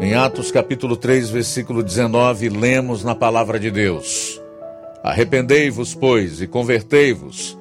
[0.00, 4.40] Em Atos capítulo 3, versículo 19, lemos na palavra de Deus:
[5.02, 7.58] Arrependei-vos, pois, e convertei-vos,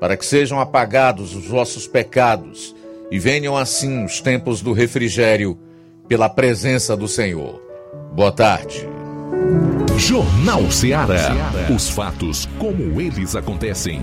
[0.00, 2.74] para que sejam apagados os vossos pecados
[3.10, 5.58] e venham assim os tempos do refrigério
[6.08, 7.60] pela presença do Senhor.
[8.12, 8.88] Boa tarde.
[9.98, 11.34] Jornal Ceará.
[11.74, 14.00] Os fatos como eles acontecem.